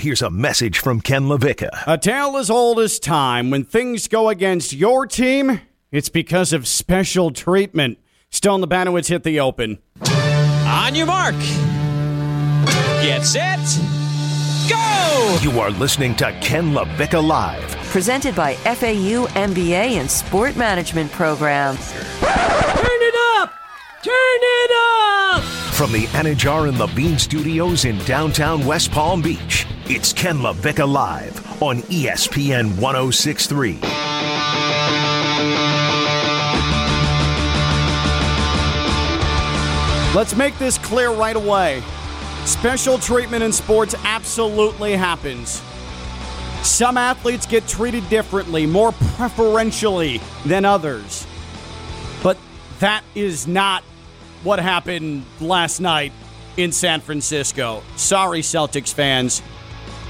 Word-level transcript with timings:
Here's 0.00 0.22
a 0.22 0.30
message 0.30 0.78
from 0.78 1.02
Ken 1.02 1.24
LaVicka. 1.24 1.84
A 1.86 1.98
tale 1.98 2.38
as 2.38 2.48
old 2.48 2.80
as 2.80 2.98
time. 2.98 3.50
When 3.50 3.64
things 3.64 4.08
go 4.08 4.30
against 4.30 4.72
your 4.72 5.06
team, 5.06 5.60
it's 5.92 6.08
because 6.08 6.54
of 6.54 6.66
special 6.66 7.32
treatment. 7.32 7.98
Stone 8.30 8.62
Labanowitz 8.62 9.08
hit 9.08 9.24
the 9.24 9.40
open. 9.40 9.78
On 10.06 10.94
your 10.94 11.04
mark. 11.04 11.34
Get 13.02 13.26
set. 13.26 13.58
Go! 14.70 15.38
You 15.42 15.60
are 15.60 15.70
listening 15.70 16.16
to 16.16 16.32
Ken 16.40 16.72
LaVicka 16.72 17.22
Live. 17.22 17.76
Presented 17.90 18.34
by 18.34 18.54
FAU 18.54 19.26
MBA 19.26 19.98
and 20.00 20.10
Sport 20.10 20.56
Management 20.56 21.12
Program. 21.12 21.76
Turn 24.02 24.14
it 24.14 24.70
up! 24.70 25.42
Turn 25.42 25.42
it 25.42 25.42
up! 25.42 25.42
From 25.74 25.92
the 25.92 26.06
Anidjar 26.06 26.68
and 26.68 26.78
Levine 26.78 27.18
Studios 27.18 27.84
in 27.84 27.98
downtown 28.06 28.64
West 28.64 28.90
Palm 28.90 29.20
Beach, 29.20 29.66
it's 29.86 30.10
Ken 30.14 30.38
LaVicka 30.38 30.90
Live 30.90 31.62
on 31.62 31.82
ESPN 31.82 32.78
1063. 32.78 33.78
Let's 40.14 40.34
make 40.34 40.58
this 40.58 40.78
clear 40.78 41.10
right 41.10 41.36
away. 41.36 41.82
Special 42.46 42.96
treatment 42.96 43.42
in 43.42 43.52
sports 43.52 43.94
absolutely 44.04 44.96
happens. 44.96 45.62
Some 46.62 46.96
athletes 46.96 47.44
get 47.44 47.68
treated 47.68 48.08
differently, 48.08 48.64
more 48.64 48.92
preferentially 48.92 50.22
than 50.46 50.64
others. 50.64 51.26
But 52.22 52.38
that 52.78 53.04
is 53.14 53.46
not 53.46 53.84
what 54.42 54.58
happened 54.58 55.24
last 55.40 55.80
night 55.80 56.12
in 56.56 56.72
San 56.72 57.00
Francisco. 57.00 57.82
Sorry, 57.96 58.40
Celtics 58.40 58.92
fans. 58.92 59.42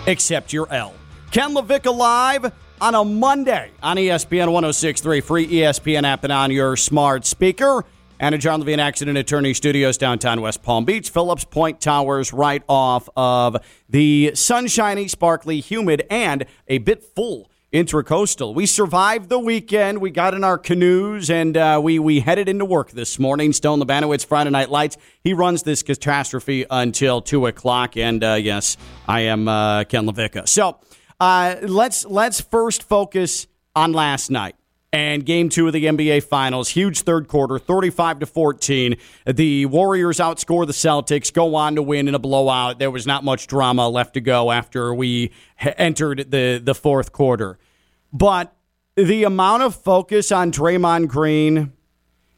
Accept 0.07 0.53
your 0.53 0.73
L. 0.73 0.95
Ken 1.31 1.55
LaVicka 1.55 1.95
live 1.95 2.53
on 2.81 2.95
a 2.95 3.05
Monday 3.05 3.71
on 3.83 3.97
ESPN 3.97 4.53
1063, 4.53 5.21
free 5.21 5.47
ESPN 5.47 6.05
app 6.05 6.25
and 6.25 6.33
on 6.33 6.51
your 6.51 6.77
smart 6.77 7.27
speaker. 7.27 7.85
And 8.19 8.35
a 8.35 8.39
John 8.39 8.61
Levine 8.61 8.81
Accident 8.81 9.17
Attorney 9.17 9.55
Studios, 9.55 9.97
downtown 9.97 10.43
West 10.43 10.63
Palm 10.63 10.85
Beach, 10.85 11.09
Phillips 11.09 11.45
Point 11.45 11.81
Towers, 11.81 12.35
right 12.35 12.63
off 12.69 13.09
of 13.17 13.57
the 13.89 14.33
sunshiny, 14.35 15.09
sparkly, 15.09 15.61
humid, 15.61 16.07
and 16.11 16.45
a 16.69 16.79
bit 16.79 17.03
full 17.03 17.50
Intracoastal. 17.73 18.53
We 18.53 18.67
survived 18.67 19.29
the 19.29 19.39
weekend. 19.39 20.01
We 20.01 20.11
got 20.11 20.35
in 20.35 20.43
our 20.43 20.59
canoes 20.59 21.31
and 21.31 21.57
uh, 21.57 21.81
we 21.81 22.01
we 22.01 22.19
headed 22.19 22.49
into 22.49 22.65
work 22.65 22.91
this 22.91 23.17
morning. 23.17 23.53
Stone 23.53 23.81
Labanowitz, 23.81 24.27
Friday 24.27 24.51
Night 24.51 24.71
Lights. 24.71 24.97
He 25.23 25.35
runs 25.35 25.63
this 25.63 25.85
catastrophe 25.85 26.67
until 26.69 27.23
two 27.23 27.47
o'clock. 27.47 27.97
And 27.97 28.25
uh, 28.25 28.35
yes, 28.35 28.77
I 29.07 29.21
am 29.21 29.47
uh, 29.47 29.85
Ken 29.85 30.05
LaVicka. 30.05 30.49
So 30.49 30.79
uh, 31.21 31.57
let's 31.63 32.05
let's 32.05 32.41
first 32.41 32.83
focus 32.83 33.47
on 33.77 33.93
last 33.93 34.31
night 34.31 34.57
and 34.93 35.25
game 35.25 35.49
two 35.49 35.67
of 35.67 35.73
the 35.73 35.85
NBA 35.85 36.25
Finals. 36.25 36.71
Huge 36.71 37.03
third 37.03 37.29
quarter, 37.29 37.59
35 37.59 38.21
to 38.21 38.27
14. 38.27 38.97
The 39.27 39.67
Warriors 39.67 40.19
outscore 40.19 40.67
the 40.67 40.73
Celtics, 40.73 41.33
go 41.33 41.55
on 41.55 41.77
to 41.77 41.83
win 41.83 42.09
in 42.09 42.15
a 42.15 42.19
blowout. 42.19 42.79
There 42.79 42.91
was 42.91 43.07
not 43.07 43.23
much 43.23 43.47
drama 43.47 43.89
left 43.89 44.15
to 44.15 44.21
go 44.21 44.51
after 44.51 44.93
we 44.93 45.31
entered 45.59 46.31
the, 46.31 46.61
the 46.63 46.75
fourth 46.75 47.13
quarter. 47.13 47.59
But 48.13 48.55
the 48.97 49.25
amount 49.25 49.63
of 49.63 49.77
focus 49.77 50.33
on 50.33 50.51
Draymond 50.51 51.09
Green, 51.09 51.73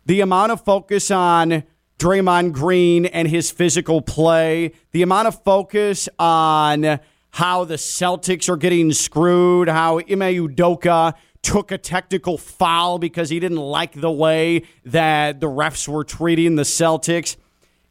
the 0.04 0.20
amount 0.20 0.52
of 0.52 0.62
focus 0.62 1.10
on 1.10 1.64
Draymond 1.98 2.52
Green 2.52 3.06
and 3.06 3.28
his 3.28 3.50
physical 3.50 4.02
play, 4.02 4.72
the 4.90 5.02
amount 5.02 5.28
of 5.28 5.42
focus 5.42 6.08
on 6.18 7.00
how 7.30 7.64
the 7.64 7.76
Celtics 7.76 8.50
are 8.50 8.58
getting 8.58 8.92
screwed, 8.92 9.68
how 9.68 9.98
Ime 10.00 10.34
Udoka 10.36 11.14
took 11.42 11.72
a 11.72 11.78
technical 11.78 12.38
foul 12.38 12.98
because 12.98 13.30
he 13.30 13.40
didn't 13.40 13.58
like 13.58 14.00
the 14.00 14.10
way 14.10 14.62
that 14.84 15.40
the 15.40 15.48
refs 15.48 15.88
were 15.88 16.04
treating 16.04 16.56
the 16.56 16.62
Celtics. 16.62 17.36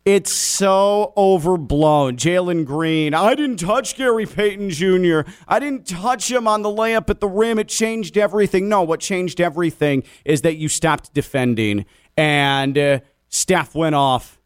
It's 0.03 0.33
so 0.33 1.13
overblown. 1.15 2.17
Jalen 2.17 2.65
Green, 2.65 3.13
I 3.13 3.35
didn't 3.35 3.57
touch 3.57 3.95
Gary 3.95 4.25
Payton 4.25 4.71
Jr. 4.71 5.21
I 5.47 5.59
didn't 5.59 5.85
touch 5.85 6.31
him 6.31 6.47
on 6.47 6.63
the 6.63 6.69
layup 6.69 7.09
at 7.11 7.19
the 7.19 7.27
rim. 7.27 7.59
It 7.59 7.67
changed 7.67 8.17
everything. 8.17 8.67
No, 8.67 8.81
what 8.81 8.99
changed 8.99 9.39
everything 9.39 10.03
is 10.25 10.41
that 10.41 10.55
you 10.55 10.69
stopped 10.69 11.13
defending 11.13 11.85
and 12.17 12.77
uh, 12.77 12.99
Steph 13.29 13.75
went 13.75 13.93
off 13.93 14.39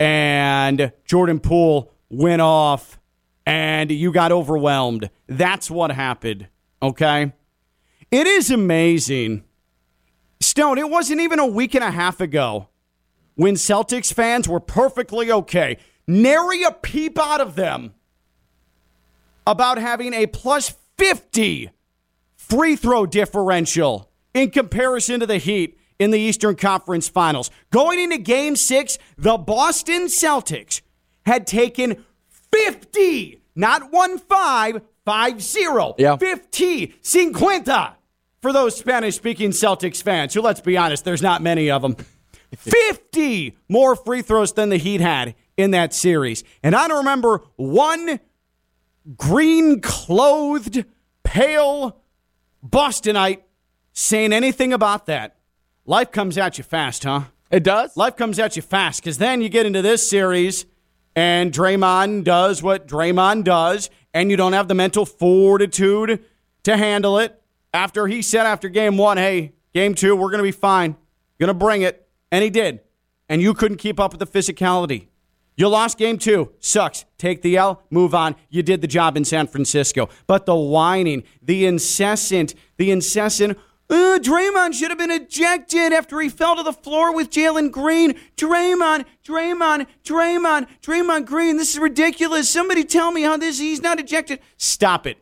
and 0.00 0.92
Jordan 1.04 1.38
Poole 1.38 1.92
went 2.10 2.42
off 2.42 2.98
and 3.46 3.90
you 3.90 4.12
got 4.12 4.32
overwhelmed. 4.32 5.10
That's 5.28 5.70
what 5.70 5.92
happened. 5.92 6.48
Okay. 6.82 7.32
It 8.12 8.26
is 8.26 8.50
amazing. 8.50 9.42
Stone, 10.38 10.76
it 10.76 10.90
wasn't 10.90 11.22
even 11.22 11.38
a 11.38 11.46
week 11.46 11.74
and 11.74 11.82
a 11.82 11.90
half 11.90 12.20
ago 12.20 12.68
when 13.36 13.54
Celtics 13.54 14.12
fans 14.12 14.46
were 14.46 14.60
perfectly 14.60 15.32
okay. 15.32 15.78
Nary 16.06 16.62
a 16.62 16.72
peep 16.72 17.18
out 17.18 17.40
of 17.40 17.54
them 17.54 17.94
about 19.46 19.78
having 19.78 20.12
a 20.12 20.26
plus 20.26 20.74
50 20.98 21.70
free 22.36 22.76
throw 22.76 23.06
differential 23.06 24.10
in 24.34 24.50
comparison 24.50 25.20
to 25.20 25.26
the 25.26 25.38
Heat 25.38 25.78
in 25.98 26.10
the 26.10 26.20
Eastern 26.20 26.54
Conference 26.54 27.08
Finals. 27.08 27.50
Going 27.70 27.98
into 27.98 28.18
game 28.18 28.56
six, 28.56 28.98
the 29.16 29.38
Boston 29.38 30.02
Celtics 30.08 30.82
had 31.24 31.46
taken 31.46 32.04
50, 32.28 33.40
not 33.54 33.90
1 33.90 34.18
5, 34.18 34.82
5 35.06 35.42
0. 35.42 35.94
Yeah. 35.96 36.16
50, 36.16 36.86
50 37.02 38.01
for 38.42 38.52
those 38.52 38.76
Spanish 38.76 39.14
speaking 39.14 39.50
Celtics 39.50 40.02
fans, 40.02 40.34
who, 40.34 40.42
let's 40.42 40.60
be 40.60 40.76
honest, 40.76 41.04
there's 41.04 41.22
not 41.22 41.40
many 41.40 41.70
of 41.70 41.80
them. 41.80 41.96
50 42.56 43.56
more 43.68 43.96
free 43.96 44.20
throws 44.20 44.52
than 44.52 44.68
the 44.68 44.76
Heat 44.76 45.00
had 45.00 45.34
in 45.56 45.70
that 45.70 45.94
series. 45.94 46.44
And 46.62 46.74
I 46.74 46.88
don't 46.88 46.98
remember 46.98 47.42
one 47.56 48.20
green 49.16 49.80
clothed, 49.80 50.84
pale 51.22 52.02
Bostonite 52.66 53.42
saying 53.92 54.32
anything 54.32 54.72
about 54.72 55.06
that. 55.06 55.36
Life 55.86 56.10
comes 56.10 56.36
at 56.36 56.58
you 56.58 56.64
fast, 56.64 57.04
huh? 57.04 57.22
It 57.50 57.62
does? 57.64 57.96
Life 57.96 58.16
comes 58.16 58.38
at 58.38 58.56
you 58.56 58.62
fast 58.62 59.02
because 59.02 59.18
then 59.18 59.40
you 59.40 59.48
get 59.48 59.66
into 59.66 59.82
this 59.82 60.08
series 60.08 60.66
and 61.14 61.52
Draymond 61.52 62.24
does 62.24 62.62
what 62.62 62.88
Draymond 62.88 63.44
does, 63.44 63.90
and 64.14 64.30
you 64.30 64.36
don't 64.36 64.54
have 64.54 64.68
the 64.68 64.74
mental 64.74 65.04
fortitude 65.04 66.24
to 66.62 66.76
handle 66.76 67.18
it. 67.18 67.41
After 67.74 68.06
he 68.06 68.22
said 68.22 68.46
after 68.46 68.68
game 68.68 68.96
one, 68.96 69.16
hey, 69.16 69.52
game 69.72 69.94
two, 69.94 70.14
we're 70.14 70.30
going 70.30 70.38
to 70.38 70.44
be 70.44 70.52
fine, 70.52 70.96
going 71.38 71.48
to 71.48 71.54
bring 71.54 71.82
it. 71.82 72.06
And 72.30 72.42
he 72.42 72.50
did. 72.50 72.80
And 73.28 73.40
you 73.40 73.54
couldn't 73.54 73.78
keep 73.78 73.98
up 73.98 74.12
with 74.12 74.20
the 74.20 74.26
physicality. 74.38 75.08
You 75.56 75.68
lost 75.68 75.98
game 75.98 76.18
two. 76.18 76.52
Sucks. 76.60 77.04
Take 77.18 77.42
the 77.42 77.56
L, 77.56 77.82
move 77.90 78.14
on. 78.14 78.36
You 78.48 78.62
did 78.62 78.80
the 78.80 78.86
job 78.86 79.16
in 79.16 79.24
San 79.24 79.46
Francisco. 79.46 80.08
But 80.26 80.46
the 80.46 80.56
whining, 80.56 81.24
the 81.42 81.66
incessant, 81.66 82.54
the 82.78 82.90
incessant, 82.90 83.58
uh, 83.90 84.18
Draymond 84.18 84.72
should 84.72 84.90
have 84.90 84.98
been 84.98 85.10
ejected 85.10 85.92
after 85.92 86.18
he 86.20 86.30
fell 86.30 86.56
to 86.56 86.62
the 86.62 86.72
floor 86.72 87.14
with 87.14 87.30
Jalen 87.30 87.70
Green. 87.70 88.14
Draymond, 88.36 89.04
Draymond, 89.22 89.86
Draymond, 90.02 90.66
Draymond 90.80 91.26
Green. 91.26 91.58
This 91.58 91.74
is 91.74 91.78
ridiculous. 91.78 92.48
Somebody 92.48 92.84
tell 92.84 93.12
me 93.12 93.22
how 93.22 93.36
this 93.36 93.58
he's 93.58 93.82
not 93.82 94.00
ejected. 94.00 94.40
Stop 94.56 95.06
it. 95.06 95.18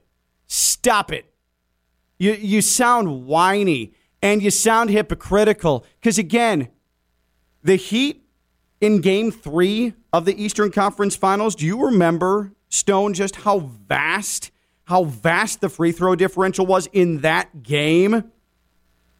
Stop 0.46 1.10
it. 1.12 1.29
You 2.20 2.34
you 2.34 2.60
sound 2.60 3.26
whiny 3.26 3.94
and 4.22 4.42
you 4.42 4.50
sound 4.50 4.90
hypocritical 4.90 5.86
because 5.98 6.18
again, 6.18 6.68
the 7.64 7.76
Heat 7.76 8.22
in 8.78 9.00
Game 9.00 9.32
Three 9.32 9.94
of 10.12 10.26
the 10.26 10.40
Eastern 10.40 10.70
Conference 10.70 11.16
Finals. 11.16 11.54
Do 11.54 11.64
you 11.64 11.86
remember 11.86 12.52
Stone 12.68 13.14
just 13.14 13.36
how 13.36 13.60
vast 13.60 14.50
how 14.84 15.04
vast 15.04 15.62
the 15.62 15.70
free 15.70 15.92
throw 15.92 16.14
differential 16.14 16.66
was 16.66 16.88
in 16.92 17.22
that 17.22 17.62
game? 17.62 18.30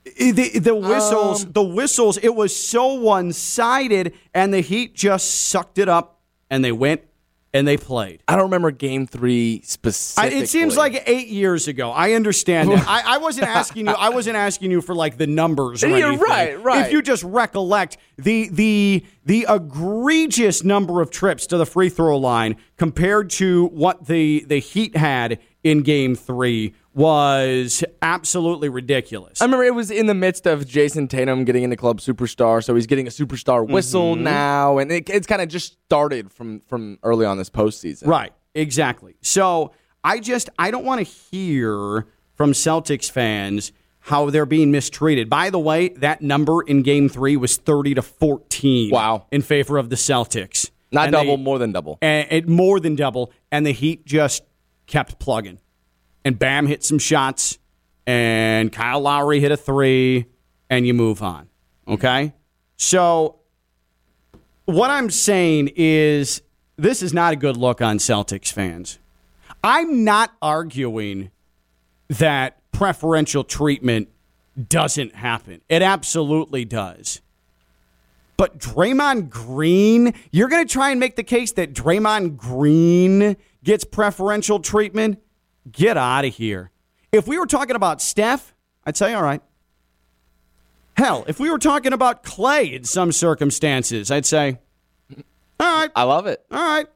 The, 0.04 0.58
the 0.58 0.74
whistles, 0.74 1.44
um. 1.44 1.52
the 1.52 1.62
whistles, 1.62 2.18
it 2.18 2.34
was 2.34 2.54
so 2.54 2.94
one 2.94 3.32
sided, 3.32 4.14
and 4.34 4.52
the 4.52 4.60
Heat 4.60 4.94
just 4.94 5.48
sucked 5.48 5.78
it 5.78 5.88
up 5.88 6.20
and 6.50 6.62
they 6.62 6.72
went 6.72 7.02
and 7.52 7.66
they 7.66 7.76
played. 7.76 8.22
I 8.28 8.36
don't 8.36 8.44
remember 8.44 8.70
game 8.70 9.06
three 9.06 9.60
I, 9.62 9.66
specifically. 9.66 10.38
it 10.38 10.48
seems 10.48 10.76
like 10.76 11.02
eight 11.06 11.28
years 11.28 11.68
ago. 11.68 11.90
I 11.90 12.12
understand 12.12 12.70
that. 12.70 12.84
I, 12.88 13.14
I 13.14 13.18
wasn't 13.18 13.48
asking 13.48 13.86
you. 13.86 13.92
I 13.92 14.10
wasn't 14.10 14.36
asking 14.36 14.70
you 14.70 14.80
for 14.80 14.94
like 14.94 15.16
the 15.16 15.26
numbers. 15.26 15.82
Or 15.82 15.88
You're 15.88 16.08
anything. 16.08 16.26
right, 16.28 16.62
right. 16.62 16.86
If 16.86 16.92
you 16.92 17.02
just 17.02 17.24
recollect 17.24 17.96
the 18.18 18.48
the 18.50 19.04
the 19.24 19.46
egregious 19.48 20.62
number 20.62 21.00
of 21.00 21.10
trips 21.10 21.46
to 21.48 21.56
the 21.56 21.66
free 21.66 21.88
throw 21.88 22.16
line 22.18 22.56
compared 22.76 23.30
to 23.30 23.66
what 23.66 24.06
the 24.06 24.44
the 24.46 24.58
Heat 24.58 24.96
had 24.96 25.40
in 25.64 25.82
Game 25.82 26.14
Three 26.14 26.74
was 26.94 27.84
absolutely 28.02 28.68
ridiculous. 28.68 29.40
I 29.40 29.44
remember 29.44 29.64
it 29.64 29.74
was 29.74 29.90
in 29.90 30.06
the 30.06 30.14
midst 30.14 30.46
of 30.46 30.66
Jayson 30.66 31.08
Tatum 31.08 31.44
getting 31.44 31.62
into 31.62 31.76
club 31.76 32.00
superstar, 32.00 32.62
so 32.64 32.74
he's 32.74 32.86
getting 32.86 33.06
a 33.06 33.10
superstar 33.10 33.66
whistle 33.68 34.14
Mm-hmm. 34.14 34.24
now, 34.24 34.78
and 34.78 34.90
it, 34.90 35.08
it's 35.10 35.26
kind 35.26 35.40
of 35.42 35.48
just 35.48 35.72
started 35.86 36.32
from 36.32 36.60
from 36.60 36.98
early 37.02 37.26
on 37.26 37.38
this 37.38 37.50
postseason. 37.50 38.06
Right, 38.06 38.32
exactly. 38.54 39.16
So 39.22 39.72
I 40.02 40.18
just 40.20 40.48
I 40.58 40.70
don't 40.70 40.84
want 40.84 40.98
to 41.06 41.12
hear 41.12 42.06
from 42.34 42.52
Celtics 42.52 43.10
fans 43.10 43.72
how 44.04 44.30
they're 44.30 44.46
being 44.46 44.70
mistreated. 44.70 45.28
By 45.28 45.50
the 45.50 45.58
way, 45.58 45.88
that 45.90 46.22
number 46.22 46.62
in 46.62 46.82
game 46.82 47.08
3 47.10 47.36
was 47.36 47.58
30 47.58 47.94
to 47.96 48.02
14 48.02 48.90
Wow. 48.90 49.26
in 49.30 49.42
favor 49.42 49.76
of 49.76 49.90
the 49.90 49.96
Celtics. 49.96 50.70
Not 50.90 51.04
And 51.04 51.12
double, 51.12 51.36
they- 51.36 51.42
more 51.42 51.58
than 51.58 51.70
double. 51.72 51.98
and 52.02 52.26
it 52.30 52.48
more 52.48 52.80
than 52.80 52.96
double, 52.96 53.30
and 53.52 53.64
the 53.66 53.72
Heat 53.72 54.04
just 54.06 54.42
kept 54.86 55.18
plugging. 55.20 55.58
And 56.24 56.38
Bam 56.38 56.66
hit 56.66 56.84
some 56.84 56.98
shots, 56.98 57.58
and 58.06 58.72
Kyle 58.72 59.00
Lowry 59.00 59.40
hit 59.40 59.52
a 59.52 59.56
three, 59.56 60.26
and 60.68 60.86
you 60.86 60.94
move 60.94 61.22
on. 61.22 61.48
Okay? 61.88 62.34
So, 62.76 63.36
what 64.66 64.90
I'm 64.90 65.10
saying 65.10 65.72
is 65.76 66.42
this 66.76 67.02
is 67.02 67.12
not 67.12 67.32
a 67.32 67.36
good 67.36 67.56
look 67.56 67.80
on 67.80 67.98
Celtics 67.98 68.52
fans. 68.52 68.98
I'm 69.62 70.04
not 70.04 70.32
arguing 70.40 71.30
that 72.08 72.58
preferential 72.72 73.44
treatment 73.44 74.08
doesn't 74.68 75.14
happen, 75.14 75.60
it 75.68 75.82
absolutely 75.82 76.64
does. 76.64 77.20
But 78.36 78.58
Draymond 78.58 79.28
Green, 79.28 80.14
you're 80.32 80.48
going 80.48 80.66
to 80.66 80.72
try 80.72 80.90
and 80.90 80.98
make 80.98 81.16
the 81.16 81.22
case 81.22 81.52
that 81.52 81.74
Draymond 81.74 82.38
Green 82.38 83.36
gets 83.62 83.84
preferential 83.84 84.60
treatment? 84.60 85.20
Get 85.70 85.96
out 85.96 86.24
of 86.24 86.34
here. 86.34 86.70
If 87.12 87.26
we 87.26 87.38
were 87.38 87.46
talking 87.46 87.76
about 87.76 88.00
Steph, 88.00 88.54
I'd 88.84 88.96
say, 88.96 89.14
all 89.14 89.22
right. 89.22 89.42
Hell, 90.96 91.24
if 91.26 91.40
we 91.40 91.50
were 91.50 91.58
talking 91.58 91.92
about 91.92 92.22
Clay 92.22 92.74
in 92.74 92.84
some 92.84 93.12
circumstances, 93.12 94.10
I'd 94.10 94.26
say, 94.26 94.58
all 95.58 95.76
right, 95.76 95.90
I 95.94 96.02
love 96.04 96.26
it. 96.26 96.44
all 96.50 96.58
right. 96.58 96.86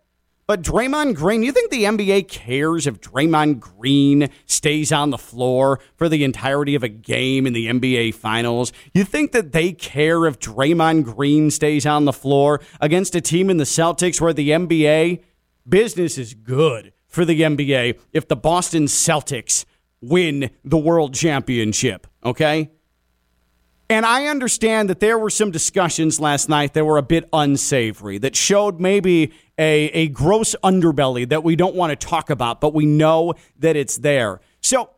But 0.47 0.61
Draymond 0.61 1.15
Green, 1.15 1.43
you 1.43 1.53
think 1.53 1.71
the 1.71 1.85
NBA 1.85 2.29
cares 2.29 2.87
if 2.87 3.01
Draymond 3.01 3.61
Green 3.61 4.29
stays 4.45 4.93
on 4.93 5.09
the 5.09 5.17
floor 5.17 5.81
for 5.97 6.07
the 6.07 6.23
entirety 6.23 6.75
of 6.75 6.83
a 6.83 6.89
game 6.89 7.47
in 7.47 7.55
the 7.55 7.67
NBA 7.67 8.15
Finals? 8.15 8.71
You 8.93 9.05
think 9.05 9.33
that 9.33 9.53
they 9.53 9.73
care 9.73 10.27
if 10.27 10.39
Draymond 10.39 11.05
Green 11.05 11.51
stays 11.51 11.87
on 11.87 12.05
the 12.05 12.13
floor 12.13 12.61
against 12.79 13.15
a 13.15 13.23
team 13.23 13.49
in 13.49 13.57
the 13.57 13.65
Celtics 13.65 14.21
where 14.21 14.35
the 14.35 14.51
NBA 14.51 15.23
business 15.67 16.19
is 16.19 16.35
good 16.35 16.93
for 17.15 17.25
the 17.25 17.41
NBA 17.41 17.99
if 18.13 18.29
the 18.29 18.37
Boston 18.37 18.85
Celtics 18.85 19.65
win 20.01 20.51
the 20.65 20.77
world 20.77 21.15
championship, 21.15 22.07
okay? 22.25 22.71
And 23.89 24.05
I 24.05 24.27
understand 24.27 24.91
that 24.91 25.01
there 25.01 25.19
were 25.19 25.31
some 25.31 25.51
discussions 25.51 26.19
last 26.19 26.49
night 26.49 26.75
that 26.75 26.85
were 26.85 26.99
a 26.99 27.03
bit 27.03 27.29
unsavory, 27.33 28.19
that 28.19 28.35
showed 28.35 28.81
maybe 28.81 29.33
a, 29.59 29.85
a 29.91 30.09
gross 30.09 30.57
underbelly 30.65 31.29
that 31.29 31.45
we 31.45 31.55
don't 31.55 31.75
want 31.75 31.99
to 31.99 32.07
talk 32.07 32.31
about, 32.31 32.61
but 32.61 32.75
we 32.75 32.87
know 32.87 33.35
that 33.59 33.77
it's 33.77 33.99
there. 33.99 34.41
So 34.61 34.91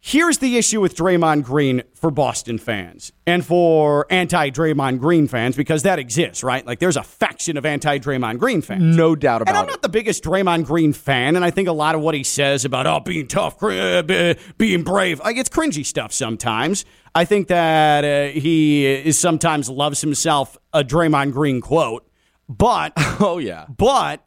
here's 0.00 0.38
the 0.38 0.56
issue 0.56 0.80
with 0.80 0.94
Draymond 0.96 1.42
Green 1.42 1.82
for 1.94 2.10
Boston 2.10 2.58
fans 2.58 3.12
and 3.26 3.44
for 3.44 4.06
anti 4.10 4.50
Draymond 4.50 5.00
Green 5.00 5.26
fans, 5.26 5.56
because 5.56 5.82
that 5.82 5.98
exists, 5.98 6.44
right? 6.44 6.64
Like 6.66 6.78
there's 6.78 6.96
a 6.96 7.02
faction 7.02 7.56
of 7.56 7.66
anti 7.66 7.98
Draymond 7.98 8.38
Green 8.38 8.62
fans. 8.62 8.96
No 8.96 9.16
doubt 9.16 9.42
about 9.42 9.50
it. 9.50 9.56
And 9.56 9.58
I'm 9.58 9.64
it. 9.68 9.72
not 9.72 9.82
the 9.82 9.88
biggest 9.88 10.22
Draymond 10.22 10.64
Green 10.66 10.92
fan, 10.92 11.36
and 11.36 11.44
I 11.44 11.50
think 11.50 11.68
a 11.68 11.72
lot 11.72 11.94
of 11.94 12.00
what 12.00 12.14
he 12.14 12.22
says 12.24 12.64
about 12.64 12.86
oh 12.86 13.00
being 13.00 13.26
tough, 13.26 13.58
cr- 13.58 13.72
uh, 13.72 14.34
being 14.58 14.82
brave, 14.84 15.20
like 15.20 15.36
it's 15.36 15.48
cringy 15.48 15.84
stuff 15.84 16.12
sometimes. 16.12 16.84
I 17.14 17.24
think 17.24 17.48
that 17.48 18.04
uh, 18.04 18.38
he 18.38 18.86
is 18.86 19.18
sometimes 19.18 19.68
loves 19.70 20.00
himself 20.02 20.56
a 20.72 20.84
Draymond 20.84 21.32
Green 21.32 21.60
quote, 21.60 22.06
but 22.48 22.92
oh, 23.20 23.38
yeah. 23.38 23.64
but 23.74 24.20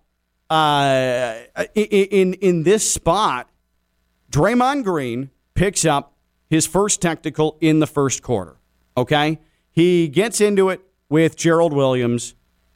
uh, 0.49 1.35
i- 1.55 1.69
in 1.75 2.33
in 2.33 2.63
this 2.63 2.91
spot, 2.91 3.47
Draymond 4.31 4.83
Green 4.83 5.29
picks 5.59 5.83
up 5.83 6.13
his 6.49 6.65
first 6.65 7.01
technical 7.01 7.57
in 7.59 7.79
the 7.79 7.85
first 7.85 8.23
quarter. 8.23 8.55
Okay, 8.95 9.39
he 9.71 10.07
gets 10.07 10.39
into 10.39 10.69
it 10.69 10.79
with 11.09 11.35
Gerald 11.35 11.73
Williams, 11.73 12.33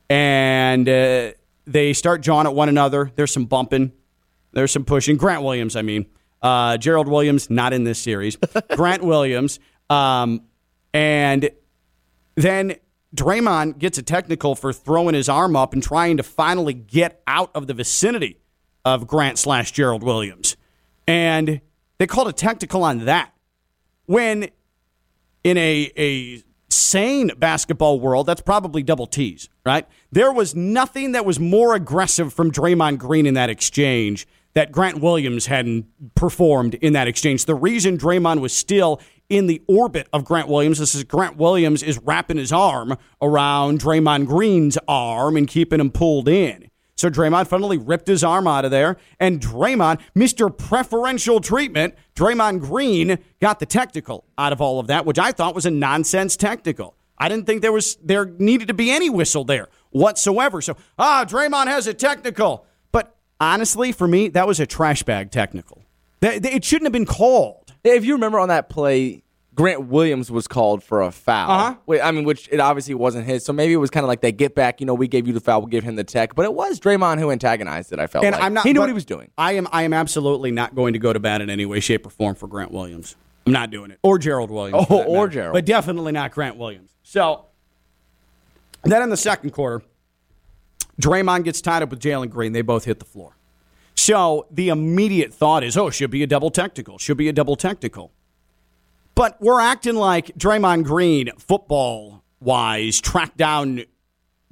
and 0.09 0.87
uh, 0.89 1.31
they 1.65 1.93
start 1.93 2.19
jawing 2.21 2.45
at 2.45 2.53
one 2.53 2.67
another. 2.67 3.09
There's 3.15 3.31
some 3.31 3.45
bumping, 3.45 3.93
there's 4.51 4.71
some 4.71 4.83
pushing. 4.83 5.15
Grant 5.15 5.43
Williams, 5.43 5.77
I 5.77 5.81
mean, 5.81 6.07
uh, 6.41 6.75
Gerald 6.75 7.07
Williams, 7.07 7.49
not 7.49 7.71
in 7.71 7.85
this 7.85 7.99
series. 7.99 8.35
Grant 8.75 9.01
Williams, 9.01 9.61
um, 9.89 10.41
and 10.93 11.49
then 12.35 12.75
Draymond 13.15 13.77
gets 13.77 13.97
a 13.97 14.03
technical 14.03 14.55
for 14.55 14.73
throwing 14.73 15.15
his 15.15 15.29
arm 15.29 15.55
up 15.55 15.71
and 15.71 15.81
trying 15.81 16.17
to 16.17 16.23
finally 16.23 16.73
get 16.73 17.21
out 17.27 17.49
of 17.55 17.67
the 17.67 17.73
vicinity 17.73 18.41
of 18.83 19.07
Grant 19.07 19.39
slash 19.39 19.71
Gerald 19.71 20.03
Williams. 20.03 20.57
And 21.07 21.61
they 22.03 22.07
called 22.07 22.27
a 22.27 22.33
technical 22.33 22.83
on 22.83 23.05
that. 23.05 23.31
When 24.07 24.49
in 25.45 25.57
a, 25.57 25.89
a 25.95 26.43
sane 26.69 27.31
basketball 27.37 28.01
world, 28.01 28.25
that's 28.25 28.41
probably 28.41 28.83
double 28.83 29.07
T's, 29.07 29.47
right? 29.65 29.87
There 30.11 30.29
was 30.29 30.53
nothing 30.53 31.13
that 31.13 31.23
was 31.23 31.39
more 31.39 31.75
aggressive 31.75 32.33
from 32.33 32.51
Draymond 32.51 32.97
Green 32.97 33.25
in 33.25 33.35
that 33.35 33.49
exchange 33.49 34.27
that 34.53 34.73
Grant 34.73 34.99
Williams 34.99 35.45
hadn't 35.45 35.85
performed 36.13 36.73
in 36.75 36.91
that 36.91 37.07
exchange. 37.07 37.45
The 37.45 37.55
reason 37.55 37.97
Draymond 37.97 38.41
was 38.41 38.51
still 38.51 38.99
in 39.29 39.47
the 39.47 39.61
orbit 39.69 40.09
of 40.11 40.25
Grant 40.25 40.49
Williams 40.49 40.79
this 40.79 40.93
is 40.93 41.05
Grant 41.05 41.37
Williams 41.37 41.81
is 41.81 41.97
wrapping 41.99 42.35
his 42.35 42.51
arm 42.51 42.97
around 43.21 43.79
Draymond 43.79 44.27
Green's 44.27 44.77
arm 44.89 45.37
and 45.37 45.47
keeping 45.47 45.79
him 45.79 45.89
pulled 45.89 46.27
in. 46.27 46.69
So 46.95 47.09
Draymond 47.09 47.47
finally 47.47 47.77
ripped 47.77 48.07
his 48.07 48.23
arm 48.23 48.47
out 48.47 48.65
of 48.65 48.71
there, 48.71 48.97
and 49.19 49.39
Draymond, 49.39 49.99
Mr. 50.15 50.55
Preferential 50.55 51.41
Treatment, 51.41 51.95
Draymond 52.15 52.61
Green 52.61 53.17
got 53.41 53.59
the 53.59 53.65
technical 53.65 54.25
out 54.37 54.53
of 54.53 54.61
all 54.61 54.79
of 54.79 54.87
that, 54.87 55.05
which 55.05 55.17
I 55.19 55.31
thought 55.31 55.55
was 55.55 55.65
a 55.65 55.71
nonsense 55.71 56.37
technical. 56.37 56.95
I 57.17 57.29
didn't 57.29 57.45
think 57.45 57.61
there 57.61 57.71
was 57.71 57.95
there 58.03 58.25
needed 58.25 58.67
to 58.67 58.73
be 58.73 58.91
any 58.91 59.09
whistle 59.09 59.43
there 59.43 59.69
whatsoever. 59.91 60.61
So 60.61 60.75
ah, 60.99 61.25
Draymond 61.27 61.67
has 61.67 61.87
a 61.87 61.93
technical, 61.93 62.65
but 62.91 63.15
honestly, 63.39 63.91
for 63.91 64.07
me, 64.07 64.27
that 64.29 64.47
was 64.47 64.59
a 64.59 64.65
trash 64.65 65.03
bag 65.03 65.31
technical. 65.31 65.81
It 66.21 66.63
shouldn't 66.63 66.85
have 66.85 66.93
been 66.93 67.05
called. 67.05 67.73
If 67.83 68.05
you 68.05 68.13
remember 68.13 68.39
on 68.39 68.47
that 68.49 68.69
play, 68.69 69.22
Grant 69.55 69.87
Williams 69.87 70.31
was 70.31 70.47
called 70.47 70.83
for 70.83 71.01
a 71.01 71.11
foul. 71.11 71.51
Uh-huh. 71.51 71.75
Wait, 71.85 72.01
I 72.01 72.11
mean, 72.11 72.23
which 72.23 72.49
it 72.51 72.59
obviously 72.59 72.95
wasn't 72.95 73.25
his. 73.27 73.45
So 73.45 73.53
maybe 73.53 73.73
it 73.73 73.77
was 73.77 73.89
kind 73.91 74.03
of 74.03 74.07
like 74.07 74.21
they 74.21 74.31
get 74.31 74.55
back. 74.55 74.79
You 74.79 74.87
know, 74.87 74.95
we 74.95 75.07
gave 75.07 75.27
you 75.27 75.33
the 75.33 75.39
foul, 75.39 75.61
we'll 75.61 75.67
give 75.67 75.83
him 75.83 75.95
the 75.95 76.03
tech. 76.03 76.33
But 76.33 76.45
it 76.45 76.53
was 76.53 76.79
Draymond 76.79 77.19
who 77.19 77.29
antagonized 77.29 77.93
it. 77.93 77.99
I 77.99 78.07
felt 78.07 78.25
And 78.25 78.33
like 78.33 78.43
I'm 78.43 78.53
not. 78.53 78.65
he 78.65 78.73
knew 78.73 78.79
what 78.79 78.89
he 78.89 78.93
was 78.93 79.05
doing. 79.05 79.29
I 79.37 79.53
am. 79.53 79.67
I 79.71 79.83
am 79.83 79.93
absolutely 79.93 80.51
not 80.51 80.73
going 80.75 80.93
to 80.93 80.99
go 80.99 81.13
to 81.13 81.19
bat 81.19 81.41
in 81.41 81.49
any 81.49 81.65
way, 81.65 81.79
shape, 81.79 82.05
or 82.05 82.09
form 82.09 82.35
for 82.35 82.47
Grant 82.47 82.71
Williams. 82.71 83.15
I'm 83.45 83.53
not 83.53 83.69
doing 83.71 83.91
it, 83.91 83.99
or 84.03 84.17
Gerald 84.17 84.49
Williams. 84.49 84.85
Oh, 84.89 85.03
or 85.03 85.25
matter. 85.25 85.33
Gerald. 85.33 85.53
but 85.53 85.65
definitely 85.65 86.13
not 86.13 86.31
Grant 86.31 86.57
Williams. 86.57 86.91
So 87.03 87.45
then 88.83 89.01
in 89.01 89.09
the 89.09 89.17
second 89.17 89.51
quarter, 89.51 89.83
Draymond 91.01 91.43
gets 91.43 91.61
tied 91.61 91.83
up 91.83 91.89
with 91.89 91.99
Jalen 91.99 92.29
Green. 92.29 92.53
They 92.53 92.61
both 92.61 92.85
hit 92.85 92.99
the 92.99 93.05
floor. 93.05 93.35
So 93.95 94.47
the 94.49 94.69
immediate 94.69 95.33
thought 95.33 95.63
is, 95.63 95.77
oh, 95.77 95.89
should 95.89 96.09
be 96.09 96.23
a 96.23 96.27
double 96.27 96.49
technical. 96.51 96.97
Should 96.97 97.17
be 97.17 97.27
a 97.29 97.33
double 97.33 97.55
technical. 97.55 98.11
But 99.15 99.37
we're 99.39 99.59
acting 99.61 99.95
like 99.95 100.27
Draymond 100.37 100.85
Green, 100.85 101.29
football 101.37 102.23
wise, 102.39 102.99
tracked 103.01 103.37
down 103.37 103.83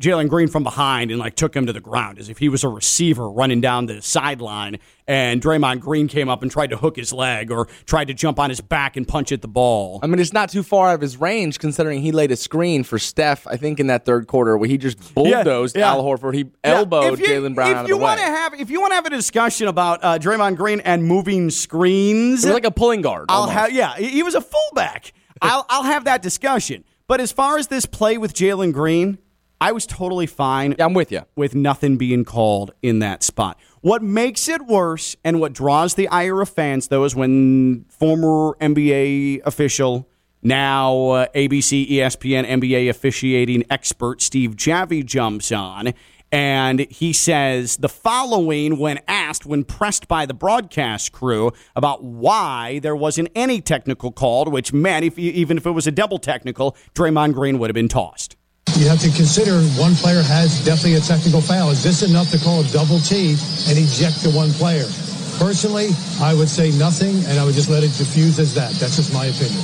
Jalen 0.01 0.27
Green 0.29 0.47
from 0.47 0.63
behind 0.63 1.11
and 1.11 1.19
like 1.19 1.35
took 1.35 1.55
him 1.55 1.65
to 1.67 1.73
the 1.73 1.79
ground 1.79 2.19
as 2.19 2.29
if 2.29 2.37
he 2.39 2.49
was 2.49 2.63
a 2.63 2.67
receiver 2.67 3.29
running 3.29 3.61
down 3.61 3.85
the 3.85 4.01
sideline. 4.01 4.79
And 5.07 5.41
Draymond 5.41 5.79
Green 5.81 6.07
came 6.07 6.29
up 6.29 6.41
and 6.41 6.49
tried 6.49 6.69
to 6.71 6.77
hook 6.77 6.95
his 6.95 7.11
leg 7.11 7.51
or 7.51 7.67
tried 7.85 8.05
to 8.05 8.13
jump 8.13 8.39
on 8.39 8.49
his 8.49 8.61
back 8.61 8.95
and 8.97 9.07
punch 9.07 9.31
at 9.31 9.41
the 9.41 9.47
ball. 9.47 9.99
I 10.01 10.07
mean, 10.07 10.19
it's 10.19 10.33
not 10.33 10.49
too 10.49 10.63
far 10.63 10.89
out 10.89 10.95
of 10.95 11.01
his 11.01 11.17
range 11.17 11.59
considering 11.59 12.01
he 12.01 12.11
laid 12.11 12.31
a 12.31 12.35
screen 12.35 12.83
for 12.83 12.97
Steph. 12.97 13.45
I 13.47 13.57
think 13.57 13.79
in 13.79 13.87
that 13.87 14.05
third 14.05 14.27
quarter 14.27 14.57
where 14.57 14.69
he 14.69 14.77
just 14.77 15.13
bulldozed 15.15 15.75
yeah. 15.77 15.89
Al 15.91 16.03
Horford. 16.03 16.33
He 16.33 16.45
elbowed 16.63 17.19
you- 17.19 17.25
Jaylen 17.25 17.55
Brown 17.55 17.71
if 17.71 17.77
out 17.77 17.83
of 17.85 17.89
you 17.89 17.97
the 17.97 18.03
way. 18.03 18.17
have, 18.19 18.53
if 18.59 18.69
you 18.69 18.79
want 18.81 18.91
to 18.91 18.95
have 18.95 19.05
a 19.05 19.09
discussion 19.09 19.67
about 19.67 20.03
uh, 20.03 20.17
Draymond 20.17 20.55
Green 20.55 20.79
and 20.81 21.03
moving 21.03 21.49
screens, 21.49 22.45
like 22.45 22.65
a 22.65 22.71
pulling 22.71 23.01
guard. 23.01 23.25
I'll 23.29 23.41
almost. 23.41 23.57
have 23.57 23.71
yeah, 23.71 23.95
he 23.95 24.07
he 24.09 24.23
was 24.23 24.35
a 24.35 24.41
fullback. 24.41 25.13
I'll 25.41 25.65
I'll 25.69 25.83
have 25.83 26.05
that 26.05 26.21
discussion. 26.21 26.83
But 27.07 27.19
as 27.19 27.31
far 27.31 27.57
as 27.57 27.67
this 27.67 27.85
play 27.85 28.17
with 28.17 28.33
Jalen 28.33 28.71
Green, 28.73 29.17
I 29.61 29.71
was 29.71 29.85
totally 29.85 30.25
fine 30.25 30.75
Yeah, 30.77 30.85
I'm 30.85 30.95
with 30.95 31.11
you. 31.11 31.21
with 31.35 31.53
nothing 31.53 31.97
being 31.97 32.25
called 32.25 32.71
in 32.81 32.97
that 32.99 33.21
spot. 33.21 33.59
What 33.81 34.01
makes 34.01 34.49
it 34.49 34.65
worse 34.65 35.15
and 35.23 35.39
what 35.39 35.53
draws 35.53 35.93
the 35.93 36.07
ire 36.07 36.41
of 36.41 36.49
fans, 36.49 36.87
though, 36.87 37.03
is 37.03 37.15
when 37.15 37.85
former 37.87 38.57
NBA 38.59 39.41
official, 39.45 40.09
now 40.41 41.09
uh, 41.09 41.27
ABC, 41.35 41.89
ESPN, 41.91 42.47
NBA 42.47 42.89
officiating 42.89 43.63
expert 43.69 44.23
Steve 44.23 44.55
Javie 44.55 45.05
jumps 45.05 45.51
on. 45.51 45.93
And 46.31 46.79
he 46.89 47.13
says 47.13 47.77
the 47.77 47.89
following 47.89 48.79
when 48.79 48.99
asked, 49.07 49.45
when 49.45 49.63
pressed 49.63 50.07
by 50.07 50.25
the 50.25 50.33
broadcast 50.33 51.11
crew 51.11 51.51
about 51.75 52.03
why 52.03 52.79
there 52.79 52.95
wasn't 52.95 53.29
any 53.35 53.61
technical 53.61 54.11
called, 54.11 54.51
which 54.51 54.73
meant 54.73 55.05
if 55.05 55.19
even 55.19 55.57
if 55.57 55.67
it 55.67 55.71
was 55.71 55.85
a 55.85 55.91
double 55.91 56.17
technical, 56.17 56.75
Draymond 56.95 57.33
Green 57.33 57.59
would 57.59 57.69
have 57.69 57.75
been 57.75 57.89
tossed. 57.89 58.37
You 58.81 58.89
have 58.89 58.97
to 59.05 59.13
consider 59.13 59.61
one 59.77 59.93
player 59.93 60.25
has 60.25 60.57
definitely 60.65 60.97
a 60.97 61.05
technical 61.05 61.37
foul. 61.37 61.69
Is 61.69 61.85
this 61.85 62.01
enough 62.01 62.33
to 62.33 62.41
call 62.41 62.65
a 62.65 62.67
double 62.73 62.97
T 62.97 63.37
and 63.69 63.77
eject 63.77 64.25
the 64.25 64.33
one 64.33 64.49
player? 64.57 64.89
Personally, 65.37 65.93
I 66.17 66.33
would 66.33 66.49
say 66.49 66.73
nothing, 66.81 67.13
and 67.29 67.37
I 67.37 67.45
would 67.45 67.53
just 67.53 67.69
let 67.69 67.85
it 67.85 67.93
diffuse 67.93 68.41
as 68.41 68.57
that. 68.57 68.73
That's 68.81 68.97
just 68.97 69.13
my 69.13 69.29
opinion. 69.29 69.61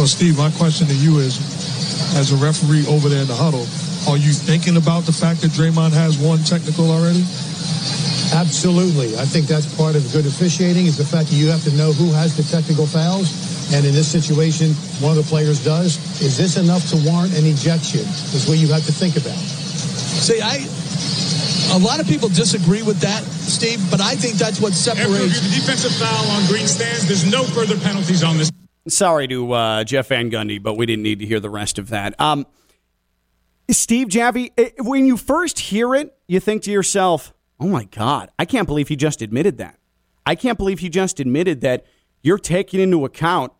Well, 0.00 0.08
Steve, 0.08 0.40
my 0.40 0.48
question 0.56 0.88
to 0.88 0.96
you 0.96 1.20
is, 1.20 1.36
as 2.16 2.32
a 2.32 2.40
referee 2.40 2.88
over 2.88 3.12
there 3.12 3.20
in 3.20 3.28
the 3.28 3.36
huddle, 3.36 3.68
are 4.08 4.16
you 4.16 4.32
thinking 4.32 4.80
about 4.80 5.04
the 5.04 5.12
fact 5.12 5.44
that 5.44 5.52
Draymond 5.52 5.92
has 5.92 6.16
one 6.16 6.40
technical 6.48 6.88
already? 6.88 7.28
Absolutely. 8.32 9.20
I 9.20 9.28
think 9.28 9.52
that's 9.52 9.68
part 9.76 10.00
of 10.00 10.04
good 10.16 10.24
officiating 10.24 10.88
is 10.88 10.96
the 10.96 11.04
fact 11.04 11.28
that 11.28 11.36
you 11.36 11.52
have 11.52 11.60
to 11.68 11.76
know 11.76 11.92
who 11.92 12.08
has 12.16 12.40
the 12.40 12.44
technical 12.48 12.88
fouls. 12.88 13.53
And 13.72 13.86
in 13.86 13.92
this 13.92 14.10
situation, 14.10 14.72
one 15.00 15.16
of 15.16 15.24
the 15.24 15.28
players 15.28 15.64
does. 15.64 15.96
Is 16.20 16.36
this 16.36 16.56
enough 16.56 16.88
to 16.90 16.96
warrant 17.08 17.36
an 17.38 17.46
ejection? 17.46 18.00
Is 18.34 18.46
what 18.48 18.58
you 18.58 18.68
have 18.68 18.84
to 18.86 18.92
think 18.92 19.16
about. 19.16 19.38
See, 19.38 20.40
I 20.40 20.68
a 21.72 21.78
lot 21.78 22.00
of 22.00 22.06
people 22.06 22.28
disagree 22.28 22.82
with 22.82 23.00
that, 23.00 23.22
Steve, 23.24 23.80
but 23.90 24.00
I 24.00 24.14
think 24.14 24.34
that's 24.34 24.60
what 24.60 24.72
separates. 24.72 25.40
the 25.40 25.54
defensive 25.54 25.92
foul 25.92 26.30
on 26.30 26.46
green 26.46 26.66
stands. 26.66 27.06
There's 27.06 27.28
no 27.28 27.42
further 27.42 27.76
penalties 27.78 28.22
on 28.22 28.38
this. 28.38 28.50
Sorry 28.86 29.26
to 29.28 29.52
uh, 29.52 29.84
Jeff 29.84 30.08
Van 30.08 30.30
Gundy, 30.30 30.62
but 30.62 30.76
we 30.76 30.86
didn't 30.86 31.02
need 31.02 31.18
to 31.20 31.26
hear 31.26 31.40
the 31.40 31.50
rest 31.50 31.78
of 31.78 31.88
that. 31.88 32.20
Um, 32.20 32.46
Steve 33.70 34.08
Javie, 34.08 34.52
eh, 34.58 34.70
when 34.78 35.06
you 35.06 35.16
first 35.16 35.58
hear 35.58 35.94
it, 35.94 36.16
you 36.28 36.38
think 36.38 36.62
to 36.64 36.70
yourself, 36.70 37.32
oh 37.58 37.68
my 37.68 37.84
God, 37.84 38.30
I 38.38 38.44
can't 38.44 38.66
believe 38.66 38.88
he 38.88 38.96
just 38.96 39.22
admitted 39.22 39.58
that. 39.58 39.78
I 40.26 40.34
can't 40.34 40.58
believe 40.58 40.80
he 40.80 40.90
just 40.90 41.18
admitted 41.18 41.62
that 41.62 41.86
you're 42.24 42.38
taking 42.38 42.80
into 42.80 43.04
account 43.04 43.52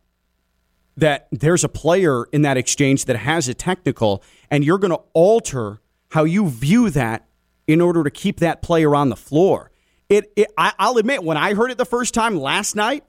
that 0.96 1.28
there's 1.30 1.62
a 1.62 1.68
player 1.68 2.24
in 2.32 2.42
that 2.42 2.56
exchange 2.56 3.04
that 3.04 3.16
has 3.16 3.48
a 3.48 3.54
technical, 3.54 4.22
and 4.50 4.64
you're 4.64 4.78
going 4.78 4.90
to 4.90 5.02
alter 5.12 5.80
how 6.10 6.24
you 6.24 6.48
view 6.48 6.90
that 6.90 7.28
in 7.66 7.80
order 7.80 8.02
to 8.02 8.10
keep 8.10 8.40
that 8.40 8.62
player 8.62 8.94
on 8.94 9.10
the 9.10 9.16
floor. 9.16 9.70
It, 10.08 10.32
it 10.34 10.52
I, 10.56 10.72
I'll 10.78 10.98
admit, 10.98 11.22
when 11.22 11.36
I 11.36 11.54
heard 11.54 11.70
it 11.70 11.78
the 11.78 11.84
first 11.84 12.14
time 12.14 12.36
last 12.36 12.74
night, 12.74 13.04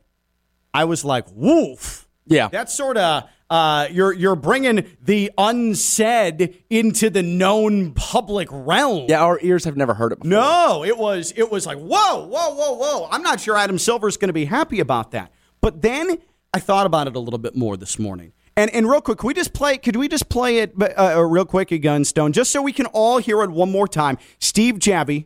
I 0.74 0.86
was 0.86 1.06
like, 1.06 1.26
woof. 1.32 2.08
Yeah. 2.26 2.50
That's 2.50 2.74
sort 2.74 2.98
of 2.98 3.30
uh, 3.50 3.88
you're 3.92 4.12
you're 4.12 4.36
bringing 4.36 4.98
the 5.02 5.32
unsaid 5.38 6.64
into 6.70 7.12
the 7.12 7.22
known 7.22 7.94
public 7.94 8.48
realm. 8.52 9.06
Yeah, 9.08 9.22
our 9.22 9.40
ears 9.42 9.66
have 9.66 9.78
never 9.78 9.94
heard 9.94 10.14
it 10.14 10.20
before. 10.20 10.32
No, 10.32 10.84
it 10.84 10.98
was 10.98 11.32
it 11.36 11.52
was 11.52 11.68
like 11.68 11.78
whoa, 11.78 12.26
whoa, 12.26 12.56
whoa, 12.56 12.74
whoa. 12.74 13.08
I'm 13.12 13.22
not 13.22 13.40
sure 13.40 13.56
Adam 13.56 13.78
Silver's 13.78 14.18
going 14.18 14.30
to 14.30 14.34
be 14.34 14.46
happy 14.46 14.80
about 14.80 15.12
that. 15.12 15.32
But 15.66 15.82
then 15.82 16.20
I 16.54 16.60
thought 16.60 16.86
about 16.86 17.08
it 17.08 17.16
a 17.16 17.20
little 17.20 17.40
bit 17.40 17.56
more 17.56 17.76
this 17.76 17.98
morning. 17.98 18.34
And 18.56 18.70
and 18.70 18.88
real 18.88 19.02
quick, 19.02 19.18
could 19.18 19.26
we 19.26 19.34
just 19.34 19.52
play? 19.52 19.80
Could 19.80 19.96
we 19.96 20.08
just 20.08 20.30
play 20.30 20.60
it 20.60 20.76
uh, 20.80 21.20
real 21.24 21.44
quick 21.44 21.72
again, 21.72 22.06
Stone, 22.06 22.34
just 22.34 22.52
so 22.52 22.62
we 22.62 22.72
can 22.72 22.86
all 22.86 23.18
hear 23.18 23.42
it 23.42 23.50
one 23.50 23.72
more 23.72 23.88
time? 23.88 24.20
Steve 24.38 24.76
Javie, 24.76 25.26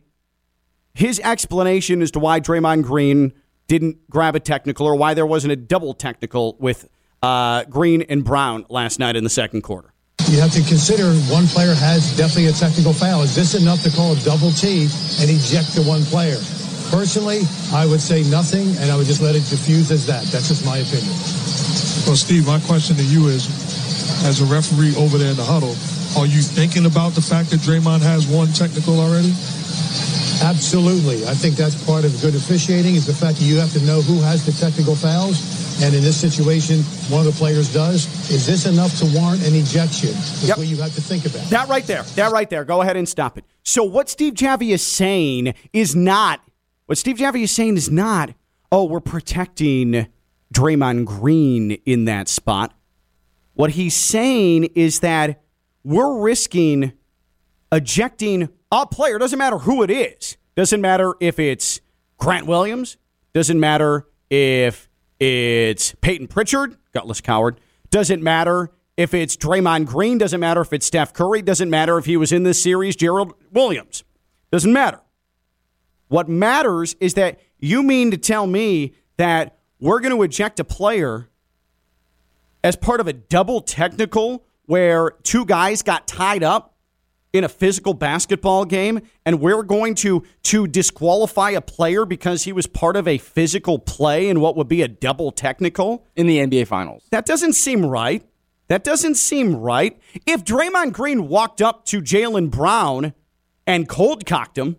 his 0.94 1.20
explanation 1.20 2.00
as 2.00 2.10
to 2.12 2.20
why 2.20 2.40
Draymond 2.40 2.84
Green 2.84 3.34
didn't 3.68 4.08
grab 4.08 4.34
a 4.34 4.40
technical 4.40 4.86
or 4.86 4.96
why 4.96 5.12
there 5.12 5.26
wasn't 5.26 5.52
a 5.52 5.56
double 5.56 5.92
technical 5.92 6.56
with 6.58 6.88
uh, 7.22 7.64
Green 7.64 8.00
and 8.00 8.24
Brown 8.24 8.64
last 8.70 8.98
night 8.98 9.16
in 9.16 9.24
the 9.24 9.28
second 9.28 9.60
quarter. 9.60 9.92
You 10.30 10.40
have 10.40 10.52
to 10.52 10.62
consider 10.62 11.12
one 11.30 11.48
player 11.48 11.74
has 11.74 12.16
definitely 12.16 12.46
a 12.46 12.52
technical 12.52 12.94
foul. 12.94 13.20
Is 13.20 13.34
this 13.34 13.54
enough 13.60 13.82
to 13.82 13.90
call 13.90 14.14
a 14.14 14.20
double 14.20 14.52
T 14.52 14.88
and 15.20 15.28
eject 15.28 15.74
the 15.74 15.82
one 15.86 16.02
player? 16.04 16.38
Personally, 16.90 17.40
I 17.72 17.86
would 17.86 18.00
say 18.00 18.22
nothing, 18.30 18.66
and 18.82 18.90
I 18.90 18.96
would 18.96 19.06
just 19.06 19.22
let 19.22 19.34
it 19.34 19.46
diffuse 19.48 19.90
as 19.90 20.06
that. 20.06 20.24
That's 20.26 20.48
just 20.48 20.64
my 20.66 20.78
opinion. 20.78 21.14
Well, 22.06 22.18
Steve, 22.18 22.46
my 22.46 22.58
question 22.66 22.96
to 22.96 23.04
you 23.04 23.28
is, 23.28 23.46
as 24.26 24.40
a 24.42 24.46
referee 24.46 24.94
over 24.96 25.16
there 25.16 25.30
in 25.30 25.36
the 25.36 25.46
huddle, 25.46 25.74
are 26.18 26.26
you 26.26 26.42
thinking 26.42 26.86
about 26.86 27.12
the 27.14 27.22
fact 27.22 27.50
that 27.50 27.60
Draymond 27.60 28.02
has 28.02 28.26
one 28.26 28.48
technical 28.48 28.98
already? 28.98 29.30
Absolutely. 30.42 31.22
I 31.26 31.34
think 31.34 31.54
that's 31.56 31.76
part 31.86 32.04
of 32.04 32.10
good 32.20 32.34
officiating 32.34 32.94
is 32.96 33.06
the 33.06 33.14
fact 33.14 33.38
that 33.38 33.44
you 33.44 33.58
have 33.58 33.72
to 33.74 33.82
know 33.84 34.00
who 34.00 34.18
has 34.22 34.44
the 34.44 34.52
technical 34.52 34.96
fouls. 34.96 35.38
And 35.82 35.94
in 35.94 36.02
this 36.02 36.16
situation, 36.20 36.82
one 37.08 37.26
of 37.26 37.32
the 37.32 37.38
players 37.38 37.72
does. 37.72 38.04
Is 38.30 38.46
this 38.46 38.66
enough 38.66 38.98
to 38.98 39.06
warrant 39.16 39.46
an 39.46 39.54
ejection? 39.54 40.10
Is 40.10 40.48
Yep. 40.48 40.58
what 40.58 40.66
you 40.66 40.76
have 40.76 40.94
to 40.94 41.00
think 41.00 41.24
about. 41.24 41.48
That 41.50 41.68
right 41.68 41.86
there. 41.86 42.02
That 42.16 42.32
right 42.32 42.48
there. 42.50 42.64
Go 42.64 42.80
ahead 42.82 42.96
and 42.96 43.08
stop 43.08 43.38
it. 43.38 43.44
So 43.64 43.84
what 43.84 44.08
Steve 44.10 44.34
Javie 44.34 44.72
is 44.72 44.82
saying 44.86 45.54
is 45.72 45.94
not 45.94 46.40
what 46.90 46.98
Steve 46.98 47.18
Javie 47.18 47.44
is 47.44 47.52
saying 47.52 47.76
is 47.76 47.88
not, 47.88 48.34
oh, 48.72 48.82
we're 48.82 48.98
protecting 48.98 50.08
Draymond 50.52 51.04
Green 51.04 51.70
in 51.86 52.06
that 52.06 52.26
spot. 52.26 52.74
What 53.54 53.70
he's 53.70 53.94
saying 53.94 54.64
is 54.74 54.98
that 54.98 55.40
we're 55.84 56.20
risking 56.20 56.94
ejecting 57.70 58.48
a 58.72 58.88
player. 58.88 59.18
Doesn't 59.20 59.38
matter 59.38 59.58
who 59.58 59.84
it 59.84 59.90
is. 59.92 60.36
Doesn't 60.56 60.80
matter 60.80 61.14
if 61.20 61.38
it's 61.38 61.80
Grant 62.18 62.48
Williams. 62.48 62.96
Doesn't 63.34 63.60
matter 63.60 64.08
if 64.28 64.88
it's 65.20 65.94
Payton 66.00 66.26
Pritchard, 66.26 66.76
gutless 66.92 67.20
coward. 67.20 67.60
Doesn't 67.90 68.20
matter 68.20 68.72
if 68.96 69.14
it's 69.14 69.36
Draymond 69.36 69.86
Green. 69.86 70.18
Doesn't 70.18 70.40
matter 70.40 70.60
if 70.60 70.72
it's 70.72 70.86
Steph 70.86 71.12
Curry. 71.12 71.40
Doesn't 71.40 71.70
matter 71.70 71.98
if 71.98 72.06
he 72.06 72.16
was 72.16 72.32
in 72.32 72.42
this 72.42 72.60
series, 72.60 72.96
Gerald 72.96 73.34
Williams. 73.52 74.02
Doesn't 74.50 74.72
matter. 74.72 74.98
What 76.10 76.28
matters 76.28 76.96
is 76.98 77.14
that 77.14 77.38
you 77.60 77.84
mean 77.84 78.10
to 78.10 78.16
tell 78.16 78.44
me 78.44 78.94
that 79.16 79.58
we're 79.78 80.00
going 80.00 80.14
to 80.14 80.20
eject 80.24 80.58
a 80.58 80.64
player 80.64 81.28
as 82.64 82.74
part 82.74 82.98
of 82.98 83.06
a 83.06 83.12
double 83.12 83.60
technical 83.60 84.44
where 84.66 85.12
two 85.22 85.44
guys 85.44 85.82
got 85.82 86.08
tied 86.08 86.42
up 86.42 86.74
in 87.32 87.44
a 87.44 87.48
physical 87.48 87.94
basketball 87.94 88.64
game 88.64 89.00
and 89.24 89.40
we're 89.40 89.62
going 89.62 89.94
to 89.94 90.24
to 90.42 90.66
disqualify 90.66 91.50
a 91.50 91.60
player 91.60 92.04
because 92.04 92.42
he 92.42 92.52
was 92.52 92.66
part 92.66 92.96
of 92.96 93.06
a 93.06 93.18
physical 93.18 93.78
play 93.78 94.28
in 94.28 94.40
what 94.40 94.56
would 94.56 94.66
be 94.66 94.82
a 94.82 94.88
double 94.88 95.30
technical? 95.30 96.04
In 96.16 96.26
the 96.26 96.38
NBA 96.38 96.66
finals. 96.66 97.04
that 97.10 97.24
doesn't 97.24 97.52
seem 97.52 97.86
right. 97.86 98.26
That 98.66 98.82
doesn't 98.82 99.14
seem 99.14 99.54
right. 99.54 99.96
If 100.26 100.44
Draymond 100.44 100.92
Green 100.92 101.28
walked 101.28 101.62
up 101.62 101.84
to 101.86 102.02
Jaylen 102.02 102.50
Brown 102.50 103.14
and 103.64 103.88
cold 103.88 104.26
cocked 104.26 104.58
him 104.58 104.76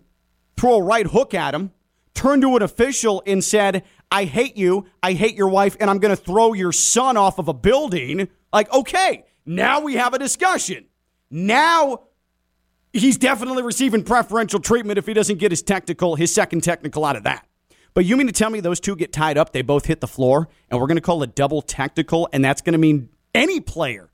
threw 0.61 0.75
a 0.75 0.81
right 0.81 1.07
hook 1.07 1.33
at 1.33 1.53
him 1.53 1.71
turned 2.13 2.41
to 2.43 2.55
an 2.55 2.61
official 2.61 3.21
and 3.25 3.43
said 3.43 3.83
I 4.11 4.23
hate 4.23 4.55
you 4.55 4.85
I 5.03 5.13
hate 5.13 5.35
your 5.35 5.49
wife 5.49 5.75
and 5.79 5.89
I'm 5.89 5.99
going 5.99 6.15
to 6.15 6.21
throw 6.21 6.53
your 6.53 6.71
son 6.71 7.17
off 7.17 7.39
of 7.39 7.47
a 7.47 7.53
building 7.53 8.29
like 8.53 8.71
okay 8.73 9.25
now 9.45 9.81
we 9.81 9.95
have 9.95 10.13
a 10.13 10.19
discussion 10.19 10.85
now 11.29 12.03
he's 12.93 13.17
definitely 13.17 13.63
receiving 13.63 14.03
preferential 14.03 14.59
treatment 14.59 14.97
if 14.97 15.05
he 15.05 15.13
doesn't 15.13 15.39
get 15.39 15.51
his 15.51 15.61
technical, 15.61 16.15
his 16.15 16.33
second 16.33 16.61
technical 16.61 17.05
out 17.05 17.15
of 17.15 17.23
that. 17.23 17.45
But 17.93 18.05
you 18.05 18.15
mean 18.15 18.27
to 18.27 18.33
tell 18.33 18.49
me 18.49 18.59
those 18.59 18.79
two 18.79 18.95
get 18.95 19.11
tied 19.11 19.37
up, 19.37 19.51
they 19.51 19.61
both 19.61 19.85
hit 19.85 19.99
the 19.99 20.07
floor, 20.07 20.47
and 20.69 20.79
we're 20.79 20.87
going 20.87 20.97
to 20.97 21.01
call 21.01 21.21
a 21.23 21.27
double 21.27 21.61
technical, 21.61 22.29
and 22.31 22.43
that's 22.43 22.61
going 22.61 22.73
to 22.73 22.79
mean 22.79 23.09
any 23.35 23.59
player 23.59 24.09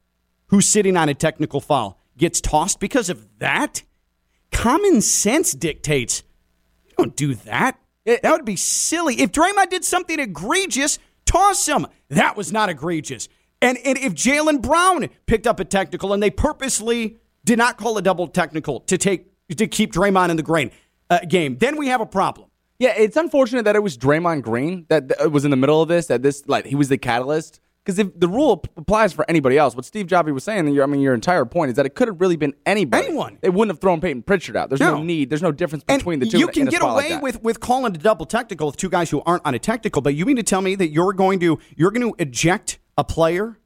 who's 0.48 0.66
sitting 0.66 0.98
on 0.98 1.10
a 1.10 1.14
technical 1.14 1.62
foul 1.62 2.00
gets 2.18 2.42
tossed 2.42 2.80
because 2.80 3.10
of 3.10 3.28
that? 3.40 3.84
Common 4.52 5.02
sense 5.02 5.54
dictates 5.54 6.24
don't 6.98 7.16
do 7.16 7.36
that. 7.36 7.80
that 8.06 8.24
would 8.24 8.46
be 8.46 8.56
silly. 8.56 9.22
If 9.22 9.32
Draymond 9.32 9.70
did 9.70 9.86
something 9.86 10.20
egregious, 10.20 11.00
toss 11.26 11.66
him. 11.68 11.88
That 12.10 12.38
was 12.38 12.52
not 12.52 12.70
egregious. 12.70 13.30
And, 13.62 13.78
and 13.84 13.98
if 13.98 14.14
Jaylen 14.14 14.62
Brown 14.62 15.10
picked 15.26 15.48
up 15.48 15.60
a 15.60 15.66
technical 15.66 16.14
and 16.14 16.22
they 16.22 16.30
purposely 16.30 17.18
did 17.44 17.58
not 17.58 17.78
call 17.78 17.98
a 17.98 18.02
double 18.02 18.28
technical 18.28 18.82
to 18.82 18.98
take 18.98 19.32
to 19.56 19.66
keep 19.68 19.94
Draymond 19.94 20.30
in 20.30 20.38
the 20.38 20.44
grain 20.44 20.72
uh, 21.10 21.20
game, 21.20 21.58
then 21.58 21.78
we 21.78 21.88
have 21.88 22.02
a 22.02 22.06
problem. 22.06 22.50
Yeah, 22.80 22.94
it's 22.96 23.18
unfortunate 23.18 23.66
that 23.66 23.76
it 23.76 23.82
was 23.82 23.98
Draymond 23.98 24.44
Green 24.44 24.86
that, 24.90 25.08
that 25.08 25.32
was 25.32 25.46
in 25.46 25.52
the 25.52 25.58
middle 25.58 25.82
of 25.82 25.88
this. 25.88 26.08
That 26.08 26.22
this 26.22 26.48
like 26.48 26.66
he 26.66 26.76
was 26.76 26.90
the 26.90 26.98
catalyst. 26.98 27.60
Because 27.88 28.00
if 28.00 28.20
the 28.20 28.28
rule 28.28 28.66
applies 28.76 29.14
for 29.14 29.24
anybody 29.30 29.58
else, 29.58 29.74
what 29.74 29.86
Steve 29.86 30.08
Javie 30.08 30.34
was 30.34 30.44
saying, 30.44 30.68
I 30.82 30.86
mean, 30.88 31.00
your 31.00 31.14
entire 31.14 31.46
point 31.46 31.70
is 31.70 31.78
that 31.78 31.86
it 31.86 31.96
could 31.96 32.10
have 32.10 32.20
really 32.20 32.36
been 32.36 32.54
anybody. 32.66 33.06
Anyone. 33.08 33.38
They 33.40 33.50
wouldn't 33.50 33.74
have 33.74 33.80
thrown 33.80 34.02
Payton 34.02 34.24
Pritchard 34.24 34.58
out. 34.58 34.68
There's 34.68 34.82
no, 34.82 34.98
No. 34.98 35.04
need. 35.04 35.30
There's 35.30 35.42
no 35.42 35.54
difference 35.54 35.86
And 35.88 36.00
between 36.00 36.20
the 36.20 36.26
two. 36.26 36.38
you 36.38 36.50
can 36.50 36.66
get 36.66 36.82
like 36.82 36.92
away 36.92 37.10
that. 37.12 37.24
with 37.24 37.42
with 37.44 37.62
calling 37.62 37.96
a 37.96 37.98
double 37.98 38.26
technical 38.26 38.68
with 38.68 38.76
two 38.76 38.90
guys 38.90 39.10
who 39.10 39.22
aren't 39.26 39.46
on 39.46 39.54
a 39.56 39.60
technical, 39.60 40.02
but 40.02 40.16
you 40.16 40.26
mean 40.26 40.36
to 40.36 40.44
tell 40.44 40.62
me 40.62 40.76
that 40.76 40.90
you're 40.90 41.14
going 41.14 41.40
to 41.40 41.60
you're 41.78 41.92
going 41.92 42.12
to 42.12 42.22
eject 42.22 42.78
a 42.98 43.06
player 43.06 43.58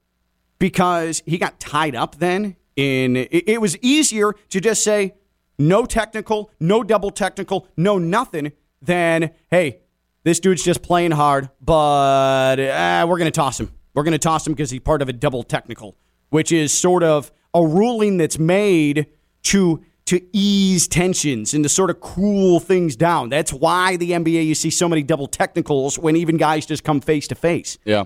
because 0.59 1.23
he 1.25 1.39
got 1.39 1.59
tied 1.59 1.95
up 1.95 2.17
then 2.19 2.57
in 2.75 3.15
it, 3.15 3.49
it 3.49 3.59
was 3.59 3.75
easier 3.81 4.33
to 4.49 4.61
just 4.61 4.83
say 4.83 5.15
no 5.57 5.83
technical, 5.83 6.51
no 6.59 6.83
double 6.83 7.09
technical, 7.09 7.67
no 7.75 7.97
nothing 7.97 8.51
than 8.83 9.31
hey, 9.49 9.79
this 10.23 10.39
dude's 10.39 10.63
just 10.63 10.83
playing 10.83 11.09
hard, 11.09 11.49
but 11.59 12.59
uh, 12.59 13.03
we're 13.09 13.17
going 13.17 13.25
to 13.25 13.35
toss 13.35 13.59
him. 13.59 13.71
We're 13.93 14.03
going 14.03 14.13
to 14.13 14.19
toss 14.19 14.45
him 14.47 14.53
because 14.53 14.71
he's 14.71 14.79
part 14.81 15.01
of 15.01 15.09
a 15.09 15.13
double 15.13 15.43
technical, 15.43 15.97
which 16.29 16.51
is 16.51 16.71
sort 16.71 17.03
of 17.03 17.31
a 17.53 17.65
ruling 17.65 18.17
that's 18.17 18.39
made 18.39 19.07
to 19.43 19.83
to 20.05 20.19
ease 20.33 20.87
tensions 20.87 21.53
and 21.53 21.63
to 21.63 21.69
sort 21.69 21.89
of 21.89 22.01
cool 22.01 22.59
things 22.59 22.95
down. 22.95 23.29
That's 23.29 23.53
why 23.53 23.95
the 23.97 24.11
NBA 24.11 24.45
you 24.45 24.55
see 24.55 24.69
so 24.69 24.89
many 24.89 25.03
double 25.03 25.27
technicals 25.27 25.97
when 25.99 26.15
even 26.15 26.37
guys 26.37 26.65
just 26.65 26.83
come 26.83 27.01
face 27.01 27.27
to 27.29 27.35
face. 27.35 27.77
yeah. 27.85 28.05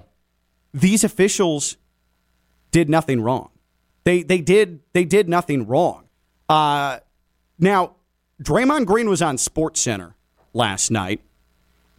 These 0.74 1.06
officials 1.06 1.78
did 2.72 2.90
nothing 2.90 3.22
wrong. 3.22 3.50
They 4.04 4.24
they 4.24 4.42
did 4.42 4.82
they 4.94 5.06
did 5.06 5.30
nothing 5.30 5.66
wrong. 5.68 6.10
Uh, 6.50 7.00
now, 7.58 7.96
Draymond 8.44 8.86
Green 8.86 9.10
was 9.10 9.22
on 9.22 9.38
Sports 9.38 9.80
Center 9.80 10.16
last 10.54 10.92
night, 10.92 11.22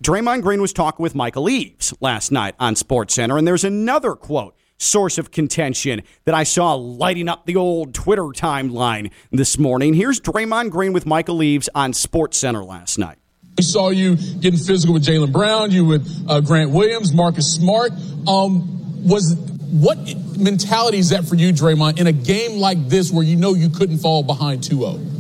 Draymond 0.03 0.43
Green 0.43 0.61
was 0.61 0.75
talking 0.75 1.03
with 1.03 1.15
Michael 1.15 1.49
Eaves 1.49 1.95
last 2.01 2.31
night 2.31 2.55
on 2.61 2.75
SportsCenter, 2.75 3.39
and 3.39 3.49
there's 3.49 3.65
another 3.65 4.15
quote 4.15 4.55
source 4.77 5.17
of 5.17 5.31
contention 5.31 6.03
that 6.27 6.35
I 6.35 6.43
saw 6.43 6.75
lighting 6.75 7.31
up 7.31 7.47
the 7.47 7.57
old 7.57 7.95
Twitter 7.95 8.25
timeline 8.25 9.11
this 9.33 9.59
morning. 9.59 9.95
Here's 9.95 10.21
Draymond 10.21 10.71
Green 10.71 10.93
with 10.93 11.07
Michael 11.07 11.43
Eaves 11.43 11.71
on 11.75 11.93
SportsCenter 11.93 12.67
last 12.67 12.99
night. 12.99 13.17
We 13.57 13.65
saw 13.65 13.89
you 13.89 14.17
getting 14.17 14.61
physical 14.61 14.93
with 14.93 15.07
Jaylen 15.07 15.33
Brown, 15.33 15.71
you 15.71 15.87
with 15.87 16.07
uh, 16.29 16.43
Grant 16.43 16.73
Williams, 16.73 17.15
Marcus 17.15 17.55
Smart. 17.55 17.93
Um, 18.29 19.03
was 19.03 19.35
what 19.71 19.97
mentality 20.37 20.99
is 20.99 21.09
that 21.09 21.25
for 21.25 21.37
you, 21.37 21.55
Draymond, 21.55 21.99
in 21.99 22.07
a 22.07 22.13
game 22.13 22.61
like 22.61 22.87
this 22.91 23.11
where 23.11 23.25
you 23.25 23.37
know 23.37 23.55
you 23.55 23.71
couldn't 23.71 23.99
fall 23.99 24.23
behind 24.23 24.61
2-0? 24.61 25.16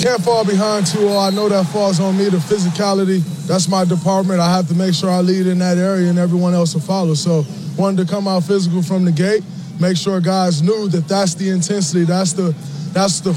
Can't 0.00 0.22
fall 0.22 0.44
behind 0.44 0.86
2-0. 0.86 1.16
I 1.16 1.34
know 1.34 1.48
that 1.48 1.66
falls 1.66 2.00
on 2.00 2.18
me. 2.18 2.28
The 2.28 2.36
physicality, 2.36 3.20
that's 3.46 3.68
my 3.68 3.84
department. 3.84 4.40
I 4.40 4.54
have 4.54 4.68
to 4.68 4.74
make 4.74 4.94
sure 4.94 5.10
I 5.10 5.20
lead 5.20 5.46
in 5.46 5.58
that 5.60 5.78
area, 5.78 6.10
and 6.10 6.18
everyone 6.18 6.54
else 6.54 6.74
will 6.74 6.82
follow. 6.82 7.14
So 7.14 7.44
wanted 7.76 8.06
to 8.06 8.12
come 8.12 8.28
out 8.28 8.44
physical 8.44 8.82
from 8.82 9.04
the 9.04 9.12
gate, 9.12 9.42
make 9.80 9.96
sure 9.96 10.20
guys 10.20 10.62
knew 10.62 10.88
that 10.88 11.08
that's 11.08 11.34
the 11.34 11.48
intensity, 11.50 12.04
that's 12.04 12.32
the 12.32 12.54
that's 12.94 13.18
the 13.20 13.32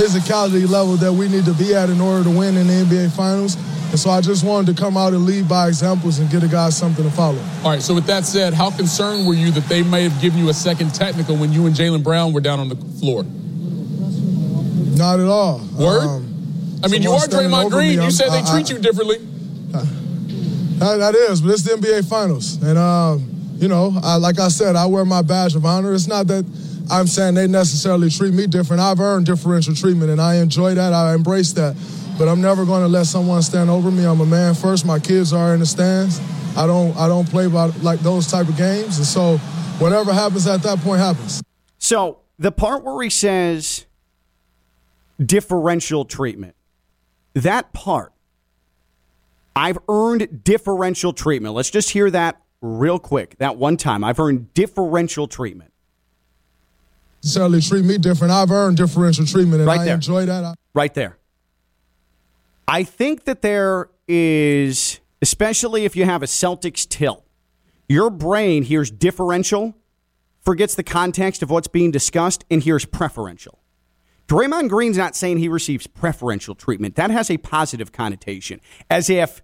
physicality 0.00 0.66
level 0.66 0.96
that 0.96 1.12
we 1.12 1.28
need 1.28 1.44
to 1.44 1.52
be 1.52 1.74
at 1.74 1.90
in 1.90 2.00
order 2.00 2.24
to 2.24 2.30
win 2.30 2.56
in 2.56 2.66
the 2.66 2.72
NBA 2.72 3.12
Finals. 3.14 3.56
And 3.90 4.00
so 4.00 4.08
I 4.08 4.22
just 4.22 4.42
wanted 4.42 4.74
to 4.74 4.82
come 4.82 4.96
out 4.96 5.12
and 5.12 5.26
lead 5.26 5.46
by 5.46 5.68
examples 5.68 6.18
and 6.18 6.30
get 6.30 6.40
the 6.40 6.48
guys 6.48 6.74
something 6.74 7.04
to 7.04 7.10
follow. 7.10 7.38
All 7.62 7.72
right, 7.72 7.82
so 7.82 7.94
with 7.94 8.06
that 8.06 8.24
said, 8.24 8.54
how 8.54 8.70
concerned 8.70 9.26
were 9.26 9.34
you 9.34 9.50
that 9.50 9.64
they 9.64 9.82
may 9.82 10.02
have 10.04 10.18
given 10.22 10.38
you 10.38 10.48
a 10.48 10.54
second 10.54 10.94
technical 10.94 11.36
when 11.36 11.52
you 11.52 11.66
and 11.66 11.76
Jaylen 11.76 12.02
Brown 12.02 12.32
were 12.32 12.40
down 12.40 12.58
on 12.58 12.70
the 12.70 12.76
floor? 12.76 13.26
Not 15.02 15.18
at 15.18 15.26
all. 15.26 15.58
Word? 15.76 16.06
Um, 16.06 16.80
I 16.84 16.86
mean, 16.86 17.02
you 17.02 17.10
are 17.10 17.26
Draymond 17.26 17.70
Green. 17.70 17.98
Me, 17.98 18.04
you 18.04 18.10
said 18.12 18.28
they 18.28 18.38
I, 18.38 18.52
treat 18.52 18.70
I, 18.70 18.74
you 18.76 18.80
differently. 18.80 19.16
That, 20.78 20.98
that 20.98 21.16
is, 21.16 21.40
but 21.40 21.50
it's 21.50 21.64
the 21.64 21.72
NBA 21.72 22.08
Finals. 22.08 22.62
And, 22.62 22.78
um, 22.78 23.28
you 23.56 23.66
know, 23.66 23.98
I, 24.00 24.14
like 24.14 24.38
I 24.38 24.46
said, 24.46 24.76
I 24.76 24.86
wear 24.86 25.04
my 25.04 25.20
badge 25.20 25.56
of 25.56 25.66
honor. 25.66 25.92
It's 25.92 26.06
not 26.06 26.28
that 26.28 26.44
I'm 26.88 27.08
saying 27.08 27.34
they 27.34 27.48
necessarily 27.48 28.10
treat 28.10 28.32
me 28.32 28.46
different. 28.46 28.80
I've 28.80 29.00
earned 29.00 29.26
differential 29.26 29.74
treatment, 29.74 30.12
and 30.12 30.20
I 30.20 30.36
enjoy 30.36 30.74
that. 30.74 30.92
I 30.92 31.14
embrace 31.14 31.52
that. 31.54 31.74
But 32.16 32.28
I'm 32.28 32.40
never 32.40 32.64
going 32.64 32.82
to 32.82 32.88
let 32.88 33.06
someone 33.06 33.42
stand 33.42 33.70
over 33.70 33.90
me. 33.90 34.04
I'm 34.04 34.20
a 34.20 34.26
man 34.26 34.54
first. 34.54 34.86
My 34.86 35.00
kids 35.00 35.32
are 35.32 35.52
in 35.52 35.58
the 35.58 35.66
stands. 35.66 36.20
I 36.56 36.68
don't. 36.68 36.96
I 36.96 37.08
don't 37.08 37.28
play 37.28 37.48
by 37.48 37.66
like 37.82 37.98
those 38.00 38.28
type 38.28 38.48
of 38.48 38.56
games, 38.56 38.98
and 38.98 39.06
so 39.06 39.38
whatever 39.78 40.12
happens 40.12 40.46
at 40.46 40.62
that 40.62 40.78
point 40.78 41.00
happens. 41.00 41.42
So 41.78 42.20
the 42.38 42.52
part 42.52 42.84
where 42.84 43.02
he 43.02 43.10
says 43.10 43.81
differential 45.26 46.04
treatment, 46.04 46.54
that 47.34 47.72
part, 47.72 48.12
I've 49.54 49.78
earned 49.88 50.44
differential 50.44 51.12
treatment. 51.12 51.54
Let's 51.54 51.70
just 51.70 51.90
hear 51.90 52.10
that 52.10 52.40
real 52.60 52.98
quick. 52.98 53.36
That 53.38 53.56
one 53.56 53.76
time, 53.76 54.04
I've 54.04 54.18
earned 54.18 54.54
differential 54.54 55.26
treatment. 55.26 55.72
Necessarily 57.22 57.60
treat 57.60 57.84
me 57.84 57.98
different. 57.98 58.32
I've 58.32 58.50
earned 58.50 58.76
differential 58.76 59.24
treatment, 59.26 59.60
and 59.60 59.66
right 59.66 59.80
I 59.80 59.84
there. 59.84 59.94
enjoy 59.94 60.26
that. 60.26 60.56
Right 60.74 60.92
there. 60.94 61.18
I 62.66 62.84
think 62.84 63.24
that 63.24 63.42
there 63.42 63.90
is, 64.08 65.00
especially 65.20 65.84
if 65.84 65.94
you 65.94 66.04
have 66.04 66.22
a 66.22 66.26
Celtics 66.26 66.88
tilt, 66.88 67.24
your 67.88 68.10
brain 68.10 68.62
hears 68.62 68.90
differential, 68.90 69.74
forgets 70.40 70.74
the 70.74 70.82
context 70.82 71.42
of 71.42 71.50
what's 71.50 71.68
being 71.68 71.90
discussed, 71.90 72.44
and 72.50 72.62
hears 72.62 72.84
preferential. 72.84 73.58
Draymond 74.32 74.70
Green's 74.70 74.96
not 74.96 75.14
saying 75.14 75.36
he 75.36 75.48
receives 75.48 75.86
preferential 75.86 76.54
treatment. 76.54 76.96
That 76.96 77.10
has 77.10 77.30
a 77.30 77.36
positive 77.36 77.92
connotation, 77.92 78.62
as 78.88 79.10
if 79.10 79.42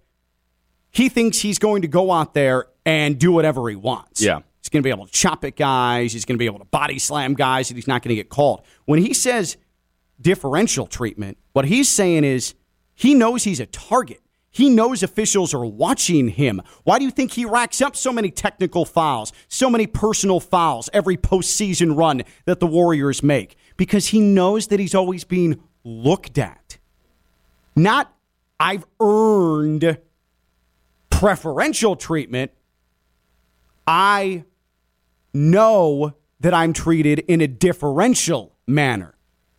he 0.89 1.09
thinks 1.09 1.41
he's 1.41 1.59
going 1.59 1.83
to 1.83 1.87
go 1.87 2.11
out 2.11 2.33
there 2.33 2.65
and 2.87 3.19
do 3.19 3.31
whatever 3.31 3.69
he 3.69 3.75
wants. 3.75 4.19
Yeah. 4.19 4.39
He's 4.59 4.69
going 4.69 4.81
to 4.81 4.87
be 4.87 4.89
able 4.89 5.05
to 5.05 5.11
chop 5.11 5.45
at 5.45 5.55
guys. 5.55 6.11
He's 6.11 6.25
going 6.25 6.37
to 6.37 6.39
be 6.39 6.47
able 6.47 6.57
to 6.57 6.65
body 6.65 6.97
slam 6.97 7.35
guys, 7.35 7.69
and 7.69 7.77
he's 7.77 7.87
not 7.87 8.01
going 8.01 8.09
to 8.09 8.15
get 8.15 8.29
called. 8.29 8.63
When 8.85 8.97
he 8.97 9.13
says 9.13 9.57
differential 10.19 10.87
treatment, 10.87 11.37
what 11.53 11.65
he's 11.65 11.87
saying 11.87 12.23
is 12.23 12.55
he 12.95 13.13
knows 13.13 13.43
he's 13.43 13.59
a 13.59 13.67
target. 13.67 14.21
He 14.49 14.71
knows 14.71 15.03
officials 15.03 15.53
are 15.53 15.65
watching 15.65 16.29
him. 16.29 16.63
Why 16.83 16.97
do 16.97 17.05
you 17.05 17.11
think 17.11 17.33
he 17.33 17.45
racks 17.45 17.79
up 17.79 17.95
so 17.95 18.11
many 18.11 18.31
technical 18.31 18.85
fouls, 18.85 19.31
so 19.47 19.69
many 19.69 19.85
personal 19.85 20.39
fouls 20.39 20.89
every 20.91 21.15
postseason 21.15 21.95
run 21.95 22.23
that 22.45 22.59
the 22.59 22.65
Warriors 22.65 23.21
make? 23.21 23.55
Because 23.79 24.07
he 24.07 24.19
knows 24.19 24.67
that 24.67 24.79
he's 24.81 24.93
always 24.93 25.23
being 25.23 25.63
looked 25.85 26.37
at. 26.37 26.77
Not, 27.77 28.13
I've 28.59 28.85
earned 28.99 29.97
preferential 31.09 31.95
treatment, 31.95 32.51
I 33.87 34.43
know 35.33 36.13
that 36.41 36.53
I'm 36.53 36.73
treated 36.73 37.19
in 37.19 37.39
a 37.39 37.47
differential 37.47 38.53
manner. 38.67 39.15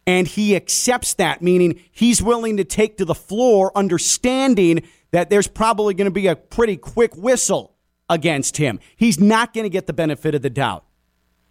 And 0.06 0.26
he 0.26 0.54
accepts 0.54 1.14
that, 1.14 1.40
meaning 1.40 1.80
he's 1.90 2.20
willing 2.20 2.58
to 2.58 2.64
take 2.64 2.98
to 2.98 3.06
the 3.06 3.14
floor, 3.14 3.72
understanding 3.74 4.82
that 5.12 5.30
there's 5.30 5.48
probably 5.48 5.94
going 5.94 6.04
to 6.04 6.10
be 6.10 6.26
a 6.26 6.36
pretty 6.36 6.76
quick 6.76 7.16
whistle 7.16 7.74
against 8.10 8.58
him. 8.58 8.80
He's 8.96 9.18
not 9.18 9.54
going 9.54 9.64
to 9.64 9.70
get 9.70 9.86
the 9.86 9.94
benefit 9.94 10.34
of 10.34 10.42
the 10.42 10.50
doubt. 10.50 10.84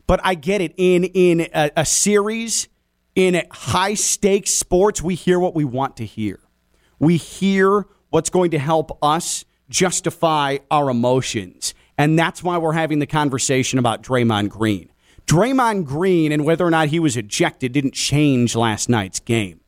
But 0.09 0.21
I 0.23 0.33
get 0.33 0.59
it. 0.59 0.73
In 0.75 1.03
in 1.03 1.41
a, 1.53 1.69
a 1.77 1.85
series, 1.85 2.67
in 3.13 3.43
high 3.51 3.93
stakes 3.93 4.49
sports, 4.49 5.03
we 5.03 5.13
hear 5.13 5.39
what 5.39 5.53
we 5.53 5.63
want 5.63 5.97
to 5.97 6.05
hear. 6.05 6.39
We 6.97 7.17
hear 7.17 7.85
what's 8.09 8.31
going 8.31 8.49
to 8.49 8.57
help 8.57 8.97
us 9.03 9.45
justify 9.69 10.57
our 10.71 10.89
emotions. 10.89 11.75
And 11.95 12.17
that's 12.17 12.41
why 12.41 12.57
we're 12.57 12.73
having 12.73 12.97
the 12.97 13.05
conversation 13.05 13.77
about 13.77 14.01
Draymond 14.01 14.49
Green. 14.49 14.91
Draymond 15.27 15.85
Green 15.85 16.31
and 16.31 16.43
whether 16.43 16.65
or 16.65 16.71
not 16.71 16.87
he 16.87 16.99
was 16.99 17.15
ejected 17.15 17.71
didn't 17.71 17.93
change 17.93 18.55
last 18.55 18.89
night's 18.89 19.19
game. 19.19 19.59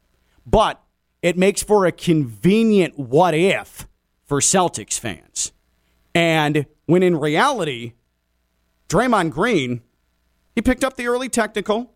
But 0.47 0.82
it 1.21 1.38
makes 1.38 1.62
for 1.62 1.86
a 1.86 1.91
convenient 1.91 2.97
what 2.97 3.36
if 3.36 3.88
for 4.25 4.39
Celtics 4.39 4.99
fans. 4.99 5.51
And 6.15 6.65
when 6.88 7.04
in 7.04 7.19
reality, 7.19 7.93
Draymond 8.89 9.30
Green, 9.30 9.82
he 10.62 10.63
picked 10.63 10.84
up 10.84 10.95
the 10.95 11.08
early 11.08 11.28
technical, 11.28 11.91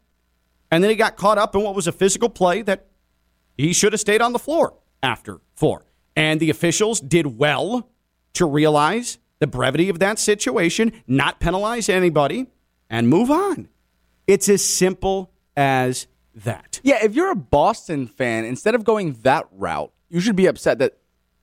and 0.71 0.83
then 0.83 0.89
he 0.89 0.95
got 0.95 1.17
caught 1.17 1.37
up 1.37 1.55
in 1.55 1.61
what 1.61 1.75
was 1.75 1.85
a 1.85 1.91
physical 1.91 2.29
play 2.29 2.63
that 2.63 2.87
he 3.55 3.73
should 3.73 3.93
have 3.93 3.99
stayed 3.99 4.23
on 4.23 4.33
the 4.33 4.39
floor 4.39 4.73
after 5.03 5.39
four. 5.53 5.85
And 6.15 6.39
the 6.39 6.49
officials 6.49 6.99
did 6.99 7.37
well 7.37 7.91
to 8.33 8.47
realize 8.47 9.19
the 9.37 9.45
brevity 9.45 9.87
of 9.89 9.99
that 9.99 10.17
situation, 10.17 10.93
not 11.05 11.39
penalize 11.39 11.89
anybody, 11.89 12.47
and 12.89 13.07
move 13.07 13.29
on. 13.29 13.69
It's 14.25 14.49
as 14.49 14.65
simple 14.65 15.31
as 15.55 16.07
that. 16.33 16.79
Yeah, 16.81 17.05
if 17.05 17.13
you're 17.13 17.29
a 17.29 17.35
Boston 17.35 18.07
fan, 18.07 18.45
instead 18.45 18.73
of 18.73 18.83
going 18.83 19.13
that 19.21 19.45
route, 19.51 19.91
you 20.09 20.19
should 20.19 20.35
be 20.35 20.47
upset 20.47 20.79
that 20.79 20.97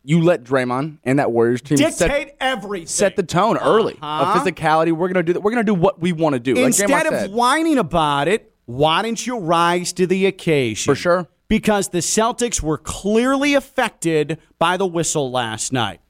you 0.04 0.20
let 0.20 0.44
Draymond 0.44 0.98
and 1.04 1.18
that 1.18 1.32
Warriors 1.32 1.62
team 1.62 1.76
dictate 1.76 1.96
set, 1.96 2.36
everything, 2.40 2.86
set 2.86 3.16
the 3.16 3.22
tone 3.22 3.56
early 3.58 3.98
uh-huh. 4.00 4.40
of 4.40 4.42
physicality. 4.42 4.92
We're 4.92 5.08
gonna 5.08 5.22
do 5.22 5.32
that. 5.34 5.40
We're 5.40 5.52
gonna 5.52 5.64
do 5.64 5.74
what 5.74 6.00
we 6.00 6.12
want 6.12 6.34
to 6.34 6.40
do. 6.40 6.56
Instead 6.56 6.90
like 6.90 7.06
of 7.06 7.12
said. 7.12 7.32
whining 7.32 7.78
about 7.78 8.28
it, 8.28 8.52
why 8.66 9.02
didn't 9.02 9.26
you 9.26 9.38
rise 9.38 9.92
to 9.94 10.06
the 10.06 10.26
occasion? 10.26 10.90
For 10.90 10.96
sure. 10.96 11.28
Because 11.48 11.88
the 11.88 11.98
Celtics 11.98 12.62
were 12.62 12.78
clearly 12.78 13.54
affected 13.54 14.38
by 14.58 14.76
the 14.76 14.86
whistle 14.86 15.30
last 15.30 15.72
night. 15.72 16.00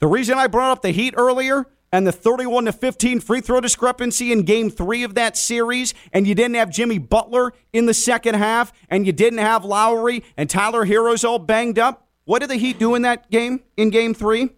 The 0.00 0.08
reason 0.08 0.36
I 0.36 0.46
brought 0.46 0.72
up 0.72 0.82
the 0.82 0.90
Heat 0.90 1.14
earlier 1.16 1.66
and 1.92 2.06
the 2.06 2.12
31 2.12 2.66
to 2.66 2.72
15 2.72 3.20
free 3.20 3.40
throw 3.40 3.60
discrepancy 3.60 4.32
in 4.32 4.42
game 4.42 4.70
three 4.70 5.02
of 5.02 5.14
that 5.14 5.36
series, 5.36 5.94
and 6.12 6.26
you 6.26 6.34
didn't 6.34 6.54
have 6.54 6.70
Jimmy 6.70 6.98
Butler 6.98 7.52
in 7.72 7.86
the 7.86 7.94
second 7.94 8.34
half, 8.34 8.72
and 8.88 9.06
you 9.06 9.12
didn't 9.12 9.40
have 9.40 9.64
Lowry 9.64 10.24
and 10.36 10.48
Tyler 10.48 10.84
Herro's 10.84 11.24
all 11.24 11.38
banged 11.38 11.78
up. 11.78 12.08
What 12.30 12.42
did 12.42 12.50
the 12.50 12.56
Heat 12.58 12.78
do 12.78 12.94
in 12.94 13.02
that 13.02 13.28
game, 13.28 13.58
in 13.76 13.90
game 13.90 14.14
three? 14.14 14.50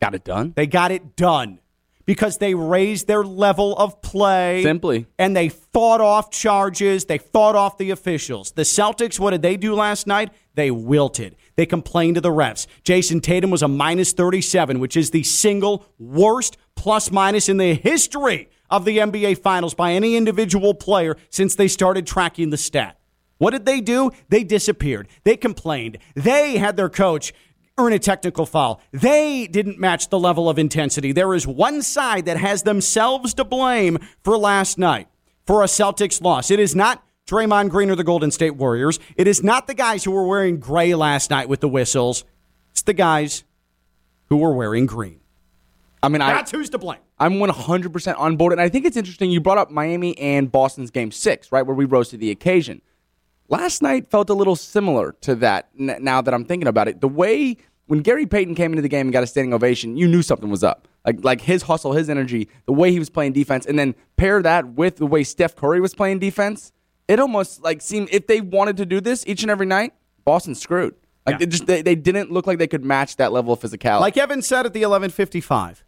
Got 0.00 0.14
it 0.14 0.22
done. 0.22 0.52
They 0.54 0.68
got 0.68 0.92
it 0.92 1.16
done 1.16 1.58
because 2.06 2.38
they 2.38 2.54
raised 2.54 3.08
their 3.08 3.24
level 3.24 3.76
of 3.76 4.00
play. 4.02 4.62
Simply. 4.62 5.08
And 5.18 5.34
they 5.34 5.48
fought 5.48 6.00
off 6.00 6.30
charges. 6.30 7.06
They 7.06 7.18
fought 7.18 7.56
off 7.56 7.76
the 7.76 7.90
officials. 7.90 8.52
The 8.52 8.62
Celtics, 8.62 9.18
what 9.18 9.32
did 9.32 9.42
they 9.42 9.56
do 9.56 9.74
last 9.74 10.06
night? 10.06 10.30
They 10.54 10.70
wilted. 10.70 11.34
They 11.56 11.66
complained 11.66 12.14
to 12.14 12.20
the 12.20 12.30
refs. 12.30 12.68
Jayson 12.84 13.20
Tatum 13.20 13.50
was 13.50 13.64
a 13.64 13.68
minus 13.68 14.12
37, 14.12 14.78
which 14.78 14.96
is 14.96 15.10
the 15.10 15.24
single 15.24 15.86
worst 15.98 16.56
plus 16.76 17.10
minus 17.10 17.48
in 17.48 17.56
the 17.56 17.74
history 17.74 18.48
of 18.70 18.84
the 18.84 18.98
NBA 18.98 19.38
Finals 19.38 19.74
by 19.74 19.92
any 19.92 20.14
individual 20.14 20.72
player 20.72 21.16
since 21.30 21.56
they 21.56 21.66
started 21.66 22.06
tracking 22.06 22.50
the 22.50 22.56
stat. 22.56 22.97
What 23.38 23.50
did 23.50 23.66
they 23.66 23.80
do? 23.80 24.10
They 24.28 24.44
disappeared. 24.44 25.08
They 25.24 25.36
complained. 25.36 25.98
They 26.14 26.58
had 26.58 26.76
their 26.76 26.88
coach 26.88 27.32
earn 27.78 27.92
a 27.92 27.98
technical 27.98 28.44
foul. 28.44 28.80
They 28.92 29.46
didn't 29.46 29.78
match 29.78 30.08
the 30.08 30.18
level 30.18 30.50
of 30.50 30.58
intensity. 30.58 31.12
There 31.12 31.32
is 31.34 31.46
one 31.46 31.80
side 31.82 32.26
that 32.26 32.36
has 32.36 32.64
themselves 32.64 33.32
to 33.34 33.44
blame 33.44 33.98
for 34.24 34.36
last 34.36 34.78
night, 34.78 35.08
for 35.46 35.62
a 35.62 35.66
Celtics 35.66 36.20
loss. 36.20 36.50
It 36.50 36.58
is 36.58 36.74
not 36.74 37.04
Draymond 37.26 37.70
Green 37.70 37.90
or 37.90 37.94
the 37.94 38.04
Golden 38.04 38.30
State 38.30 38.56
Warriors. 38.56 38.98
It 39.16 39.28
is 39.28 39.42
not 39.42 39.66
the 39.66 39.74
guys 39.74 40.02
who 40.02 40.10
were 40.10 40.26
wearing 40.26 40.58
gray 40.58 40.94
last 40.94 41.30
night 41.30 41.48
with 41.48 41.60
the 41.60 41.68
whistles. 41.68 42.24
It's 42.72 42.82
the 42.82 42.94
guys 42.94 43.44
who 44.28 44.38
were 44.38 44.52
wearing 44.52 44.86
green. 44.86 45.20
I 46.02 46.08
mean, 46.08 46.20
That's 46.20 46.52
I, 46.52 46.56
who's 46.56 46.70
to 46.70 46.78
blame. 46.78 47.00
I'm 47.18 47.34
100% 47.34 48.18
on 48.18 48.36
board. 48.36 48.52
And 48.52 48.60
I 48.60 48.68
think 48.68 48.86
it's 48.86 48.96
interesting. 48.96 49.30
You 49.30 49.40
brought 49.40 49.58
up 49.58 49.70
Miami 49.70 50.16
and 50.18 50.50
Boston's 50.50 50.90
game 50.90 51.10
six, 51.10 51.50
right, 51.50 51.62
where 51.62 51.74
we 51.74 51.84
rose 51.84 52.08
to 52.10 52.16
the 52.16 52.30
occasion. 52.30 52.82
Last 53.48 53.80
night 53.82 54.10
felt 54.10 54.28
a 54.30 54.34
little 54.34 54.56
similar 54.56 55.12
to 55.22 55.34
that 55.36 55.68
n- 55.78 55.96
now 56.00 56.20
that 56.20 56.34
I'm 56.34 56.44
thinking 56.44 56.68
about 56.68 56.88
it. 56.88 57.00
The 57.00 57.08
way 57.08 57.56
when 57.86 58.00
Gary 58.00 58.26
Payton 58.26 58.54
came 58.54 58.72
into 58.72 58.82
the 58.82 58.88
game 58.88 59.06
and 59.06 59.12
got 59.12 59.22
a 59.22 59.26
standing 59.26 59.54
ovation, 59.54 59.96
you 59.96 60.06
knew 60.06 60.20
something 60.22 60.50
was 60.50 60.62
up. 60.62 60.86
Like, 61.06 61.24
like 61.24 61.40
his 61.40 61.62
hustle, 61.62 61.92
his 61.92 62.10
energy, 62.10 62.48
the 62.66 62.72
way 62.74 62.92
he 62.92 62.98
was 62.98 63.08
playing 63.08 63.32
defense, 63.32 63.64
and 63.64 63.78
then 63.78 63.94
pair 64.18 64.42
that 64.42 64.74
with 64.74 64.96
the 64.96 65.06
way 65.06 65.24
Steph 65.24 65.56
Curry 65.56 65.80
was 65.80 65.94
playing 65.94 66.18
defense, 66.18 66.70
it 67.08 67.18
almost 67.18 67.62
like 67.62 67.80
seemed 67.80 68.10
if 68.12 68.26
they 68.26 68.42
wanted 68.42 68.76
to 68.76 68.84
do 68.84 69.00
this 69.00 69.24
each 69.26 69.40
and 69.42 69.50
every 69.50 69.64
night, 69.64 69.94
Boston 70.26 70.54
screwed. 70.54 70.94
Like 71.24 71.34
Yeah. 71.34 71.38
they 71.38 71.46
just 71.46 71.66
they, 71.66 71.80
they 71.80 71.94
didn't 71.94 72.30
look 72.30 72.46
like 72.46 72.58
they 72.58 72.66
could 72.66 72.84
match 72.84 73.16
that 73.16 73.32
level 73.32 73.54
of 73.54 73.60
physicality. 73.60 74.00
Like 74.00 74.18
Evan 74.18 74.42
said 74.42 74.66
at 74.66 74.74
the 74.74 74.82
11:55, 74.82 75.82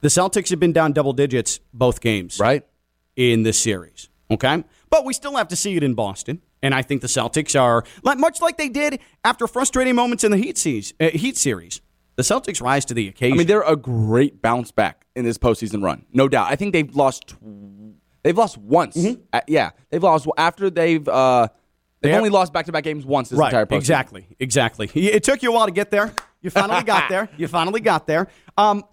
the 0.00 0.08
Celtics 0.08 0.50
have 0.50 0.58
been 0.60 0.72
down 0.72 0.92
double 0.92 1.12
digits 1.12 1.60
both 1.72 2.00
games, 2.00 2.40
right? 2.40 2.66
In 3.16 3.44
this 3.44 3.58
series, 3.58 4.08
okay, 4.30 4.64
but 4.94 5.04
we 5.04 5.12
still 5.12 5.34
have 5.36 5.48
to 5.48 5.56
see 5.56 5.74
it 5.76 5.82
in 5.82 5.94
Boston, 5.94 6.40
and 6.62 6.72
I 6.72 6.82
think 6.82 7.00
the 7.02 7.08
Celtics 7.08 7.60
are 7.60 7.82
much 8.04 8.40
like 8.40 8.56
they 8.56 8.68
did 8.68 9.00
after 9.24 9.48
frustrating 9.48 9.96
moments 9.96 10.22
in 10.22 10.30
the 10.30 10.36
Heat 10.38 10.56
series. 10.56 10.94
Uh, 11.00 11.08
heat 11.10 11.36
series, 11.36 11.80
the 12.14 12.22
Celtics 12.22 12.62
rise 12.62 12.84
to 12.84 12.94
the 12.94 13.08
occasion. 13.08 13.34
I 13.34 13.38
mean, 13.38 13.46
they're 13.48 13.62
a 13.62 13.74
great 13.74 14.40
bounce 14.40 14.70
back 14.70 15.04
in 15.16 15.24
this 15.24 15.36
postseason 15.36 15.82
run, 15.82 16.04
no 16.12 16.28
doubt. 16.28 16.46
I 16.48 16.54
think 16.56 16.72
they've 16.72 16.94
lost. 16.94 17.26
tw- 17.28 17.34
They've 18.22 18.38
lost 18.38 18.56
once. 18.56 18.96
Mm-hmm. 18.96 19.20
Uh, 19.32 19.40
yeah, 19.48 19.70
they've 19.90 20.02
lost 20.02 20.26
after 20.38 20.70
they've. 20.70 21.06
Uh, 21.06 21.48
they've 22.00 22.10
Yep. 22.12 22.18
only 22.18 22.30
lost 22.30 22.52
back 22.52 22.66
to 22.66 22.72
back 22.72 22.84
games 22.84 23.04
once 23.04 23.28
this 23.30 23.38
right, 23.38 23.48
entire 23.52 23.66
postseason. 23.66 23.76
exactly, 23.78 24.26
exactly. 24.38 24.86
It 24.94 25.24
took 25.24 25.42
you 25.42 25.50
a 25.50 25.54
while 25.54 25.66
to 25.66 25.72
get 25.72 25.90
there. 25.90 26.14
You 26.40 26.50
finally 26.50 26.84
got 26.84 27.08
there. 27.14 27.28
You 27.36 27.48
finally 27.48 27.80
got 27.80 28.06
there. 28.06 28.28
Um, 28.56 28.84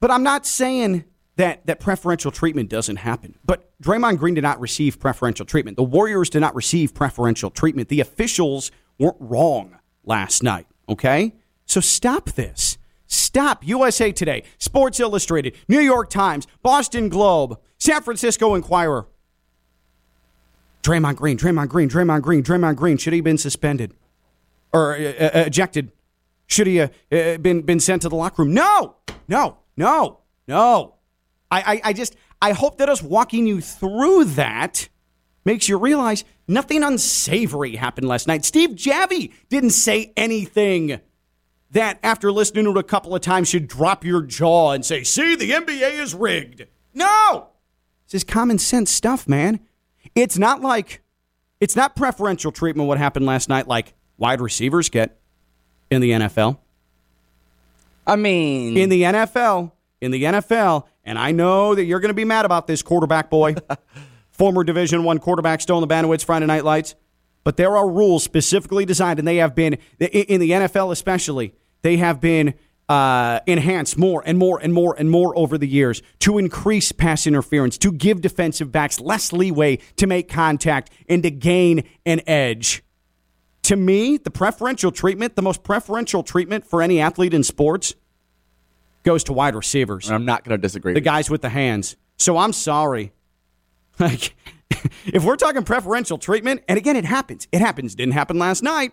but 0.00 0.10
I'm 0.12 0.22
not 0.22 0.44
saying 0.46 1.04
that 1.36 1.66
that 1.66 1.80
preferential 1.80 2.30
treatment 2.30 2.68
doesn't 2.68 2.96
happen. 2.96 3.38
But 3.44 3.70
Draymond 3.82 4.18
Green 4.18 4.34
did 4.34 4.42
not 4.42 4.60
receive 4.60 4.98
preferential 4.98 5.46
treatment. 5.46 5.76
The 5.76 5.84
Warriors 5.84 6.30
did 6.30 6.40
not 6.40 6.54
receive 6.54 6.94
preferential 6.94 7.50
treatment. 7.50 7.88
The 7.88 8.00
officials 8.00 8.70
weren't 8.98 9.16
wrong 9.20 9.78
last 10.04 10.42
night. 10.42 10.66
Okay, 10.88 11.34
so 11.66 11.80
stop 11.80 12.30
this. 12.32 12.78
Stop. 13.06 13.66
USA 13.66 14.10
Today, 14.12 14.42
Sports 14.58 14.98
Illustrated, 14.98 15.54
New 15.68 15.80
York 15.80 16.10
Times, 16.10 16.46
Boston 16.62 17.08
Globe, 17.08 17.60
San 17.78 18.02
Francisco 18.02 18.54
Inquirer. 18.54 19.06
Draymond 20.82 21.16
Green, 21.16 21.36
Draymond 21.36 21.68
Green, 21.68 21.88
Draymond 21.88 22.22
Green, 22.22 22.42
Draymond 22.42 22.76
Green. 22.76 22.96
Should 22.96 23.12
he 23.12 23.18
have 23.18 23.24
been 23.24 23.38
suspended 23.38 23.92
or 24.72 24.94
uh, 24.94 25.00
uh, 25.00 25.30
ejected? 25.46 25.90
Should 26.46 26.68
he 26.68 26.76
have 26.76 26.92
uh, 27.10 27.38
been 27.38 27.62
been 27.62 27.80
sent 27.80 28.02
to 28.02 28.08
the 28.08 28.14
locker 28.14 28.42
room? 28.42 28.54
No, 28.54 28.96
no, 29.28 29.58
no, 29.76 30.20
no. 30.46 30.95
I, 31.50 31.60
I, 31.60 31.80
I 31.84 31.92
just 31.92 32.16
I 32.40 32.52
hope 32.52 32.78
that 32.78 32.88
us 32.88 33.02
walking 33.02 33.46
you 33.46 33.60
through 33.60 34.24
that 34.24 34.88
makes 35.44 35.68
you 35.68 35.78
realize 35.78 36.24
nothing 36.48 36.82
unsavory 36.82 37.76
happened 37.76 38.08
last 38.08 38.26
night. 38.26 38.44
Steve 38.44 38.70
Javie 38.70 39.32
didn't 39.48 39.70
say 39.70 40.12
anything 40.16 41.00
that 41.70 41.98
after 42.02 42.32
listening 42.32 42.64
to 42.64 42.70
it 42.72 42.76
a 42.76 42.82
couple 42.82 43.14
of 43.14 43.22
times 43.22 43.48
should 43.48 43.68
drop 43.68 44.04
your 44.04 44.22
jaw 44.22 44.72
and 44.72 44.84
say, 44.84 45.02
"See, 45.02 45.36
the 45.36 45.52
NBA 45.52 46.00
is 46.00 46.14
rigged." 46.14 46.66
No, 46.94 47.48
this 48.06 48.14
is 48.14 48.24
common 48.24 48.58
sense 48.58 48.90
stuff, 48.90 49.28
man. 49.28 49.60
It's 50.14 50.38
not 50.38 50.60
like 50.60 51.02
it's 51.60 51.76
not 51.76 51.96
preferential 51.96 52.52
treatment 52.52 52.88
what 52.88 52.98
happened 52.98 53.26
last 53.26 53.48
night 53.48 53.66
like 53.66 53.94
wide 54.18 54.40
receivers 54.40 54.88
get 54.88 55.18
in 55.90 56.00
the 56.00 56.10
NFL. 56.10 56.58
I 58.06 58.16
mean, 58.16 58.76
in 58.76 58.88
the 58.88 59.02
NFL, 59.02 59.72
in 60.00 60.10
the 60.10 60.22
NFL, 60.22 60.84
and 61.06 61.18
I 61.18 61.30
know 61.30 61.74
that 61.74 61.84
you're 61.84 62.00
going 62.00 62.10
to 62.10 62.14
be 62.14 62.24
mad 62.24 62.44
about 62.44 62.66
this 62.66 62.82
quarterback 62.82 63.30
boy, 63.30 63.54
former 64.30 64.64
Division 64.64 65.04
1 65.04 65.18
quarterback 65.20 65.60
still 65.60 65.80
in 65.82 65.88
the 65.88 65.94
Bandwidth 65.94 66.24
Friday 66.24 66.46
Night 66.46 66.64
Lights, 66.64 66.96
but 67.44 67.56
there 67.56 67.76
are 67.76 67.88
rules 67.88 68.24
specifically 68.24 68.84
designed 68.84 69.20
and 69.20 69.26
they 69.26 69.36
have 69.36 69.54
been 69.54 69.78
in 70.00 70.40
the 70.40 70.50
NFL 70.50 70.90
especially, 70.92 71.54
they 71.82 71.96
have 71.96 72.20
been 72.20 72.54
uh, 72.88 73.40
enhanced 73.46 73.96
more 73.96 74.22
and 74.26 74.38
more 74.38 74.60
and 74.60 74.72
more 74.72 74.94
and 74.98 75.10
more 75.10 75.36
over 75.38 75.56
the 75.56 75.66
years 75.66 76.02
to 76.20 76.38
increase 76.38 76.92
pass 76.92 77.26
interference, 77.26 77.78
to 77.78 77.92
give 77.92 78.20
defensive 78.20 78.70
backs 78.70 79.00
less 79.00 79.32
leeway 79.32 79.76
to 79.96 80.06
make 80.06 80.28
contact 80.28 80.90
and 81.08 81.22
to 81.22 81.30
gain 81.30 81.84
an 82.04 82.20
edge. 82.26 82.82
To 83.62 83.76
me, 83.76 84.16
the 84.16 84.30
preferential 84.30 84.92
treatment, 84.92 85.34
the 85.34 85.42
most 85.42 85.64
preferential 85.64 86.22
treatment 86.22 86.64
for 86.64 86.82
any 86.82 87.00
athlete 87.00 87.34
in 87.34 87.42
sports, 87.42 87.94
goes 89.06 89.24
to 89.24 89.32
wide 89.32 89.54
receivers. 89.54 90.10
I'm 90.10 90.24
not 90.24 90.44
going 90.44 90.58
to 90.58 90.60
disagree. 90.60 90.92
The 90.92 90.98
with 90.98 91.04
you. 91.04 91.10
guys 91.10 91.30
with 91.30 91.42
the 91.42 91.48
hands. 91.48 91.96
So 92.18 92.36
I'm 92.36 92.52
sorry. 92.52 93.12
Like, 93.98 94.36
if 95.06 95.24
we're 95.24 95.36
talking 95.36 95.64
preferential 95.64 96.18
treatment, 96.18 96.62
and 96.68 96.76
again, 96.76 96.96
it 96.96 97.06
happens. 97.06 97.48
It 97.50 97.62
happens. 97.62 97.94
Didn't 97.94 98.12
happen 98.12 98.38
last 98.38 98.62
night. 98.62 98.92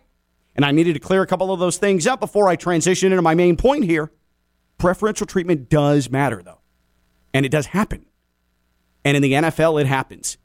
And 0.56 0.63
I 0.63 0.71
needed 0.71 0.93
to 0.93 1.02
clear 1.02 1.21
a 1.21 1.28
couple 1.28 1.52
of 1.52 1.60
those 1.60 1.76
things 1.76 2.08
up 2.08 2.21
before 2.21 2.47
I 2.47 2.56
transition 2.56 3.12
into 3.12 3.21
my 3.21 3.36
main 3.36 3.58
point 3.58 3.84
here. 3.84 4.13
Preferential 4.78 5.28
treatment 5.28 5.67
does 5.67 6.10
matter, 6.10 6.41
though. 6.41 6.62
And 7.34 7.45
it 7.45 7.49
does 7.49 7.65
happen. 7.65 8.06
And 9.04 9.17
in 9.17 9.21
the 9.21 9.34
NFL, 9.34 9.82
it 9.82 9.88
happens. 9.88 10.38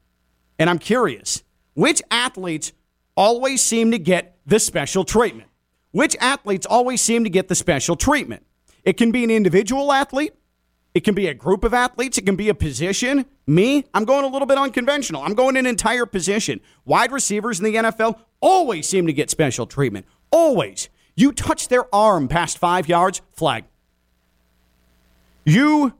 And 0.57 0.69
I'm 0.69 0.77
curious 0.77 1.41
which 1.73 2.01
athletes 2.11 2.73
always 3.15 3.61
seem 3.61 3.91
to 3.91 3.99
get 3.99 4.39
the 4.45 4.59
special 4.59 5.03
treatment? 5.03 5.49
Which 5.91 6.15
athletes 6.19 6.65
always 6.65 7.01
seem 7.01 7.23
to 7.23 7.29
get 7.29 7.47
the 7.47 7.55
special 7.55 7.95
treatment? 7.95 8.45
It 8.83 8.93
can 8.93 9.11
be 9.11 9.23
an 9.23 9.31
individual 9.31 9.91
athlete, 9.91 10.33
it 10.93 11.03
can 11.03 11.13
be 11.13 11.27
a 11.27 11.33
group 11.33 11.63
of 11.63 11.73
athletes, 11.73 12.17
it 12.17 12.25
can 12.25 12.35
be 12.35 12.49
a 12.49 12.53
position. 12.55 13.25
Me, 13.45 13.85
I'm 13.93 14.05
going 14.05 14.25
a 14.25 14.27
little 14.27 14.47
bit 14.47 14.57
unconventional. 14.57 15.21
I'm 15.21 15.33
going 15.33 15.57
an 15.57 15.65
entire 15.65 16.05
position. 16.05 16.59
Wide 16.85 17.11
receivers 17.11 17.59
in 17.59 17.65
the 17.65 17.75
NFL 17.75 18.19
always 18.41 18.87
seem 18.87 19.07
to 19.07 19.13
get 19.13 19.29
special 19.29 19.65
treatment. 19.65 20.05
Always. 20.31 20.89
You 21.15 21.31
touch 21.31 21.67
their 21.67 21.93
arm 21.93 22.27
past 22.27 22.57
five 22.57 22.87
yards, 22.87 23.21
flag. 23.31 23.65
You 25.45 25.93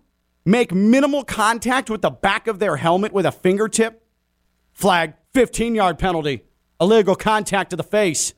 make 0.45 0.73
minimal 0.73 1.23
contact 1.23 1.89
with 1.89 2.01
the 2.01 2.09
back 2.09 2.47
of 2.47 2.59
their 2.59 2.77
helmet 2.77 3.11
with 3.11 3.25
a 3.25 3.31
fingertip, 3.31 4.03
flag, 4.73 5.13
15 5.33 5.75
yard 5.75 5.99
penalty, 5.99 6.43
illegal 6.79 7.15
contact 7.15 7.71
to 7.71 7.75
the 7.75 7.83
face. 7.83 8.33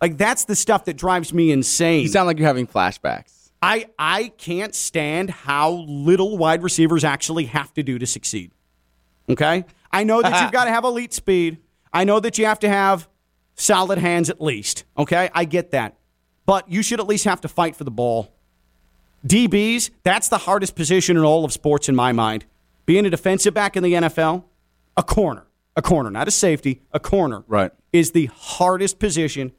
Like, 0.00 0.18
that's 0.18 0.44
the 0.44 0.54
stuff 0.54 0.84
that 0.84 0.96
drives 0.96 1.32
me 1.32 1.50
insane. 1.50 2.02
You 2.02 2.08
sound 2.08 2.26
like 2.26 2.38
you're 2.38 2.46
having 2.46 2.66
flashbacks. 2.66 3.35
I, 3.62 3.86
I 3.98 4.28
can't 4.36 4.74
stand 4.74 5.30
how 5.30 5.84
little 5.88 6.36
wide 6.38 6.62
receivers 6.62 7.04
actually 7.04 7.46
have 7.46 7.72
to 7.74 7.82
do 7.82 7.98
to 7.98 8.06
succeed. 8.06 8.52
Okay? 9.28 9.64
I 9.90 10.04
know 10.04 10.22
that 10.22 10.42
you've 10.42 10.52
got 10.60 10.64
to 10.64 10.70
have 10.70 10.84
elite 10.84 11.12
speed. 11.12 11.58
I 11.92 12.04
know 12.04 12.20
that 12.20 12.38
you 12.38 12.46
have 12.46 12.60
to 12.60 12.68
have 12.68 13.08
solid 13.54 13.98
hands 13.98 14.30
at 14.30 14.40
least. 14.40 14.84
Okay? 14.96 15.30
I 15.34 15.44
get 15.44 15.70
that. 15.70 15.96
But 16.44 16.70
you 16.70 16.82
should 16.82 17.00
at 17.00 17.06
least 17.06 17.24
have 17.24 17.40
to 17.40 17.48
fight 17.48 17.74
for 17.74 17.84
the 17.84 17.90
ball. 17.90 18.32
DBs, 19.26 19.90
that's 20.04 20.28
the 20.28 20.38
hardest 20.38 20.76
position 20.76 21.16
in 21.16 21.24
all 21.24 21.44
of 21.44 21.52
sports 21.52 21.88
in 21.88 21.96
my 21.96 22.12
mind. 22.12 22.44
Being 22.84 23.06
a 23.06 23.10
defensive 23.10 23.54
back 23.54 23.76
in 23.76 23.82
the 23.82 23.94
NFL, 23.94 24.44
a 24.96 25.02
corner, 25.02 25.46
a 25.74 25.82
corner, 25.82 26.10
not 26.10 26.28
a 26.28 26.30
safety, 26.30 26.82
a 26.92 27.00
corner, 27.00 27.44
right, 27.48 27.72
is 27.92 28.12
the 28.12 28.26
hardest 28.26 29.00
position 29.00 29.50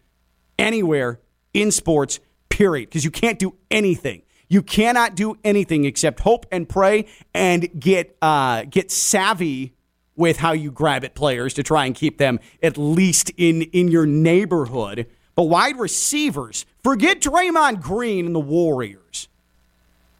anywhere 0.57 1.19
in 1.53 1.71
sports. 1.71 2.21
Period. 2.57 2.89
Because 2.89 3.05
you 3.05 3.11
can't 3.11 3.37
do 3.37 3.53
anything. 3.69 4.23
You 4.47 4.63
cannot 4.63 5.15
do 5.15 5.37
anything 5.43 5.85
except 5.85 6.21
hope 6.21 6.47
and 6.51 6.67
pray 6.67 7.05
and 7.31 7.69
get 7.79 8.17
uh, 8.19 8.63
get 8.63 8.89
savvy 8.89 9.75
with 10.15 10.37
how 10.37 10.53
you 10.53 10.71
grab 10.71 11.03
at 11.03 11.13
players 11.13 11.53
to 11.53 11.61
try 11.61 11.85
and 11.85 11.93
keep 11.93 12.17
them 12.17 12.39
at 12.63 12.75
least 12.75 13.29
in 13.37 13.61
in 13.61 13.89
your 13.89 14.07
neighborhood. 14.07 15.05
But 15.35 15.43
wide 15.43 15.77
receivers, 15.77 16.65
forget 16.83 17.21
Draymond 17.21 17.79
Green 17.79 18.25
and 18.25 18.33
the 18.33 18.39
Warriors. 18.39 19.27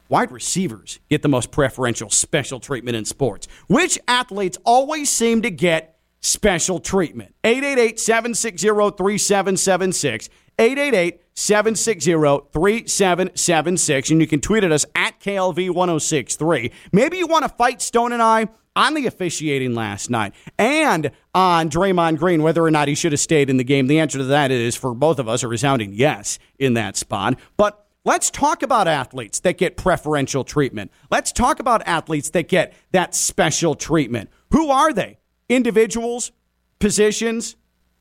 Wide 0.08 0.30
receivers 0.30 1.00
get 1.10 1.22
the 1.22 1.28
most 1.28 1.50
preferential 1.50 2.08
special 2.08 2.60
treatment 2.60 2.96
in 2.96 3.04
sports. 3.04 3.48
Which 3.66 3.98
athletes 4.06 4.58
always 4.64 5.10
seem 5.10 5.42
to 5.42 5.50
get 5.50 5.98
special 6.20 6.78
treatment? 6.78 7.34
888 7.42 7.98
760 7.98 8.68
3776. 8.96 10.28
888 10.58 11.20
760 11.34 12.12
3776. 12.52 14.10
And 14.10 14.20
you 14.20 14.26
can 14.26 14.40
tweet 14.40 14.64
at 14.64 14.72
us 14.72 14.84
at 14.94 15.20
KLV 15.20 15.70
1063. 15.70 16.72
Maybe 16.92 17.18
you 17.18 17.26
want 17.26 17.44
to 17.44 17.48
fight 17.48 17.80
Stone 17.80 18.12
and 18.12 18.22
I 18.22 18.48
on 18.74 18.94
the 18.94 19.06
officiating 19.06 19.74
last 19.74 20.08
night 20.10 20.34
and 20.58 21.10
on 21.34 21.68
Draymond 21.68 22.18
Green, 22.18 22.42
whether 22.42 22.62
or 22.62 22.70
not 22.70 22.88
he 22.88 22.94
should 22.94 23.12
have 23.12 23.20
stayed 23.20 23.50
in 23.50 23.56
the 23.56 23.64
game. 23.64 23.86
The 23.86 23.98
answer 23.98 24.18
to 24.18 24.24
that 24.24 24.50
is 24.50 24.76
for 24.76 24.94
both 24.94 25.18
of 25.18 25.28
us 25.28 25.42
a 25.42 25.48
resounding 25.48 25.92
yes 25.92 26.38
in 26.58 26.74
that 26.74 26.96
spot. 26.96 27.38
But 27.56 27.84
Let's 28.04 28.30
talk 28.30 28.62
about 28.62 28.88
athletes 28.88 29.40
that 29.40 29.58
get 29.58 29.76
preferential 29.76 30.42
treatment. 30.42 30.90
Let's 31.10 31.30
talk 31.30 31.60
about 31.60 31.86
athletes 31.86 32.30
that 32.30 32.48
get 32.48 32.72
that 32.92 33.14
special 33.14 33.74
treatment. 33.74 34.30
Who 34.50 34.70
are 34.70 34.94
they? 34.94 35.18
Individuals? 35.50 36.32
Positions? 36.78 37.56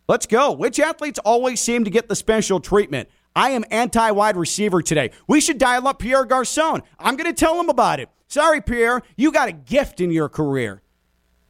Let's 0.07 0.25
go. 0.25 0.53
Which 0.53 0.79
athletes 0.79 1.19
always 1.25 1.59
seem 1.59 1.83
to 1.83 1.89
get 1.89 2.07
the 2.07 2.15
special 2.15 2.59
treatment? 2.59 3.09
I 3.35 3.49
am 3.49 3.65
anti 3.69 4.11
wide 4.11 4.37
receiver 4.37 4.81
today. 4.81 5.11
We 5.27 5.41
should 5.41 5.57
dial 5.57 5.87
up 5.87 5.99
Pierre 5.99 6.25
Garcon. 6.25 6.81
I'm 6.97 7.17
going 7.17 7.33
to 7.33 7.39
tell 7.39 7.59
him 7.59 7.69
about 7.69 7.99
it. 7.99 8.09
Sorry, 8.27 8.61
Pierre, 8.61 9.01
you 9.15 9.31
got 9.31 9.49
a 9.49 9.53
gift 9.53 10.01
in 10.01 10.11
your 10.11 10.29
career. 10.29 10.81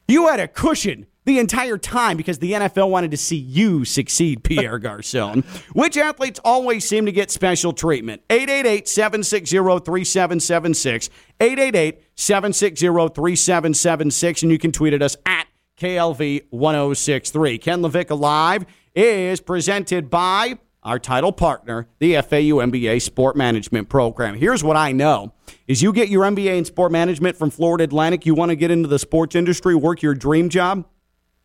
You 0.07 0.27
had 0.27 0.39
a 0.39 0.47
cushion 0.47 1.05
the 1.25 1.39
entire 1.39 1.77
time 1.77 2.17
because 2.17 2.39
the 2.39 2.53
NFL 2.53 2.89
wanted 2.89 3.11
to 3.11 3.17
see 3.17 3.35
you 3.35 3.83
succeed, 3.85 4.43
Pierre 4.43 4.79
Garcon. 4.79 5.41
Which 5.73 5.97
athletes 5.97 6.39
always 6.43 6.87
seem 6.87 7.05
to 7.05 7.11
get 7.11 7.29
special 7.29 7.73
treatment? 7.73 8.21
888 8.29 8.87
760 8.87 9.57
3776. 9.57 11.09
888 11.39 12.01
760 12.15 12.87
3776. 12.87 14.43
And 14.43 14.51
you 14.51 14.57
can 14.57 14.71
tweet 14.71 14.93
at 14.93 15.01
us 15.01 15.15
at 15.25 15.46
KLV 15.77 16.45
1063. 16.49 17.57
Ken 17.59 17.81
LaVicka 17.81 18.19
Live 18.19 18.65
is 18.95 19.39
presented 19.39 20.09
by 20.09 20.57
our 20.81 20.97
title 20.97 21.31
partner, 21.31 21.87
the 21.99 22.15
FAU 22.15 22.63
MBA 22.65 23.01
Sport 23.01 23.35
Management 23.35 23.87
Program. 23.87 24.35
Here's 24.35 24.63
what 24.63 24.75
I 24.75 24.91
know 24.91 25.33
is 25.67 25.83
you 25.83 25.93
get 25.93 26.09
your 26.09 26.23
MBA 26.23 26.57
in 26.57 26.65
sport 26.65 26.91
management 26.91 27.35
from 27.37 27.51
Florida 27.51 27.83
Atlantic, 27.83 28.25
you 28.25 28.33
want 28.33 28.49
to 28.49 28.55
get 28.55 28.71
into 28.71 28.87
the 28.87 28.97
sports 28.97 29.35
industry, 29.35 29.75
work 29.75 30.01
your 30.01 30.15
dream 30.15 30.49
job, 30.49 30.85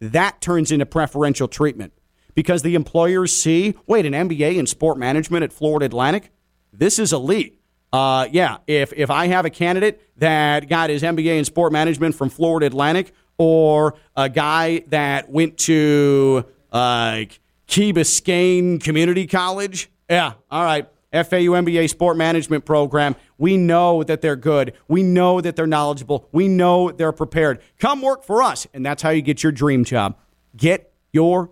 that 0.00 0.40
turns 0.40 0.72
into 0.72 0.86
preferential 0.86 1.48
treatment 1.48 1.92
because 2.34 2.62
the 2.62 2.74
employers 2.74 3.36
see, 3.36 3.74
wait, 3.86 4.06
an 4.06 4.12
MBA 4.12 4.56
in 4.56 4.66
sport 4.66 4.96
management 4.96 5.44
at 5.44 5.52
Florida 5.52 5.84
Atlantic? 5.86 6.30
This 6.72 6.98
is 6.98 7.12
elite. 7.12 7.60
Uh, 7.92 8.26
yeah, 8.32 8.58
if, 8.66 8.92
if 8.94 9.10
I 9.10 9.26
have 9.26 9.44
a 9.44 9.50
candidate 9.50 10.00
that 10.16 10.68
got 10.68 10.88
his 10.88 11.02
MBA 11.02 11.38
in 11.38 11.44
sport 11.44 11.72
management 11.72 12.14
from 12.14 12.30
Florida 12.30 12.66
Atlantic 12.66 13.12
or 13.38 13.94
a 14.16 14.28
guy 14.28 14.84
that 14.88 15.30
went 15.30 15.58
to 15.58 16.44
uh, 16.70 17.24
Key 17.66 17.92
Biscayne 17.92 18.82
Community 18.82 19.26
College, 19.26 19.90
yeah, 20.08 20.34
all 20.50 20.64
right. 20.64 20.88
FAU 21.12 21.52
MBA 21.52 21.90
Sport 21.90 22.16
Management 22.16 22.64
Program. 22.64 23.14
We 23.36 23.58
know 23.58 24.02
that 24.02 24.22
they're 24.22 24.36
good. 24.36 24.72
We 24.88 25.02
know 25.02 25.42
that 25.42 25.56
they're 25.56 25.66
knowledgeable. 25.66 26.26
We 26.32 26.48
know 26.48 26.90
they're 26.90 27.12
prepared. 27.12 27.60
Come 27.78 28.00
work 28.00 28.24
for 28.24 28.42
us, 28.42 28.66
and 28.72 28.84
that's 28.84 29.02
how 29.02 29.10
you 29.10 29.20
get 29.20 29.42
your 29.42 29.52
dream 29.52 29.84
job. 29.84 30.16
Get 30.56 30.92
your 31.12 31.50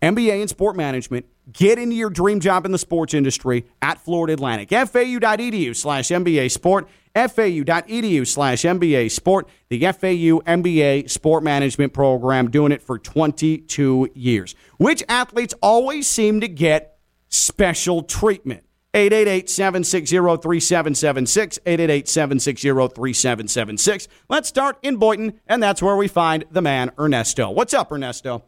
MBA 0.00 0.40
in 0.40 0.48
sport 0.48 0.76
management. 0.76 1.26
Get 1.52 1.78
into 1.78 1.94
your 1.94 2.10
dream 2.10 2.40
job 2.40 2.66
in 2.66 2.72
the 2.72 2.78
sports 2.78 3.14
industry 3.14 3.66
at 3.80 4.00
Florida 4.00 4.32
Atlantic. 4.32 4.70
FAU.edu 4.70 5.76
slash 5.76 6.08
MBA 6.08 6.50
Sport. 6.50 6.88
FAU.edu 7.14 8.26
slash 8.26 8.62
MBA 8.62 9.10
Sport. 9.12 9.48
The 9.68 9.80
FAU 9.80 10.40
MBA 10.44 11.08
Sport 11.08 11.44
Management 11.44 11.92
Program, 11.92 12.50
doing 12.50 12.72
it 12.72 12.82
for 12.82 12.98
22 12.98 14.10
years. 14.14 14.56
Which 14.78 15.04
athletes 15.08 15.54
always 15.62 16.08
seem 16.08 16.40
to 16.40 16.48
get 16.48 16.98
special 17.28 18.02
treatment? 18.02 18.64
888 18.92 19.48
760 19.48 20.16
3776. 20.16 21.58
888 21.64 22.08
760 22.08 22.68
3776. 22.68 24.08
Let's 24.28 24.48
start 24.48 24.78
in 24.82 24.96
Boynton, 24.96 25.40
and 25.46 25.62
that's 25.62 25.80
where 25.80 25.96
we 25.96 26.08
find 26.08 26.44
the 26.50 26.62
man, 26.62 26.90
Ernesto. 26.98 27.50
What's 27.50 27.72
up, 27.72 27.92
Ernesto? 27.92 28.42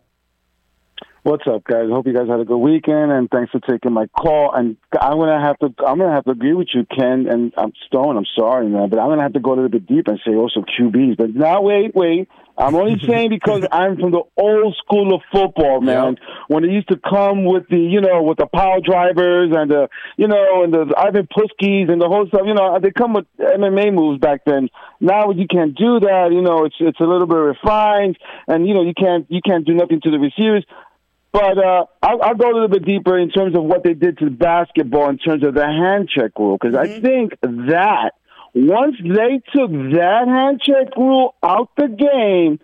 What's 1.29 1.47
up, 1.47 1.63
guys? 1.65 1.91
Hope 1.91 2.07
you 2.07 2.15
guys 2.15 2.27
had 2.27 2.41
a 2.41 2.47
good 2.47 2.57
weekend, 2.57 3.13
and 3.13 3.29
thanks 3.29 3.53
for 3.53 3.61
taking 3.61 3.93
my 3.93 4.07
call. 4.19 4.51
And 4.55 4.79
I'm 4.99 5.19
gonna 5.19 5.39
have 5.39 5.59
to, 5.59 5.67
I'm 5.87 5.99
gonna 5.99 6.11
have 6.11 6.25
to 6.25 6.31
agree 6.31 6.55
with 6.55 6.69
you, 6.73 6.87
Ken. 6.87 7.27
And 7.29 7.53
I'm 7.55 7.73
Stone. 7.87 8.17
I'm 8.17 8.25
sorry, 8.35 8.67
man, 8.67 8.89
but 8.89 8.99
I'm 8.99 9.11
gonna 9.11 9.21
have 9.25 9.35
to 9.35 9.41
go 9.41 9.53
a 9.53 9.57
little 9.57 9.69
bit 9.69 9.87
deep 9.87 10.09
and 10.09 10.19
say 10.27 10.35
also 10.35 10.63
QBs. 10.63 11.19
But 11.19 11.35
now, 11.35 11.61
wait, 11.61 11.95
wait. 11.95 12.31
I'm 12.57 12.75
only 12.75 12.99
saying 13.07 13.29
because 13.29 13.67
I'm 13.71 13.99
from 13.99 14.13
the 14.13 14.23
old 14.39 14.75
school 14.83 15.15
of 15.15 15.21
football, 15.31 15.83
man. 15.83 16.15
Yep. 16.15 16.23
When 16.49 16.65
it 16.65 16.71
used 16.71 16.89
to 16.89 16.97
come 16.97 17.45
with 17.45 17.69
the, 17.69 17.79
you 17.79 18.01
know, 18.01 18.23
with 18.23 18.39
the 18.39 18.47
power 18.47 18.81
drivers 18.81 19.53
and 19.55 19.71
the, 19.71 19.89
you 20.17 20.29
know, 20.29 20.65
and 20.65 20.73
the 20.73 20.95
Ivan 20.97 21.29
Putskis 21.29 21.93
and 21.93 22.01
the 22.01 22.09
whole 22.09 22.27
stuff, 22.29 22.43
you 22.47 22.55
know, 22.55 22.79
they 22.83 22.91
come 22.91 23.13
with 23.13 23.27
MMA 23.39 23.93
moves 23.93 24.19
back 24.19 24.47
then. 24.47 24.71
Now 24.99 25.31
you 25.31 25.47
can't 25.47 25.77
do 25.77 26.01
that. 26.01 26.31
You 26.33 26.41
know, 26.41 26.65
it's 26.65 26.77
it's 26.81 27.01
a 27.01 27.05
little 27.05 27.27
bit 27.27 27.37
refined, 27.37 28.17
and 28.49 28.67
you 28.67 28.73
know, 28.73 28.83
you 28.83 28.95
can't 28.95 29.27
you 29.29 29.41
can't 29.47 29.67
do 29.67 29.75
nothing 29.75 30.01
to 30.01 30.11
the 30.11 30.19
receivers. 30.19 30.65
But 31.33 31.59
uh, 31.59 31.85
I'll, 32.03 32.23
I'll, 32.23 32.35
go 32.35 32.51
a 32.51 32.55
little 32.55 32.69
bit 32.69 32.85
deeper 32.85 33.19
in 33.19 33.31
terms 33.31 33.55
of 33.55 33.63
what 33.63 33.85
they 33.85 33.95
did 33.95 34.19
to 34.19 34.31
basketball 34.31 35.11
in 35.11 35.19
terms 35.19 35.45
of 35.45 35.55
the 35.55 35.67
hand 35.67 36.09
check 36.09 36.33
rule, 36.39 36.57
because 36.61 36.75
mm-hmm. 36.75 36.97
I 36.97 37.01
think 37.01 37.33
that 37.43 38.13
once 38.55 38.97
they 39.03 39.41
took 39.55 39.71
that 39.71 40.25
hand 40.27 40.61
check 40.65 40.97
rule 40.97 41.35
out 41.43 41.71
the 41.77 41.89
game, 41.89 42.59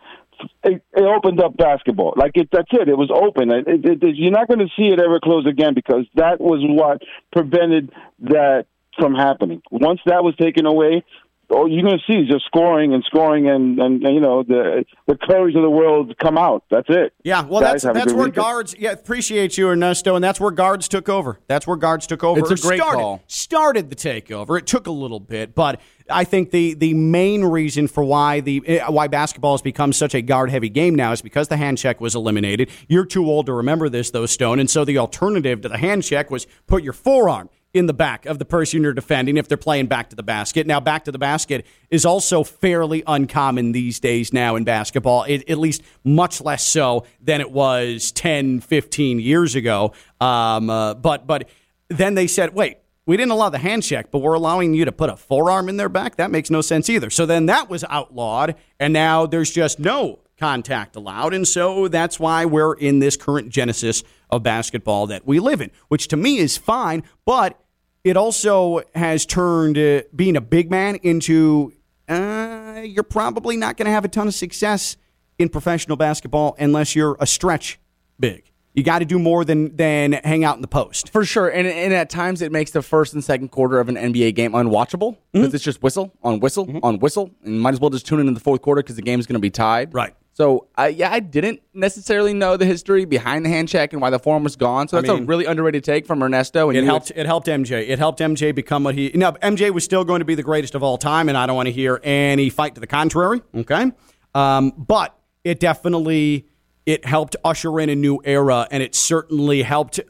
it, 0.63 0.83
it 0.93 1.03
opened 1.03 1.41
up 1.41 1.57
basketball. 1.57 2.15
Like 2.17 2.33
it, 2.35 2.49
that's 2.51 2.69
it. 2.73 2.89
It 2.89 2.97
was 2.97 3.11
open. 3.11 3.51
It, 3.51 3.85
it, 3.85 4.17
you're 4.17 4.33
not 4.33 4.49
going 4.49 4.61
to 4.61 4.69
see 4.77 4.89
it 4.89 4.99
ever 4.99 5.21
close 5.21 5.47
again 5.47 5.75
because 5.75 6.07
that 6.15 6.41
was 6.41 6.61
what 6.63 7.03
prevented 7.33 7.93
that 8.21 8.67
from 8.99 9.15
happening. 9.15 9.63
Once 9.71 10.01
that 10.07 10.25
was 10.25 10.35
taken 10.37 10.67
away, 10.67 11.05
all 11.55 11.71
you're 11.71 11.83
going 11.83 11.99
to 11.99 12.13
see 12.13 12.19
is 12.19 12.29
just 12.29 12.45
scoring 12.47 12.93
and 12.93 13.05
scoring 13.05 13.49
and, 13.49 13.79
and, 13.79 14.03
and, 14.03 14.15
you 14.15 14.21
know 14.21 14.43
the 14.43 14.85
the 15.07 15.15
Currys 15.15 15.57
of 15.57 15.63
the 15.63 15.71
world 15.71 16.15
come 16.23 16.37
out. 16.37 16.65
That's 16.71 16.89
it. 16.89 17.13
Yeah, 17.23 17.45
well, 17.45 17.61
Guys, 17.61 17.83
that's 17.83 17.99
that's 17.99 18.13
where 18.13 18.27
weekend. 18.27 18.35
guards. 18.35 18.75
Yeah, 18.79 18.93
appreciate 18.93 19.57
you, 19.57 19.69
Ernesto, 19.69 20.15
and 20.15 20.25
that's 20.25 20.41
where 20.41 20.51
guards 20.51 20.89
took 20.89 21.09
over. 21.09 21.41
That's 21.47 21.67
where 21.67 21.77
guards 21.77 22.07
took 22.07 22.25
over. 22.25 22.41
It's 22.41 22.51
a 22.51 22.67
great 22.67 22.81
started, 22.81 22.99
call. 22.99 23.23
Started 23.27 23.91
the 23.91 23.97
takeover. 23.97 24.59
It 24.59 24.67
took 24.67 24.87
a 24.87 24.93
little 24.93 25.21
bit, 25.21 25.55
but 25.55 25.81
I 26.11 26.25
think 26.25 26.51
the 26.51 26.75
the 26.75 26.95
main 26.95 27.45
reason 27.45 27.89
for 27.89 28.05
why 28.05 28.41
the 28.41 28.63
eh, 28.67 28.87
why 28.89 29.09
basketball 29.09 29.55
has 29.55 29.63
become 29.63 29.93
such 29.93 30.15
a 30.15 30.23
guard 30.23 30.51
heavy 30.51 30.69
game 30.69 30.95
now 30.95 31.13
is 31.13 31.23
because 31.23 31.49
the 31.49 31.57
hand 31.57 31.79
check 31.79 32.01
was 32.01 32.15
eliminated. 32.15 32.71
You're 32.89 33.07
too 33.07 33.27
old 33.27 33.47
to 33.47 33.53
remember 33.53 33.89
this, 33.89 34.11
though, 34.11 34.27
Stone, 34.27 34.59
and 34.59 34.69
so 34.69 34.85
the 34.85 34.99
alternative 34.99 35.61
to 35.63 35.69
the 35.69 35.79
hand 35.79 36.05
check 36.05 36.31
was 36.31 36.47
put 36.67 36.83
your 36.83 36.93
forearm 36.93 37.49
in 37.75 37.87
the 37.87 37.93
back 37.93 38.25
of 38.25 38.39
the 38.39 38.45
person 38.45 38.83
you're 38.83 38.95
defending 38.95 39.37
if 39.37 39.49
they're 39.49 39.57
playing 39.59 39.87
back 39.87 40.09
to 40.11 40.17
the 40.17 40.23
basket. 40.23 40.67
Now, 40.67 40.79
back 40.79 41.05
to 41.05 41.13
the 41.13 41.19
basket 41.19 41.67
is 41.91 42.07
also 42.07 42.45
fairly 42.45 43.03
uncommon 43.07 43.73
these 43.73 43.99
days 43.99 44.33
now 44.33 44.55
in 44.55 44.63
basketball, 44.65 45.25
it, 45.25 45.51
at 45.51 45.59
least 45.59 45.83
much 46.05 46.41
less 46.41 46.65
so 46.65 47.05
than 47.21 47.41
it 47.41 47.51
was 47.51 48.13
10, 48.13 48.61
15 48.61 49.19
years 49.19 49.57
ago. 49.57 49.93
Um, 50.21 50.71
uh, 50.71 50.95
but, 50.95 51.27
but 51.27 51.49
then 51.89 52.15
they 52.15 52.29
said, 52.29 52.55
wait, 52.55 52.79
we 53.07 53.17
didn't 53.17 53.33
allow 53.33 53.51
the 53.51 53.59
hand 53.59 53.83
check, 53.83 54.11
but 54.11 54.21
we're 54.21 54.35
allowing 54.35 54.73
you 54.73 54.85
to 54.85 54.93
put 54.93 55.11
a 55.11 55.17
forearm 55.17 55.69
in 55.69 55.77
their 55.77 55.89
back? 55.89 56.17
That 56.17 56.31
makes 56.31 56.51
no 56.51 56.61
sense 56.61 56.89
either. 56.89 57.11
So 57.11 57.27
then 57.27 57.47
that 57.47 57.69
was 57.69 57.85
outlawed, 57.91 58.55
and 58.81 58.93
now 58.93 59.27
there's 59.27 59.51
just 59.51 59.79
no 59.79 60.21
contact 60.39 60.97
allowed. 60.97 61.35
And 61.35 61.47
so 61.47 61.89
that's 61.89 62.19
why 62.19 62.45
we're 62.45 62.75
in 62.75 63.01
this 63.01 63.17
current 63.17 63.51
genesis 63.51 64.03
of 64.31 64.43
basketball 64.43 65.07
that 65.09 65.27
we 65.27 65.39
live 65.39 65.61
in, 65.61 65.71
which 65.89 66.09
to 66.09 66.17
me 66.17 66.39
is 66.39 66.57
fine, 66.57 67.03
but 67.25 67.61
it 68.05 68.17
also 68.17 68.83
has 68.95 69.27
turned 69.27 69.79
uh, 69.79 70.03
being 70.15 70.37
a 70.37 70.41
big 70.41 70.71
man 70.71 70.97
into 70.97 71.73
uh, 72.09 72.83
you're 72.85 73.03
probably 73.03 73.57
not 73.57 73.77
going 73.77 73.87
to 73.87 73.93
have 73.93 74.05
a 74.05 74.09
ton 74.09 74.29
of 74.29 74.35
success 74.35 74.97
in 75.39 75.49
professional 75.49 75.97
basketball 75.97 76.55
unless 76.59 76.95
you're 76.95 77.17
a 77.19 77.27
stretch 77.27 77.81
big. 78.21 78.51
You 78.75 78.83
got 78.83 78.99
to 78.99 79.05
do 79.05 79.21
more 79.21 79.45
than 79.45 79.77
than 79.77 80.13
hang 80.13 80.45
out 80.45 80.57
in 80.57 80.63
the 80.63 80.69
post. 80.69 81.11
For 81.11 81.25
sure. 81.25 81.49
And, 81.49 81.67
and 81.67 81.95
at 81.95 82.11
times 82.11 82.43
it 82.43 82.51
makes 82.51 82.73
the 82.73 82.83
first 82.83 83.15
and 83.15 83.23
second 83.23 83.51
quarter 83.51 83.79
of 83.79 83.89
an 83.89 83.95
NBA 83.95 84.35
game 84.35 84.53
unwatchable 84.53 85.17
because 85.33 85.49
mm-hmm. 85.49 85.55
it's 85.55 85.65
just 85.65 85.81
whistle 85.83 86.13
on 86.25 86.41
whistle 86.41 86.67
mm-hmm. 86.67 86.79
on 86.83 86.99
whistle. 86.99 87.31
And 87.45 87.61
might 87.61 87.75
as 87.75 87.81
well 87.81 87.91
just 87.91 88.05
tune 88.05 88.19
in 88.19 88.27
in 88.27 88.35
the 88.35 88.41
fourth 88.41 88.63
quarter 88.63 88.83
because 88.83 88.97
the 88.97 89.03
game's 89.03 89.27
going 89.27 89.35
to 89.35 89.41
be 89.41 89.51
tied. 89.51 89.95
Right. 89.95 90.15
So 90.35 90.67
uh, 90.77 90.91
yeah, 90.93 91.13
I 91.13 91.21
didn't 91.21 91.63
necessarily 91.73 92.35
know 92.35 92.57
the 92.57 92.67
history 92.67 93.05
behind 93.05 93.45
the 93.47 93.51
hand 93.51 93.69
check 93.69 93.93
and 93.93 94.03
why 94.03 94.11
the 94.11 94.19
form 94.19 94.43
was 94.43 94.57
gone. 94.57 94.89
So 94.89 94.97
that's 94.97 95.09
I 95.09 95.15
mean, 95.15 95.23
a 95.23 95.27
really 95.27 95.45
underrated 95.45 95.85
take 95.85 96.07
from 96.07 96.23
Ernesto. 96.23 96.69
And 96.71 96.77
it 96.77 96.85
helped. 96.85 97.13
It 97.15 97.25
helped 97.25 97.47
MJ. 97.47 97.89
It 97.89 98.01
helped 98.01 98.19
MJ 98.19 98.53
become 98.53 98.83
what 98.83 98.97
he. 98.97 99.13
Now 99.15 99.33
MJ 99.33 99.71
was 99.71 99.85
still 99.85 100.05
going 100.05 100.19
to 100.19 100.25
be 100.25 100.35
the 100.35 100.43
greatest 100.43 100.75
of 100.75 100.83
all 100.83 100.99
time, 100.99 101.29
and 101.29 101.39
I 101.39 101.47
don't 101.47 101.55
want 101.55 101.69
to 101.69 101.73
hear 101.73 102.01
any 102.03 102.51
fight 102.51 102.75
to 102.75 102.81
the 102.81 102.87
contrary. 102.89 103.43
Okay, 103.55 103.93
um, 104.35 104.73
but 104.77 105.17
it 105.45 105.61
definitely 105.61 106.47
it 106.85 107.05
helped 107.05 107.37
usher 107.45 107.79
in 107.79 107.89
a 107.89 107.95
new 107.95 108.21
era, 108.25 108.67
and 108.73 108.83
it 108.83 108.97
certainly 108.97 109.63
helped. 109.63 110.01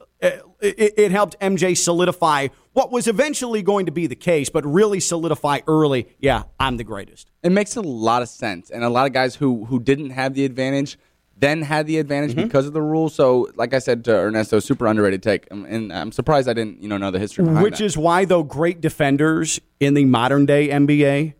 It, 0.65 0.95
it 0.97 1.11
helped 1.11 1.39
MJ 1.41 1.77
solidify 1.77 2.49
what 2.73 2.91
was 2.91 3.07
eventually 3.07 3.63
going 3.63 3.87
to 3.87 3.93
be 3.93 4.07
the 4.07 4.17
case, 4.17 4.51
but 4.51 4.67
really 4.67 5.01
solidify 5.01 5.61
early. 5.67 6.09
Yeah, 6.19 6.45
I'm 6.59 6.77
the 6.77 6.85
greatest. 6.85 7.31
It 7.43 7.53
makes 7.53 7.77
a 7.77 7.81
lot 7.81 8.23
of 8.23 8.29
sense, 8.29 8.71
and 8.71 8.85
a 8.85 8.89
lot 8.89 9.07
of 9.07 9.13
guys 9.13 9.37
who 9.37 9.65
who 9.67 9.81
didn't 9.81 10.11
have 10.11 10.35
the 10.35 10.45
advantage 10.45 10.99
then 11.37 11.63
had 11.63 11.87
the 11.87 11.99
advantage 11.99 12.33
mm-hmm. 12.33 12.45
because 12.45 12.67
of 12.67 12.73
the 12.73 12.83
rule. 12.83 13.09
So, 13.09 13.51
like 13.55 13.75
I 13.75 13.79
said 13.79 14.05
to 14.05 14.15
Ernesto, 14.15 14.61
super 14.61 14.87
underrated 14.87 15.23
take, 15.23 15.47
um, 15.51 15.65
and 15.69 15.93
I'm 15.93 16.13
surprised 16.13 16.49
I 16.49 16.53
didn't 16.53 16.83
you 16.83 16.89
know 16.89 16.99
know 16.99 17.11
the 17.11 17.19
history 17.19 17.45
behind 17.45 17.63
Which 17.63 17.79
that. 17.79 17.85
is 17.85 17.97
why, 17.97 18.25
though, 18.25 18.43
great 18.43 18.81
defenders 18.81 19.61
in 19.81 19.95
the 19.95 20.05
modern 20.05 20.47
day 20.47 20.69
NBA, 20.69 21.35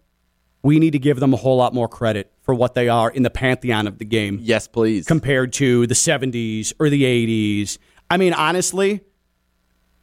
we 0.63 0.79
need 0.79 0.93
to 0.93 0.99
give 0.99 1.21
them 1.21 1.35
a 1.35 1.37
whole 1.37 1.57
lot 1.57 1.75
more 1.75 1.89
credit 1.89 2.33
for 2.43 2.55
what 2.55 2.75
they 2.75 2.89
are 2.89 3.11
in 3.11 3.23
the 3.23 3.31
pantheon 3.31 3.87
of 3.87 3.99
the 3.99 4.05
game. 4.05 4.39
Yes, 4.41 4.69
please. 4.69 5.07
Compared 5.07 5.53
to 5.55 5.87
the 5.87 5.95
70s 5.95 6.75
or 6.79 6.91
the 6.91 7.03
80s. 7.03 7.79
I 8.11 8.19
mean, 8.19 8.35
honestly 8.35 9.01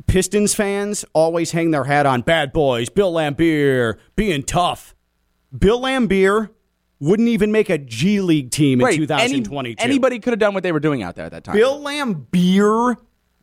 Pistons 0.08 0.54
fans 0.54 1.06
always 1.14 1.52
hang 1.52 1.72
their 1.72 1.84
hat 1.84 2.06
on 2.06 2.22
bad 2.22 2.54
boys, 2.54 2.90
Bill 2.90 3.14
Laimbeer 3.14 3.98
being 4.16 4.44
tough. 4.44 4.96
Bill 5.58 5.82
Laimbeer 5.82 6.50
wouldn't 7.00 7.30
even 7.30 7.52
make 7.52 7.70
a 7.70 7.78
G 7.78 8.22
League 8.22 8.52
team 8.52 8.80
in 8.80 8.86
right. 8.86 8.96
2022. 8.96 9.82
Any, 9.82 9.92
anybody 9.92 10.20
could 10.20 10.32
have 10.32 10.40
done 10.40 10.54
what 10.54 10.64
they 10.64 10.72
were 10.72 10.80
doing 10.80 11.04
out 11.04 11.16
there 11.16 11.26
at 11.26 11.32
that 11.32 11.44
time. 11.44 11.56
Bill 11.56 11.80
Laimbeer, 11.80 12.96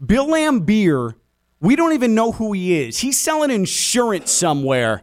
Bill 0.05 0.27
Laimbeer, 0.27 1.15
We 1.61 1.77
don't 1.77 1.93
even 1.93 2.15
know 2.15 2.33
who 2.33 2.53
he 2.53 2.81
is. 2.81 2.99
He's 2.99 3.19
selling 3.19 3.51
insurance 3.51 4.31
somewhere. 4.31 5.03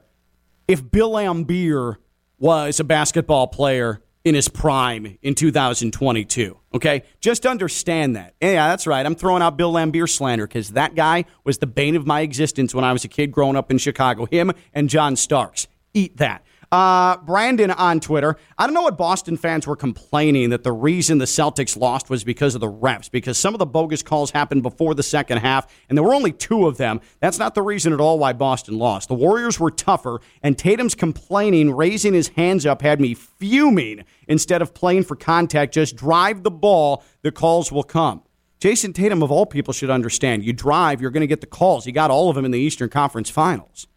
If 0.67 0.89
Bill 0.89 1.11
Laimbeer 1.11 1.97
was 2.39 2.79
a 2.79 2.83
basketball 2.83 3.47
player 3.47 4.01
in 4.25 4.35
his 4.35 4.49
prime 4.49 5.17
in 5.21 5.35
2022. 5.35 6.57
Okay? 6.73 7.03
Just 7.21 7.45
understand 7.45 8.15
that. 8.17 8.33
Yeah, 8.41 8.67
that's 8.67 8.85
right. 8.85 9.05
I'm 9.05 9.15
throwing 9.15 9.41
out 9.41 9.55
Bill 9.55 9.71
Laimbeer 9.71 10.09
slander 10.09 10.47
because 10.47 10.71
that 10.71 10.95
guy 10.95 11.25
was 11.45 11.59
the 11.59 11.67
bane 11.67 11.95
of 11.95 12.05
my 12.05 12.21
existence 12.21 12.75
when 12.75 12.83
I 12.83 12.91
was 12.91 13.05
a 13.05 13.07
kid 13.07 13.31
growing 13.31 13.55
up 13.55 13.71
in 13.71 13.77
Chicago. 13.77 14.25
Him 14.25 14.51
and 14.73 14.89
John 14.89 15.15
Starks. 15.15 15.67
Eat 15.93 16.17
that. 16.17 16.43
Uh, 16.71 17.17
Brandon 17.17 17.71
on 17.71 17.99
Twitter. 17.99 18.37
I 18.57 18.65
don't 18.65 18.73
know 18.73 18.81
what 18.81 18.97
Boston 18.97 19.37
fans 19.37 19.67
were 19.67 19.75
complaining 19.75 20.49
that 20.49 20.63
the 20.63 20.71
reason 20.71 21.17
the 21.17 21.25
Celtics 21.25 21.77
lost 21.77 22.09
was 22.09 22.23
because 22.23 22.55
of 22.55 22.61
the 22.61 22.71
refs, 22.71 23.09
because 23.09 23.37
some 23.37 23.53
of 23.53 23.59
the 23.59 23.65
bogus 23.65 24.01
calls 24.01 24.31
happened 24.31 24.63
before 24.63 24.95
the 24.95 25.03
second 25.03 25.39
half, 25.39 25.71
and 25.87 25.97
there 25.97 26.03
were 26.03 26.15
only 26.15 26.31
two 26.31 26.67
of 26.67 26.77
them. 26.77 27.01
That's 27.19 27.39
not 27.39 27.55
the 27.55 27.61
reason 27.61 27.93
at 27.93 27.99
all 27.99 28.19
why 28.19 28.33
Boston 28.33 28.77
lost. 28.77 29.09
The 29.09 29.15
Warriors 29.15 29.59
were 29.59 29.71
tougher, 29.71 30.19
and 30.41 30.57
Tatum's 30.57 30.95
complaining, 30.95 31.71
raising 31.75 32.13
his 32.13 32.29
hands 32.29 32.65
up, 32.65 32.81
had 32.81 32.99
me 32.99 33.13
fuming. 33.13 34.03
Instead 34.27 34.61
of 34.61 34.73
playing 34.73 35.03
for 35.03 35.15
contact, 35.15 35.73
just 35.73 35.95
drive 35.95 36.43
the 36.43 36.51
ball, 36.51 37.03
the 37.21 37.31
calls 37.31 37.71
will 37.71 37.83
come. 37.83 38.23
Jayson 38.59 38.93
Tatum, 38.93 39.21
of 39.21 39.31
all 39.31 39.45
people, 39.45 39.73
should 39.73 39.89
understand 39.89 40.43
you 40.43 40.53
drive, 40.53 41.01
you're 41.01 41.11
going 41.11 41.21
to 41.21 41.27
get 41.27 41.41
the 41.41 41.47
calls. 41.47 41.85
He 41.85 41.91
got 41.91 42.09
all 42.09 42.29
of 42.29 42.35
them 42.35 42.45
in 42.45 42.51
the 42.51 42.59
Eastern 42.59 42.89
Conference 42.89 43.29
Finals. 43.29 43.87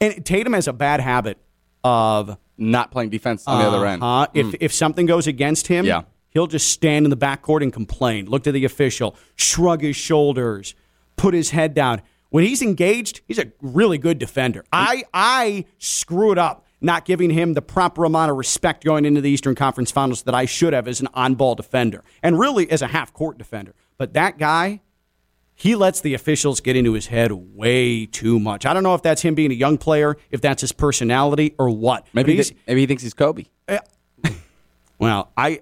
And 0.00 0.24
Tatum 0.24 0.52
has 0.52 0.68
a 0.68 0.72
bad 0.72 1.00
habit 1.00 1.38
of 1.86 2.36
not 2.58 2.90
playing 2.90 3.10
defense 3.10 3.44
on 3.46 3.60
the 3.60 3.66
other 3.68 3.86
end. 3.86 4.02
Uh, 4.02 4.26
if 4.34 4.46
Mm. 4.46 4.56
if 4.60 4.72
something 4.72 5.06
goes 5.06 5.26
against 5.26 5.68
him, 5.68 5.84
Yeah. 5.84 6.02
he'll 6.30 6.46
just 6.48 6.68
stand 6.70 7.06
in 7.06 7.10
the 7.10 7.16
backcourt 7.16 7.62
and 7.62 7.72
complain. 7.72 8.26
Look 8.26 8.42
to 8.44 8.52
the 8.52 8.64
official, 8.64 9.14
shrug 9.36 9.82
his 9.82 9.94
shoulders, 9.96 10.74
put 11.16 11.32
his 11.34 11.50
head 11.50 11.74
down. 11.74 12.02
When 12.30 12.44
he's 12.44 12.60
engaged, 12.62 13.20
he's 13.28 13.38
a 13.38 13.46
really 13.62 13.98
good 13.98 14.18
defender. 14.18 14.64
I 14.72 15.04
I 15.14 15.64
screwed 15.78 16.38
up 16.38 16.64
not 16.80 17.04
giving 17.04 17.30
him 17.30 17.54
the 17.54 17.62
proper 17.62 18.04
amount 18.04 18.30
of 18.30 18.36
respect 18.36 18.84
going 18.84 19.04
into 19.04 19.20
the 19.20 19.30
Eastern 19.30 19.54
Conference 19.54 19.90
Finals 19.90 20.22
that 20.24 20.34
I 20.34 20.44
should 20.44 20.72
have 20.72 20.86
as 20.88 21.00
an 21.00 21.08
on-ball 21.14 21.54
defender 21.54 22.02
and 22.22 22.38
really 22.38 22.70
as 22.70 22.82
a 22.82 22.88
half-court 22.88 23.38
defender. 23.38 23.74
But 23.96 24.12
that 24.12 24.38
guy, 24.38 24.80
he 25.58 25.74
lets 25.74 26.02
the 26.02 26.12
officials 26.14 26.60
get 26.60 26.76
into 26.76 26.92
his 26.92 27.06
head 27.06 27.32
way 27.32 28.04
too 28.04 28.38
much. 28.38 28.66
I 28.66 28.74
don't 28.74 28.82
know 28.82 28.94
if 28.94 29.02
that's 29.02 29.22
him 29.22 29.34
being 29.34 29.50
a 29.50 29.54
young 29.54 29.78
player, 29.78 30.16
if 30.30 30.40
that's 30.42 30.60
his 30.60 30.70
personality, 30.70 31.54
or 31.58 31.70
what. 31.70 32.06
Maybe 32.12 32.36
he, 32.36 32.56
maybe 32.66 32.80
he 32.82 32.86
thinks 32.86 33.02
he's 33.02 33.14
Kobe. 33.14 33.44
Eh, 33.66 33.78
well, 34.98 35.32
I 35.36 35.60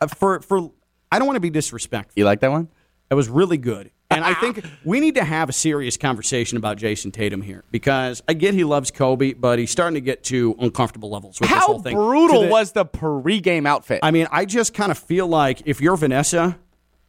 uh, 0.00 0.06
for 0.08 0.40
for 0.40 0.70
I 1.10 1.18
don't 1.18 1.26
want 1.26 1.36
to 1.36 1.40
be 1.40 1.50
disrespectful. 1.50 2.12
You 2.16 2.24
like 2.24 2.40
that 2.40 2.50
one? 2.50 2.68
That 3.08 3.16
was 3.16 3.28
really 3.28 3.58
good. 3.58 3.90
And 4.10 4.24
I 4.24 4.34
think 4.34 4.64
we 4.84 5.00
need 5.00 5.14
to 5.14 5.24
have 5.24 5.48
a 5.48 5.52
serious 5.52 5.96
conversation 5.96 6.58
about 6.58 6.76
Jayson 6.78 7.12
Tatum 7.12 7.40
here 7.42 7.64
because 7.70 8.22
I 8.28 8.34
get 8.34 8.52
he 8.54 8.64
loves 8.64 8.90
Kobe, 8.90 9.32
but 9.34 9.58
he's 9.58 9.70
starting 9.70 9.94
to 9.94 10.00
get 10.02 10.22
to 10.24 10.54
uncomfortable 10.58 11.10
levels 11.10 11.40
with 11.40 11.48
this 11.48 11.58
How 11.58 11.66
whole 11.66 11.78
thing. 11.80 11.96
brutal 11.96 12.40
To 12.40 12.46
the- 12.46 12.50
was 12.52 12.72
the 12.72 12.84
pregame 12.84 13.66
outfit? 13.66 14.00
I 14.02 14.10
mean, 14.10 14.26
I 14.30 14.44
just 14.44 14.74
kind 14.74 14.90
of 14.92 14.98
feel 14.98 15.26
like 15.26 15.62
if 15.64 15.80
you're 15.80 15.96
Vanessa, 15.96 16.58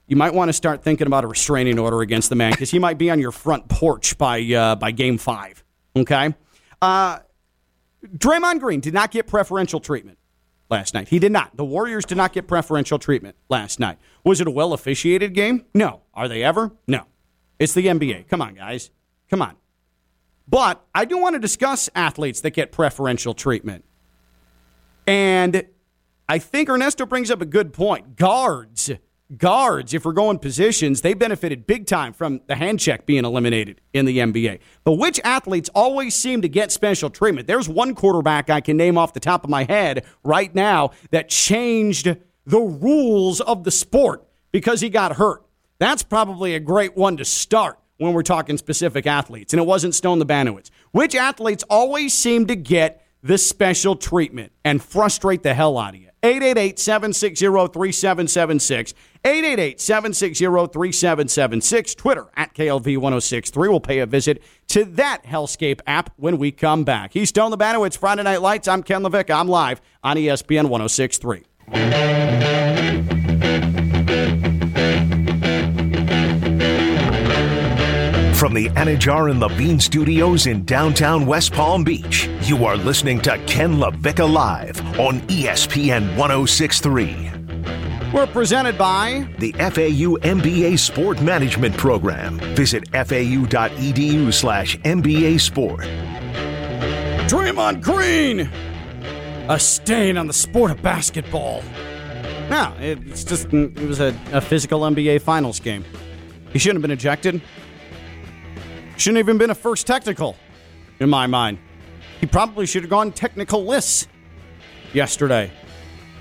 you 0.08 0.16
might 0.16 0.34
want 0.34 0.50
to 0.50 0.54
start 0.54 0.84
thinking 0.84 1.08
about 1.08 1.24
a 1.24 1.28
restraining 1.28 1.80
order 1.80 2.02
against 2.02 2.30
the 2.30 2.36
man 2.36 2.52
because 2.52 2.72
he 2.72 2.80
might 2.80 2.98
be 2.98 3.10
on 3.10 3.20
your 3.20 3.32
front 3.32 3.68
porch 3.70 4.18
by 4.18 4.42
uh, 4.42 4.76
by 4.76 4.92
game 4.92 5.18
five. 5.18 5.64
Okay, 5.96 6.34
uh, 6.82 7.20
Draymond 8.18 8.60
Green 8.60 8.80
did 8.80 8.94
not 8.94 9.12
get 9.12 9.28
preferential 9.28 9.80
treatment 9.80 10.18
last 10.70 10.94
night. 10.94 11.08
He 11.08 11.20
did 11.20 11.32
not. 11.32 11.56
The 11.56 11.66
Warriors 11.66 12.06
did 12.06 12.18
not 12.18 12.34
get 12.34 12.48
preferential 12.48 13.00
treatment 13.00 13.36
last 13.50 13.80
night. 13.80 13.98
Was 14.24 14.42
it 14.42 14.48
a 14.48 14.52
well 14.52 14.74
officiated 14.74 15.34
game? 15.34 15.66
No. 15.74 16.02
Are 16.14 16.28
they 16.28 16.44
ever? 16.44 16.72
No. 16.88 17.06
It's 17.60 17.74
the 17.74 17.86
NBA. 17.86 18.28
Come 18.28 18.42
on, 18.42 18.56
guys. 18.56 18.90
Come 19.30 19.42
on. 19.42 19.56
But 20.48 20.86
I 20.94 21.06
do 21.06 21.18
want 21.18 21.36
to 21.36 21.40
discuss 21.40 21.90
athletes 21.96 22.42
that 22.42 22.52
get 22.52 22.72
preferential 22.72 23.34
treatment. 23.34 23.86
And 25.08 25.66
I 26.28 26.40
think 26.40 26.70
Ernesto 26.70 27.06
brings 27.06 27.32
up 27.32 27.42
a 27.42 27.46
good 27.46 27.74
point. 27.74 28.16
Guards, 28.18 28.92
guards, 29.38 29.94
if 29.94 30.06
we're 30.06 30.14
going 30.14 30.40
positions, 30.40 31.02
they 31.02 31.14
benefited 31.14 31.68
big 31.68 31.86
time 31.86 32.14
from 32.14 32.42
the 32.48 32.56
hand 32.56 32.80
check 32.80 33.06
being 33.06 33.26
eliminated 33.26 33.82
in 33.94 34.06
the 34.06 34.18
NBA. 34.18 34.60
But 34.84 34.94
which 34.94 35.20
athletes 35.24 35.70
always 35.74 36.16
seem 36.16 36.42
to 36.42 36.50
get 36.50 36.72
special 36.72 37.10
treatment? 37.10 37.48
There's 37.48 37.70
one 37.70 37.96
quarterback 37.96 38.50
I 38.50 38.62
can 38.62 38.78
name 38.78 38.98
off 38.98 39.14
the 39.14 39.20
top 39.20 39.44
of 39.44 39.50
my 39.50 39.64
head 39.64 40.06
right 40.24 40.54
now 40.54 40.92
that 41.12 41.30
changed 41.30 42.16
the 42.46 42.60
rules 42.60 43.42
of 43.42 43.64
the 43.64 43.72
sport 43.72 44.28
because 44.52 44.82
he 44.82 44.90
got 44.90 45.16
hurt. 45.16 45.44
That's 45.80 46.04
probably 46.04 46.56
a 46.56 46.60
great 46.60 46.96
one 46.96 47.18
to 47.18 47.26
start 47.26 47.80
when 47.98 48.14
we're 48.14 48.24
talking 48.24 48.58
specific 48.58 49.08
athletes. 49.08 49.54
And 49.54 49.60
it 49.60 49.66
wasn't 49.66 49.96
Stone 49.96 50.20
the 50.20 50.26
Banowitz. 50.26 50.70
Which 50.92 51.16
athletes 51.16 51.64
always 51.70 52.14
seem 52.14 52.48
to 52.48 52.56
get 52.56 53.06
the 53.22 53.38
special 53.38 53.96
treatment 53.96 54.52
and 54.64 54.84
frustrate 54.84 55.44
the 55.44 55.54
hell 55.54 55.78
out 55.78 55.96
of 55.96 56.02
you? 56.02 56.10
888 56.24 56.80
760 56.80 57.46
3776. 57.46 58.94
888 59.26 59.82
760 59.82 60.46
3776. 60.46 61.96
Twitter 61.96 62.28
at 62.36 62.54
KLV 62.56 62.98
1063. 62.98 63.70
We'll 63.70 63.80
pay 63.82 64.00
a 64.00 64.06
visit 64.06 64.42
to 64.70 64.86
that 64.86 65.24
Hellscape 65.26 65.82
app 65.86 66.14
when 66.16 66.38
we 66.38 66.52
come 66.52 66.86
back. 66.86 67.14
He's 67.14 67.30
Stone 67.30 67.52
the 67.52 67.58
Banowitz, 67.58 67.98
Friday 67.98 68.24
Night 68.24 68.42
Lights. 68.42 68.68
I'm 68.68 68.84
Ken 68.84 69.04
LaVicka. 69.04 69.38
I'm 69.38 69.50
live 69.50 69.82
on 70.04 70.16
ESPN 70.16 70.70
1063. 70.70 71.44
From 78.44 78.54
the 78.54 78.68
Anidjar 78.72 79.32
and 79.32 79.40
Levine 79.40 79.80
Studios 79.80 80.48
in 80.48 80.66
downtown 80.66 81.26
West 81.26 81.54
Palm 81.54 81.82
Beach, 81.82 82.28
you 82.42 82.66
are 82.66 82.76
listening 82.76 83.22
to 83.22 83.38
Ken 83.46 83.76
LaVicka 83.76 84.30
Live 84.30 84.82
on 85.00 85.22
ESPN 85.30 86.18
1063. 86.18 87.32
We're 88.14 88.28
presented 88.28 88.78
by 88.78 89.26
the 89.40 89.54
FAU 89.54 90.18
MBA 90.20 90.78
Sport 90.78 91.22
Management 91.22 91.78
Program. 91.78 92.38
Visit 92.54 92.86
fau.edu 92.92 94.34
slash 94.34 94.78
MBA 94.80 95.40
Sport. 95.40 95.86
Draymond 97.30 97.82
Green, 97.82 98.50
a 99.48 99.58
stain 99.58 100.18
on 100.18 100.28
the 100.28 100.34
sport 100.34 100.70
of 100.70 100.82
basketball. 100.82 101.64
No, 102.50 102.74
it's 102.82 103.24
just 103.24 103.54
it 103.54 103.88
was 103.88 104.02
a, 104.02 104.14
a 104.34 104.42
physical 104.42 104.82
NBA 104.82 105.22
Finals 105.22 105.62
game. 105.62 105.86
He 106.52 106.60
shouldn't 106.60 106.80
have 106.80 106.82
been 106.82 106.92
ejected. 106.92 107.42
Shouldn't 108.98 109.18
have 109.18 109.26
even 109.26 109.38
been 109.38 109.50
a 109.50 109.56
first 109.56 109.88
technical, 109.88 110.36
in 111.00 111.10
my 111.10 111.28
mind. 111.28 111.58
He 112.20 112.28
probably 112.28 112.66
should 112.66 112.84
have 112.84 112.90
gone 112.90 113.12
technical 113.12 113.66
lists 113.66 114.08
yesterday. 114.94 115.52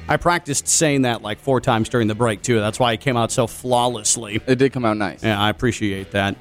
I 0.09 0.17
practiced 0.17 0.67
saying 0.67 1.03
that 1.03 1.23
like 1.23 1.39
four 1.39 1.61
times 1.61 1.89
during 1.89 2.09
the 2.09 2.15
break 2.15 2.43
too. 2.43 2.59
That's 2.59 2.81
why 2.81 2.93
it 2.93 3.01
came 3.01 3.17
out 3.17 3.31
so 3.31 3.47
flawlessly. 3.47 4.41
It 4.47 4.57
did 4.57 4.73
come 4.73 4.85
out 4.85 4.97
nice. 4.97 5.23
Yeah, 5.23 5.41
I 5.41 5.49
appreciate 5.49 6.11
that. 6.11 6.37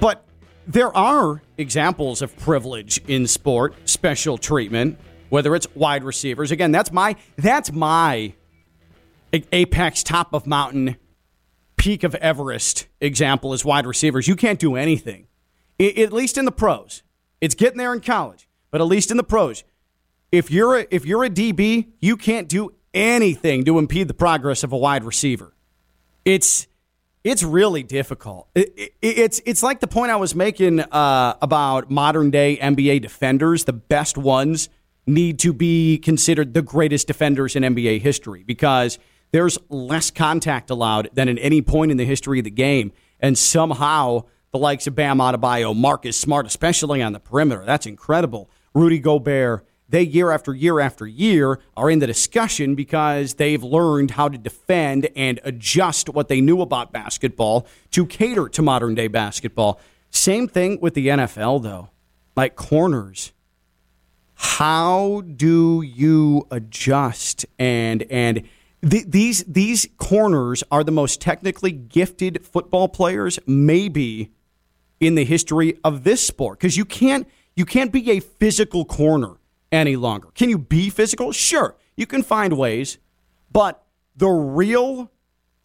But 0.00 0.24
there 0.66 0.96
are 0.96 1.42
examples 1.58 2.22
of 2.22 2.36
privilege 2.36 3.00
in 3.08 3.26
sport, 3.26 3.74
special 3.84 4.38
treatment, 4.38 4.98
whether 5.30 5.54
it's 5.54 5.66
wide 5.74 6.04
receivers. 6.04 6.50
Again, 6.50 6.70
that's 6.70 6.92
my 6.92 7.16
that's 7.36 7.72
my 7.72 8.34
apex 9.32 10.02
top 10.04 10.32
of 10.32 10.46
mountain 10.46 10.96
peak 11.84 12.02
of 12.02 12.14
Everest 12.14 12.86
example 12.98 13.52
is 13.52 13.62
wide 13.62 13.86
receivers. 13.86 14.26
You 14.26 14.36
can't 14.36 14.58
do 14.58 14.74
anything. 14.74 15.26
At 15.78 16.14
least 16.14 16.38
in 16.38 16.46
the 16.46 16.52
pros. 16.52 17.02
It's 17.42 17.54
getting 17.54 17.76
there 17.76 17.92
in 17.92 18.00
college, 18.00 18.48
but 18.70 18.80
at 18.80 18.84
least 18.84 19.10
in 19.10 19.18
the 19.18 19.22
pros. 19.22 19.64
If 20.32 20.50
you're 20.50 20.78
a, 20.78 20.86
if 20.90 21.04
you're 21.04 21.24
a 21.24 21.28
DB, 21.28 21.88
you 22.00 22.16
can't 22.16 22.48
do 22.48 22.72
anything 22.94 23.66
to 23.66 23.78
impede 23.78 24.08
the 24.08 24.14
progress 24.14 24.64
of 24.64 24.72
a 24.72 24.78
wide 24.78 25.04
receiver. 25.04 25.52
It's 26.24 26.68
it's 27.22 27.42
really 27.42 27.82
difficult. 27.82 28.48
It, 28.54 28.72
it, 28.78 28.92
it's 29.02 29.42
it's 29.44 29.62
like 29.62 29.80
the 29.80 29.86
point 29.86 30.10
I 30.10 30.16
was 30.16 30.34
making 30.34 30.80
uh, 30.80 31.36
about 31.42 31.90
modern 31.90 32.30
day 32.30 32.56
NBA 32.56 33.02
defenders. 33.02 33.64
The 33.64 33.74
best 33.74 34.16
ones 34.16 34.70
need 35.06 35.38
to 35.40 35.52
be 35.52 35.98
considered 35.98 36.54
the 36.54 36.62
greatest 36.62 37.08
defenders 37.08 37.54
in 37.54 37.62
NBA 37.62 38.00
history 38.00 38.42
because 38.42 38.98
there's 39.34 39.58
less 39.68 40.12
contact 40.12 40.70
allowed 40.70 41.10
than 41.12 41.28
at 41.28 41.38
any 41.40 41.60
point 41.60 41.90
in 41.90 41.96
the 41.96 42.04
history 42.04 42.38
of 42.38 42.44
the 42.44 42.52
game, 42.52 42.92
and 43.18 43.36
somehow 43.36 44.22
the 44.52 44.58
likes 44.58 44.86
of 44.86 44.94
Bam 44.94 45.18
Adebayo, 45.18 45.74
Marcus 45.74 46.16
Smart, 46.16 46.46
especially 46.46 47.02
on 47.02 47.12
the 47.12 47.18
perimeter, 47.18 47.64
that's 47.66 47.84
incredible. 47.84 48.48
Rudy 48.74 49.00
Gobert 49.00 49.66
they 49.88 50.02
year 50.02 50.30
after 50.30 50.54
year 50.54 50.78
after 50.78 51.04
year 51.04 51.58
are 51.76 51.90
in 51.90 51.98
the 51.98 52.06
discussion 52.06 52.76
because 52.76 53.34
they've 53.34 53.62
learned 53.62 54.12
how 54.12 54.28
to 54.28 54.38
defend 54.38 55.08
and 55.16 55.40
adjust 55.42 56.08
what 56.08 56.28
they 56.28 56.40
knew 56.40 56.60
about 56.60 56.92
basketball 56.92 57.66
to 57.90 58.06
cater 58.06 58.48
to 58.48 58.62
modern 58.62 58.94
day 58.94 59.08
basketball. 59.08 59.80
Same 60.10 60.46
thing 60.46 60.78
with 60.80 60.94
the 60.94 61.08
NFL, 61.08 61.62
though. 61.62 61.90
Like 62.36 62.54
corners. 62.54 63.32
How 64.34 65.22
do 65.22 65.82
you 65.82 66.46
adjust 66.50 67.46
and 67.58 68.02
and 68.10 68.42
th- 68.88 69.06
these 69.08 69.44
these 69.44 69.88
corners 69.96 70.62
are 70.70 70.84
the 70.84 70.92
most 70.92 71.20
technically 71.20 71.72
gifted 71.72 72.44
football 72.44 72.88
players 72.88 73.38
maybe 73.46 74.32
in 75.00 75.14
the 75.14 75.24
history 75.24 75.78
of 75.84 76.04
this 76.04 76.24
sport 76.26 76.58
because 76.58 76.76
you 76.76 76.84
can't 76.84 77.28
you 77.56 77.64
can't 77.64 77.92
be 77.92 78.10
a 78.10 78.20
physical 78.20 78.84
corner 78.84 79.36
any 79.70 79.96
longer. 79.96 80.28
Can 80.34 80.50
you 80.50 80.58
be 80.58 80.90
physical? 80.90 81.32
Sure, 81.32 81.76
you 81.96 82.06
can 82.06 82.22
find 82.22 82.56
ways, 82.56 82.98
but 83.52 83.84
the 84.16 84.28
real 84.28 85.10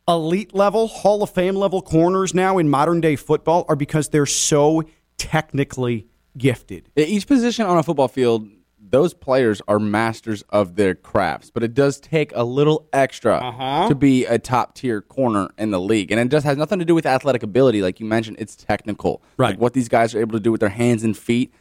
elite 0.07 0.55
level, 0.55 0.87
Hall 0.87 1.21
of 1.21 1.29
Fame 1.29 1.55
level 1.55 1.81
corners 1.81 2.33
now 2.33 2.57
in 2.57 2.69
modern 2.69 2.99
day 2.99 3.15
football 3.15 3.65
are 3.69 3.75
because 3.75 4.09
they're 4.09 4.25
so 4.25 4.83
technically 5.17 6.07
gifted. 6.37 6.89
Each 6.95 7.27
position 7.27 7.65
on 7.65 7.77
a 7.77 7.83
football 7.83 8.07
field, 8.07 8.47
those 8.89 9.13
players 9.13 9.61
are 9.67 9.77
masters 9.79 10.41
of 10.49 10.75
their 10.75 10.95
crafts, 10.95 11.51
but 11.51 11.61
it 11.63 11.73
does 11.73 11.99
take 11.99 12.31
a 12.35 12.43
little 12.43 12.87
extra 12.91 13.35
Uh-huh. 13.37 13.87
to 13.89 13.95
be 13.95 14.25
a 14.25 14.39
top 14.39 14.73
tier 14.75 15.01
corner 15.01 15.49
in 15.57 15.71
the 15.71 15.79
league. 15.79 16.11
And 16.11 16.19
it 16.19 16.29
just 16.29 16.45
has 16.45 16.57
nothing 16.57 16.79
to 16.79 16.85
do 16.85 16.95
with 16.95 17.05
athletic 17.05 17.43
ability. 17.43 17.81
Like 17.81 17.99
you 17.99 18.05
mentioned, 18.05 18.37
it's 18.39 18.55
technical. 18.55 19.21
Right. 19.37 19.51
Like 19.51 19.59
what 19.59 19.73
these 19.73 19.89
guys 19.89 20.15
are 20.15 20.19
able 20.19 20.33
to 20.33 20.39
do 20.39 20.51
with 20.51 20.59
their 20.61 20.69
hands 20.69 21.03
and 21.03 21.15
feet, 21.17 21.53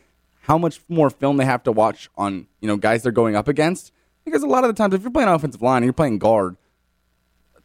how 0.42 0.56
much 0.58 0.80
more 0.88 1.10
film 1.10 1.36
they 1.36 1.44
have 1.44 1.62
to 1.64 1.72
watch 1.72 2.08
on, 2.16 2.46
you 2.60 2.68
know, 2.68 2.76
guys 2.76 3.02
they're 3.02 3.12
going 3.12 3.36
up 3.36 3.48
against. 3.48 3.92
Because 4.24 4.42
a 4.42 4.46
lot 4.46 4.64
of 4.64 4.68
the 4.68 4.74
times, 4.74 4.94
if 4.94 5.02
you're 5.02 5.10
playing 5.10 5.28
offensive 5.28 5.60
line 5.62 5.78
and 5.78 5.84
you're 5.86 5.92
playing 5.92 6.18
guard, 6.18 6.56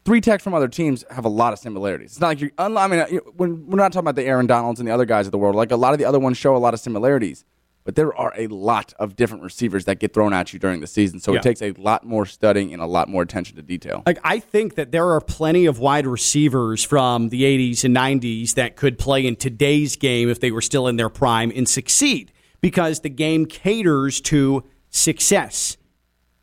three 0.05 0.21
techs 0.21 0.43
from 0.43 0.53
other 0.53 0.67
teams 0.67 1.05
have 1.09 1.25
a 1.25 1.29
lot 1.29 1.53
of 1.53 1.59
similarities. 1.59 2.11
It's 2.11 2.19
not 2.19 2.27
like 2.27 2.41
you're. 2.41 2.51
I 2.57 2.87
mean, 2.87 2.99
when 3.37 3.67
we're 3.67 3.77
not 3.77 3.93
talking 3.93 4.05
about 4.05 4.15
the 4.15 4.23
Aaron 4.25 4.47
Donalds 4.47 4.79
and 4.79 4.87
the 4.87 4.93
other 4.93 5.05
guys 5.05 5.25
of 5.25 5.31
the 5.31 5.37
world. 5.37 5.55
Like 5.55 5.71
a 5.71 5.75
lot 5.77 5.93
of 5.93 5.99
the 5.99 6.05
other 6.05 6.19
ones 6.19 6.37
show 6.37 6.55
a 6.55 6.57
lot 6.59 6.73
of 6.73 6.79
similarities, 6.79 7.45
but 7.83 7.95
there 7.95 8.15
are 8.15 8.33
a 8.37 8.47
lot 8.47 8.93
of 8.99 9.15
different 9.15 9.43
receivers 9.43 9.85
that 9.85 9.99
get 9.99 10.13
thrown 10.13 10.33
at 10.33 10.53
you 10.53 10.59
during 10.59 10.79
the 10.79 10.87
season. 10.87 11.19
So 11.19 11.33
Yeah. 11.33 11.39
it 11.39 11.43
takes 11.43 11.61
a 11.61 11.71
lot 11.73 12.05
more 12.05 12.25
studying 12.25 12.73
and 12.73 12.81
a 12.81 12.85
lot 12.85 13.09
more 13.09 13.21
attention 13.21 13.55
to 13.57 13.61
detail. 13.61 14.03
Like 14.05 14.19
I 14.23 14.39
think 14.39 14.75
that 14.75 14.91
there 14.91 15.09
are 15.11 15.19
plenty 15.21 15.65
of 15.65 15.79
wide 15.79 16.07
receivers 16.07 16.83
from 16.83 17.29
the 17.29 17.43
80s 17.43 17.83
and 17.83 17.93
90s 17.95 18.53
that 18.55 18.75
could 18.75 18.97
play 18.97 19.25
in 19.25 19.35
today's 19.35 19.95
game 19.95 20.29
if 20.29 20.39
they 20.39 20.51
were 20.51 20.61
still 20.61 20.87
in 20.87 20.95
their 20.95 21.09
prime 21.09 21.51
and 21.55 21.67
succeed 21.67 22.31
because 22.61 23.01
the 23.01 23.09
game 23.09 23.45
caters 23.45 24.21
to 24.21 24.63
success 24.89 25.75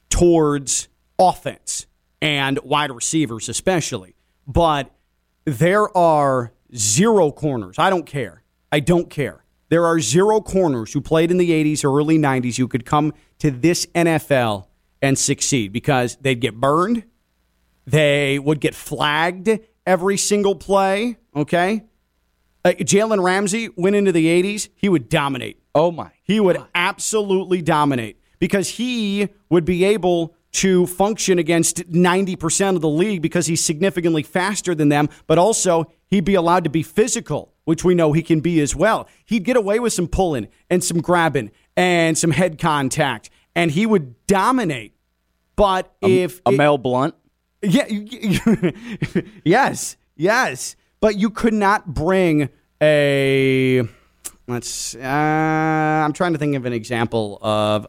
towards 0.09 0.89
offense 1.19 1.87
and 2.21 2.59
wide 2.63 2.91
receivers 2.91 3.49
especially. 3.49 4.15
But 4.47 4.91
there 5.45 5.97
are 5.97 6.53
zero 6.75 7.31
corners. 7.33 7.77
I 7.79 7.91
don't 7.91 8.07
care. 8.07 8.43
I 8.73 8.81
don't 8.81 9.09
care. 9.11 9.40
There 9.71 9.87
are 9.87 10.01
zero 10.01 10.41
corners 10.41 10.93
who 10.93 11.01
played 11.01 11.31
in 11.31 11.39
the 11.39 11.51
80s 11.51 11.85
or 11.85 11.97
early 11.97 12.19
90s 12.19 12.59
who 12.59 12.69
could 12.69 12.85
come 12.85 13.15
to 13.39 13.51
this 13.51 13.87
NFL 13.95 14.67
and 15.01 15.17
succeed 15.17 15.73
because 15.73 16.17
they'd 16.21 16.41
get 16.41 16.61
burned. 16.61 17.05
They 17.87 18.39
would 18.39 18.61
get 18.61 18.75
flagged 18.75 19.49
every 19.87 20.17
single 20.17 20.57
play. 20.57 21.17
Okay. 21.35 21.85
Uh, 22.65 22.73
Jalen 22.73 23.23
Ramsey 23.23 23.69
went 23.77 23.97
into 23.97 24.13
the 24.13 24.27
80s, 24.27 24.69
he 24.75 24.89
would 24.89 25.09
dominate. 25.09 25.63
Oh, 25.75 25.91
my. 25.91 26.11
He 26.23 26.41
would 26.41 26.63
absolutely 26.75 27.63
dominate 27.63 28.21
because 28.39 28.69
he 28.71 29.29
would 29.49 29.65
be 29.65 29.85
able 29.85 30.35
to 30.53 30.87
function 30.87 31.39
against 31.39 31.89
90% 31.91 32.75
of 32.75 32.81
the 32.81 32.89
league 32.89 33.23
because 33.23 33.47
he's 33.47 33.65
significantly 33.65 34.25
faster 34.25 34.75
than 34.75 34.89
them, 34.89 35.09
but 35.29 35.39
also 35.39 35.91
he'd 36.11 36.25
be 36.25 36.35
allowed 36.35 36.65
to 36.65 36.71
be 36.71 36.83
physical, 36.83 37.53
which 37.65 37.85
we 37.85 37.95
know 37.95 38.13
he 38.13 38.23
can 38.23 38.41
be 38.41 38.61
as 38.61 38.75
well. 38.77 39.09
He'd 39.25 39.45
get 39.45 39.57
away 39.57 39.79
with 39.79 39.93
some 39.93 40.09
pulling 40.09 40.49
and 40.69 40.83
some 40.83 41.01
grabbing 41.01 41.51
and 41.77 42.19
some 42.19 42.33
head 42.33 42.59
contact, 42.59 43.31
and 43.55 43.71
he 43.71 43.87
would 43.87 44.27
dominate. 44.27 44.95
But 45.57 45.95
if 46.03 46.41
a 46.47 46.51
it- 46.51 46.57
Mel 46.57 46.79
Blount, 46.79 47.15
yeah, 47.63 47.87
yes, 49.45 49.97
yes, 50.17 50.77
but 51.01 51.17
you 51.17 51.31
could 51.31 51.55
not 51.55 51.93
bring 51.93 52.49
a. 52.83 53.83
Let's. 54.49 54.95
Uh, 54.95 54.99
I'm 56.05 56.13
trying 56.13 56.33
to 56.33 56.39
think 56.39 56.57
of 56.57 56.65
an 56.67 56.73
example 56.73 57.39
of. 57.43 57.87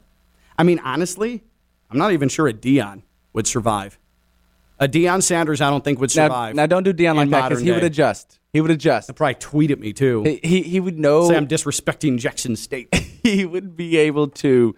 I 0.57 0.63
mean, 0.63 0.79
honestly, 0.79 1.43
I'm 1.89 1.97
not 1.97 2.11
even 2.11 2.29
sure 2.29 2.47
a 2.47 2.53
Deion 2.53 3.01
would 3.33 3.47
survive. 3.47 3.97
A 4.81 4.87
Deion 4.87 5.21
Sanders, 5.21 5.61
I 5.61 5.69
don't 5.69 5.83
think 5.83 5.99
would 5.99 6.15
now, 6.15 6.25
survive. 6.25 6.55
now 6.55 6.65
don't 6.65 6.81
do 6.81 6.91
Deion 6.91 7.15
like 7.15 7.29
that 7.29 7.49
because 7.49 7.63
he 7.63 7.71
would 7.71 7.83
adjust. 7.83 8.39
He 8.51 8.59
would 8.59 8.71
adjust. 8.71 9.07
He'd 9.07 9.15
probably 9.15 9.35
tweet 9.35 9.69
at 9.69 9.79
me 9.79 9.93
too. 9.93 10.23
He, 10.23 10.39
he 10.43 10.61
he 10.63 10.79
would 10.79 10.97
know. 10.97 11.29
Say 11.29 11.37
I'm 11.37 11.47
disrespecting 11.47 12.17
Jackson 12.17 12.55
State. 12.55 12.93
he 13.23 13.45
would 13.45 13.77
be 13.77 13.97
able 13.97 14.29
to 14.29 14.75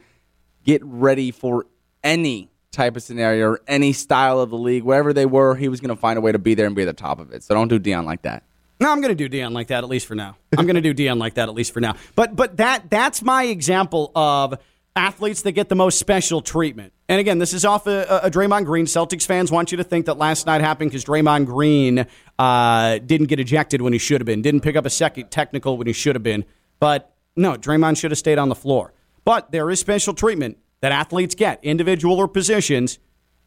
get 0.65 0.83
ready 0.83 1.31
for 1.31 1.65
any 2.03 2.51
type 2.71 2.97
of 2.97 3.03
scenario 3.03 3.51
or 3.51 3.61
any 3.65 3.93
style 3.93 4.41
of 4.41 4.49
the 4.49 4.57
league, 4.57 4.83
wherever 4.83 5.13
they 5.13 5.25
were. 5.25 5.55
He 5.55 5.69
was 5.69 5.79
going 5.79 5.95
to 5.95 5.95
find 5.95 6.17
a 6.17 6.21
way 6.21 6.33
to 6.33 6.39
be 6.39 6.53
there 6.53 6.67
and 6.67 6.75
be 6.75 6.81
at 6.81 6.85
the 6.85 6.93
top 6.93 7.19
of 7.19 7.31
it. 7.31 7.43
So 7.43 7.55
don't 7.55 7.69
do 7.69 7.79
Deion 7.79 8.03
like 8.03 8.23
that. 8.23 8.43
No, 8.81 8.91
I'm 8.91 8.99
going 8.99 9.15
to 9.15 9.29
do 9.29 9.29
Deion 9.29 9.53
like 9.53 9.67
that 9.67 9.85
at 9.85 9.89
least 9.89 10.05
for 10.05 10.15
now. 10.15 10.35
I'm 10.57 10.65
going 10.65 10.81
to 10.81 10.81
do 10.81 10.93
Deion 11.05 11.17
like 11.17 11.35
that 11.35 11.47
at 11.47 11.55
least 11.55 11.73
for 11.73 11.79
now. 11.79 11.95
But 12.15 12.35
but 12.35 12.57
that 12.57 12.89
that's 12.89 13.21
my 13.21 13.45
example 13.45 14.11
of 14.15 14.55
athletes 14.95 15.41
that 15.41 15.53
get 15.53 15.69
the 15.69 15.75
most 15.75 15.97
special 15.99 16.41
treatment. 16.41 16.93
And 17.09 17.19
again, 17.19 17.39
this 17.39 17.53
is 17.53 17.65
off 17.65 17.87
a, 17.87 18.03
a 18.23 18.29
Draymond 18.29 18.65
Green. 18.65 18.85
Celtics 18.85 19.25
fans 19.25 19.51
want 19.51 19.71
you 19.71 19.77
to 19.77 19.83
think 19.83 20.05
that 20.05 20.17
last 20.17 20.45
night 20.45 20.61
happened 20.61 20.91
because 20.91 21.03
Draymond 21.03 21.45
Green 21.45 22.05
uh, 22.37 22.99
didn't 22.99 23.27
get 23.27 23.39
ejected 23.39 23.81
when 23.81 23.93
he 23.93 23.99
should 23.99 24.21
have 24.21 24.25
been, 24.25 24.41
didn't 24.41 24.61
pick 24.61 24.75
up 24.75 24.85
a 24.85 24.89
second 24.89 25.31
technical 25.31 25.77
when 25.77 25.87
he 25.87 25.93
should 25.93 26.15
have 26.15 26.23
been. 26.23 26.45
But 26.79 27.15
no, 27.35 27.55
Draymond 27.55 27.97
should 27.97 28.11
have 28.11 28.17
stayed 28.17 28.37
on 28.37 28.49
the 28.49 28.55
floor. 28.55 28.93
But 29.25 29.51
there 29.51 29.69
is 29.71 29.79
special 29.79 30.13
treatment 30.13 30.57
that 30.81 30.91
athletes 30.91 31.33
get, 31.33 31.63
individual 31.63 32.17
or 32.17 32.27
positions. 32.27 32.99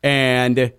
And 0.02 0.72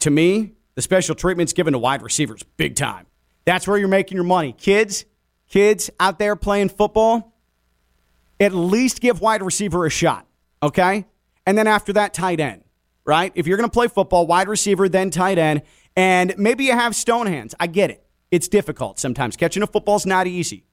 to 0.00 0.10
me, 0.10 0.52
the 0.74 0.82
special 0.82 1.14
treatment's 1.14 1.52
given 1.52 1.72
to 1.72 1.78
wide 1.78 2.02
receivers 2.02 2.42
big 2.56 2.76
time. 2.76 3.06
That's 3.44 3.66
where 3.66 3.76
you're 3.76 3.88
making 3.88 4.16
your 4.16 4.24
money. 4.24 4.52
Kids, 4.52 5.04
kids 5.48 5.90
out 5.98 6.18
there 6.18 6.36
playing 6.36 6.68
football, 6.68 7.31
at 8.40 8.52
least 8.52 9.00
give 9.00 9.20
wide 9.20 9.42
receiver 9.42 9.86
a 9.86 9.90
shot, 9.90 10.26
okay? 10.62 11.06
And 11.46 11.56
then 11.56 11.66
after 11.66 11.92
that, 11.94 12.14
tight 12.14 12.40
end, 12.40 12.64
right? 13.04 13.32
If 13.34 13.46
you're 13.46 13.56
going 13.56 13.68
to 13.68 13.72
play 13.72 13.88
football, 13.88 14.26
wide 14.26 14.48
receiver, 14.48 14.88
then 14.88 15.10
tight 15.10 15.38
end, 15.38 15.62
and 15.96 16.34
maybe 16.38 16.64
you 16.64 16.72
have 16.72 16.94
stone 16.96 17.26
hands. 17.26 17.54
I 17.60 17.66
get 17.66 17.90
it. 17.90 18.04
It's 18.30 18.48
difficult 18.48 18.98
sometimes. 18.98 19.36
Catching 19.36 19.62
a 19.62 19.66
football's 19.66 20.06
not 20.06 20.26
easy. 20.26 20.64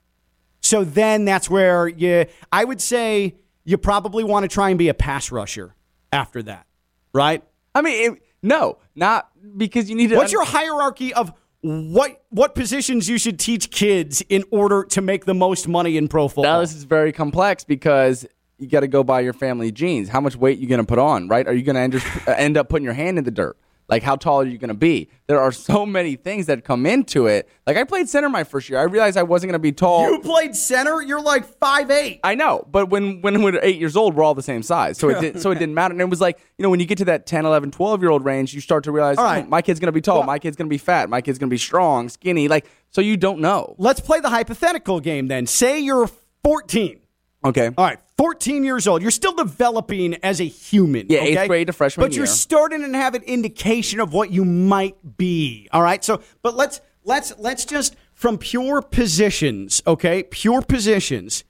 So 0.61 0.83
then 0.83 1.25
that's 1.25 1.49
where 1.49 1.87
you, 1.87 2.25
I 2.51 2.63
would 2.63 2.81
say 2.81 3.35
you 3.63 3.77
probably 3.77 4.23
want 4.23 4.43
to 4.43 4.47
try 4.47 4.69
and 4.69 4.79
be 4.79 4.89
a 4.89 4.93
pass 4.93 5.31
rusher 5.31 5.75
after 6.11 6.41
that, 6.43 6.65
right? 7.13 7.43
I 7.75 7.81
mean, 7.81 8.13
it, 8.13 8.21
no, 8.41 8.77
not 8.95 9.29
because 9.57 9.89
you 9.89 9.95
need 9.95 10.09
to. 10.09 10.15
What's 10.15 10.31
your 10.31 10.45
hierarchy 10.45 11.13
of 11.13 11.33
what 11.61 12.23
what 12.29 12.55
positions 12.55 13.09
you 13.09 13.17
should 13.17 13.39
teach 13.39 13.69
kids 13.69 14.23
in 14.29 14.43
order 14.51 14.83
to 14.85 15.01
make 15.01 15.25
the 15.25 15.33
most 15.33 15.67
money 15.67 15.97
in 15.97 16.07
pro 16.07 16.27
football? 16.27 16.43
Now 16.43 16.59
this 16.61 16.73
is 16.73 16.83
very 16.83 17.11
complex 17.11 17.63
because 17.63 18.25
you 18.57 18.67
got 18.67 18.81
to 18.81 18.87
go 18.87 19.03
by 19.03 19.21
your 19.21 19.33
family 19.33 19.71
genes. 19.71 20.09
How 20.09 20.21
much 20.21 20.35
weight 20.35 20.59
you 20.59 20.67
going 20.67 20.81
to 20.81 20.87
put 20.87 20.99
on, 20.99 21.27
right? 21.27 21.47
Are 21.47 21.53
you 21.53 21.63
going 21.63 21.75
to 21.75 21.81
end, 21.81 22.03
end 22.27 22.57
up 22.57 22.69
putting 22.69 22.83
your 22.83 22.93
hand 22.93 23.17
in 23.17 23.23
the 23.23 23.31
dirt? 23.31 23.57
Like 23.89 24.03
how 24.03 24.15
tall 24.15 24.41
are 24.41 24.45
you 24.45 24.57
going 24.57 24.69
to 24.69 24.73
be? 24.75 25.09
There 25.27 25.39
are 25.39 25.51
so 25.51 25.85
many 25.85 26.15
things 26.15 26.45
that 26.45 26.63
come 26.63 26.85
into 26.85 27.27
it. 27.27 27.49
Like 27.65 27.75
I 27.75 27.83
played 27.83 28.07
center 28.07 28.29
my 28.29 28.43
first 28.43 28.69
year. 28.69 28.79
I 28.79 28.83
realized 28.83 29.17
I 29.17 29.23
wasn't 29.23 29.49
going 29.49 29.59
to 29.59 29.59
be 29.59 29.71
tall. 29.71 30.09
You 30.09 30.19
played 30.19 30.55
center. 30.55 31.01
You're 31.01 31.21
like 31.21 31.45
five 31.45 31.89
eight. 31.89 32.19
I 32.23 32.35
know, 32.35 32.65
but 32.71 32.89
when 32.89 33.21
when 33.21 33.41
we 33.43 33.51
were 33.51 33.59
eight 33.63 33.79
years 33.79 33.95
old, 33.95 34.15
we're 34.15 34.23
all 34.23 34.35
the 34.35 34.43
same 34.43 34.61
size, 34.63 34.97
so 34.97 35.09
it 35.09 35.19
did, 35.19 35.41
so 35.41 35.51
it 35.51 35.55
didn't 35.59 35.73
matter. 35.75 35.91
And 35.91 36.01
it 36.01 36.09
was 36.09 36.21
like 36.21 36.39
you 36.57 36.63
know 36.63 36.69
when 36.69 36.79
you 36.79 36.85
get 36.85 36.99
to 36.99 37.05
that 37.05 37.25
10, 37.25 37.45
11, 37.45 37.71
12 37.71 38.01
year 38.01 38.11
old 38.11 38.25
range, 38.25 38.53
you 38.53 38.61
start 38.61 38.83
to 38.83 38.91
realize, 38.91 39.17
All 39.17 39.23
right. 39.25 39.43
"Oh, 39.45 39.49
my 39.49 39.61
kid's 39.61 39.79
going 39.79 39.87
to 39.87 39.91
be 39.91 40.01
tall, 40.01 40.17
Well- 40.19 40.27
my 40.27 40.39
kid's 40.39 40.55
going 40.55 40.67
to 40.67 40.73
be 40.73 40.77
fat, 40.77 41.09
my 41.09 41.21
kid's 41.21 41.39
going 41.39 41.49
to 41.49 41.53
be 41.53 41.57
strong, 41.57 42.09
skinny. 42.09 42.47
Like 42.47 42.65
so, 42.91 43.01
you 43.01 43.17
don't 43.17 43.39
know. 43.39 43.75
Let's 43.77 43.99
play 43.99 44.19
the 44.19 44.29
hypothetical 44.29 44.99
game 44.99 45.27
then. 45.27 45.45
Say 45.47 45.79
you're 45.79 46.09
14. 46.43 46.99
Okay. 47.45 47.69
All 47.77 47.85
right, 47.85 47.99
14 48.19 48.65
years 48.65 48.85
old. 48.85 49.01
You're 49.01 49.11
still 49.11 49.31
developing 49.31 50.15
as 50.15 50.41
a 50.41 50.43
human. 50.43 51.07
Yeah, 51.07 51.21
eighth 51.21 51.47
grade 51.47 51.67
to 51.67 51.73
freshman 51.73 52.05
But 52.05 52.17
you're 52.17 52.25
starting 52.25 52.81
to 52.81 52.97
have 52.97 53.15
an 53.15 53.23
indication 53.23 54.01
of 54.01 54.11
what 54.11 54.29
you 54.29 54.43
might 54.43 54.97
be. 55.15 55.69
All 55.71 55.81
right. 55.81 56.03
So, 56.03 56.21
but 56.41 56.53
let's 56.53 56.81
let's 57.05 57.31
let's 57.37 57.63
just 57.63 57.95
from 58.13 58.37
pure 58.37 58.81
positions, 58.81 59.81
okay? 59.87 60.23
Pure 60.23 60.63
positions. 60.63 61.45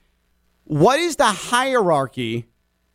What 0.62 1.00
is 1.00 1.16
the 1.16 1.24
hierarchy 1.24 2.46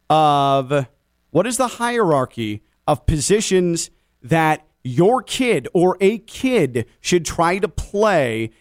of 0.09 0.87
what 1.31 1.45
is 1.45 1.57
the 1.57 1.67
hierarchy 1.67 2.63
of 2.87 3.05
positions 3.05 3.91
that 4.21 4.65
your 4.85 5.21
kid 5.21 5.67
or 5.73 5.97
a 5.99 6.19
kid 6.19 6.85
should 7.01 7.25
try 7.25 7.59
to 7.59 7.67
play 7.67 8.51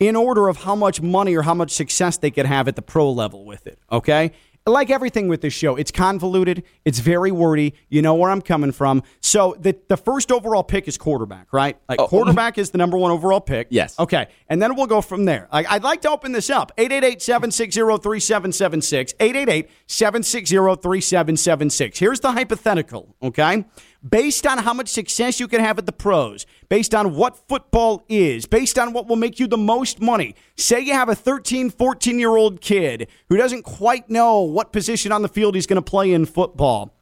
in 0.00 0.16
order 0.16 0.48
of 0.48 0.58
how 0.58 0.74
much 0.74 1.00
money 1.00 1.34
or 1.34 1.42
how 1.42 1.54
much 1.54 1.70
success 1.72 2.18
they 2.18 2.30
could 2.30 2.46
have 2.46 2.68
at 2.68 2.76
the 2.76 2.82
pro 2.82 3.10
level 3.10 3.44
with 3.44 3.66
it. 3.66 3.78
Okay? 3.90 4.32
Like 4.66 4.90
everything 4.90 5.28
with 5.28 5.40
this 5.40 5.54
show, 5.54 5.76
it's 5.76 5.90
convoluted, 5.90 6.62
it's 6.84 6.98
very 6.98 7.30
wordy. 7.30 7.74
You 7.88 8.02
know 8.02 8.14
where 8.14 8.30
I'm 8.30 8.42
coming 8.42 8.70
from. 8.72 9.02
So 9.20 9.56
the, 9.58 9.74
the 9.88 9.96
first 9.96 10.30
overall 10.30 10.62
pick 10.62 10.86
is 10.86 10.98
quarterback, 10.98 11.52
right? 11.52 11.78
Like 11.88 11.98
oh. 12.00 12.06
quarterback 12.06 12.58
is 12.58 12.70
the 12.70 12.76
number 12.76 12.98
one 12.98 13.10
overall 13.10 13.40
pick. 13.40 13.68
Yes. 13.70 13.98
Okay. 13.98 14.28
And 14.48 14.60
then 14.60 14.76
we'll 14.76 14.86
go 14.86 15.00
from 15.00 15.24
there. 15.24 15.48
Like, 15.50 15.70
I'd 15.70 15.82
like 15.82 16.02
to 16.02 16.10
open 16.10 16.32
this 16.32 16.50
up. 16.50 16.72
888 16.76 17.22
760 17.22 17.80
3776. 17.80 19.14
888 19.18 19.70
760 19.86 20.56
3776. 20.56 21.98
Here's 21.98 22.20
the 22.20 22.32
hypothetical, 22.32 23.16
okay? 23.22 23.64
Based 24.06 24.46
on 24.46 24.58
how 24.58 24.72
much 24.72 24.88
success 24.88 25.40
you 25.40 25.48
can 25.48 25.60
have 25.60 25.78
at 25.78 25.86
the 25.86 25.92
pros, 25.92 26.46
based 26.68 26.94
on 26.94 27.14
what 27.14 27.36
football 27.48 28.04
is, 28.08 28.46
based 28.46 28.78
on 28.78 28.92
what 28.92 29.06
will 29.06 29.16
make 29.16 29.40
you 29.40 29.46
the 29.46 29.56
most 29.56 30.00
money. 30.00 30.34
Say 30.56 30.80
you 30.80 30.92
have 30.92 31.08
a 31.08 31.14
13, 31.14 31.70
14 31.70 32.18
year 32.18 32.36
old 32.36 32.60
kid 32.60 33.08
who 33.28 33.36
doesn't 33.36 33.62
quite 33.62 34.08
know 34.08 34.40
what 34.40 34.72
position 34.72 35.12
on 35.12 35.22
the 35.22 35.28
field 35.28 35.54
he's 35.54 35.66
going 35.66 35.82
to 35.82 35.90
play 35.90 36.12
in 36.12 36.26
football. 36.26 36.94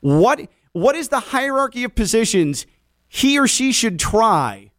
What 0.00 0.48
what 0.72 0.94
is 0.94 1.08
the 1.08 1.20
hierarchy 1.20 1.84
of 1.84 1.94
positions 1.94 2.66
he 3.08 3.38
or 3.38 3.48
she 3.48 3.72
should 3.72 3.98
try 3.98 4.70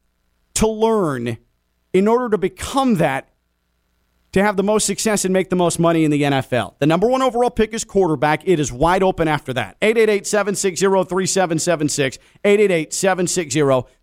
to 0.53 0.67
learn 0.67 1.38
in 1.93 2.07
order 2.07 2.30
to 2.30 2.38
become 2.38 2.95
that 2.95 3.28
to 4.34 4.41
have 4.41 4.55
the 4.55 4.63
most 4.63 4.86
success 4.86 5.25
and 5.25 5.34
make 5.34 5.49
the 5.49 5.55
most 5.55 5.77
money 5.77 6.05
in 6.05 6.11
the 6.11 6.21
NFL. 6.21 6.75
The 6.79 6.86
number 6.86 7.07
one 7.07 7.21
overall 7.21 7.49
pick 7.49 7.73
is 7.73 7.84
quarterback. 7.84 8.47
It 8.47 8.59
is 8.59 8.71
wide 8.71 9.03
open 9.03 9.27
after 9.27 9.53
that. 9.53 9.77
888 9.82 10.25
760 10.25 10.86
3776. 10.86 12.17
888 12.43 12.93
760 12.93 13.59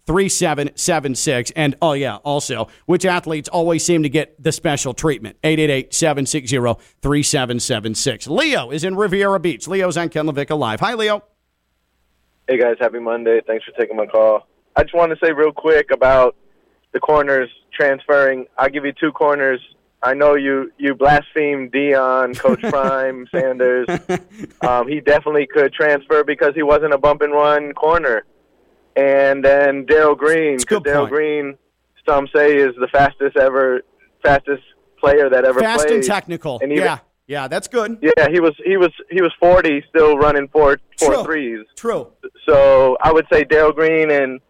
3776. 0.06 1.52
And 1.56 1.76
oh, 1.80 1.92
yeah, 1.94 2.16
also, 2.16 2.68
which 2.86 3.06
athletes 3.06 3.48
always 3.48 3.84
seem 3.84 4.02
to 4.02 4.08
get 4.08 4.42
the 4.42 4.52
special 4.52 4.92
treatment? 4.92 5.38
888 5.42 5.94
760 5.94 6.56
3776. 7.00 8.26
Leo 8.26 8.70
is 8.70 8.84
in 8.84 8.96
Riviera 8.96 9.40
Beach. 9.40 9.66
Leo's 9.66 9.96
on 9.96 10.10
Ken 10.10 10.26
LaVicka 10.26 10.58
Live. 10.58 10.80
Hi, 10.80 10.94
Leo. 10.94 11.24
Hey, 12.46 12.58
guys. 12.58 12.76
Happy 12.78 12.98
Monday. 12.98 13.40
Thanks 13.46 13.64
for 13.64 13.72
taking 13.72 13.96
my 13.96 14.06
call. 14.06 14.46
I 14.76 14.82
just 14.82 14.94
want 14.94 15.10
to 15.10 15.26
say 15.26 15.32
real 15.32 15.52
quick 15.52 15.90
about 15.90 16.36
the 16.92 17.00
corners 17.00 17.48
transferring. 17.72 18.46
I'll 18.58 18.68
give 18.68 18.84
you 18.84 18.92
two 18.92 19.12
corners 19.12 19.60
I 20.02 20.14
know 20.14 20.34
you 20.36 20.70
you 20.78 20.94
blaspheme 20.94 21.70
Deion, 21.70 22.38
Coach 22.38 22.60
Prime, 22.70 23.26
Sanders. 23.34 23.86
Um, 24.60 24.86
he 24.88 25.00
definitely 25.00 25.46
could 25.46 25.72
transfer 25.72 26.22
because 26.24 26.54
he 26.54 26.62
wasn't 26.62 26.92
a 26.94 26.98
bump 26.98 27.22
and 27.22 27.32
run 27.32 27.72
corner. 27.72 28.24
And 28.96 29.44
then 29.44 29.84
Darrell 29.86 30.14
Green, 30.14 30.58
Darrell 30.58 31.06
Green, 31.06 31.56
some 32.08 32.28
say 32.34 32.56
is 32.56 32.74
the 32.80 32.88
fastest 32.88 33.36
ever, 33.36 33.82
fastest 34.22 34.62
player 34.98 35.28
that 35.30 35.44
ever 35.44 35.60
Fast 35.60 35.86
played. 35.86 35.94
and 35.96 36.04
technical. 36.04 36.58
And 36.62 36.72
even- 36.72 36.84
yeah, 36.84 36.98
yeah, 37.26 37.48
that's 37.48 37.68
good. 37.68 37.98
Yeah, 38.00 38.28
he 38.28 38.40
was 38.40 38.54
he 38.64 38.76
was 38.76 38.90
he 39.10 39.20
was 39.20 39.32
forty, 39.40 39.84
still 39.88 40.16
running 40.16 40.48
four 40.48 40.78
four 40.98 41.14
True. 41.14 41.24
threes. 41.24 41.66
True. 41.76 42.08
So 42.46 42.96
I 43.00 43.12
would 43.12 43.26
say 43.32 43.44
Darrell 43.44 43.72
Green 43.72 44.10
and 44.10 44.40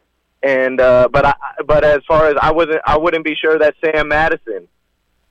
and 0.43 0.81
uh, 0.81 1.09
but 1.11 1.25
I 1.27 1.35
but 1.67 1.85
as 1.85 2.01
far 2.07 2.29
as 2.29 2.37
I 2.41 2.53
wasn't 2.53 2.81
I 2.87 2.97
wouldn't 2.99 3.25
be 3.25 3.35
sure 3.35 3.59
that 3.59 3.75
Sam 3.85 4.09
Madison 4.09 4.69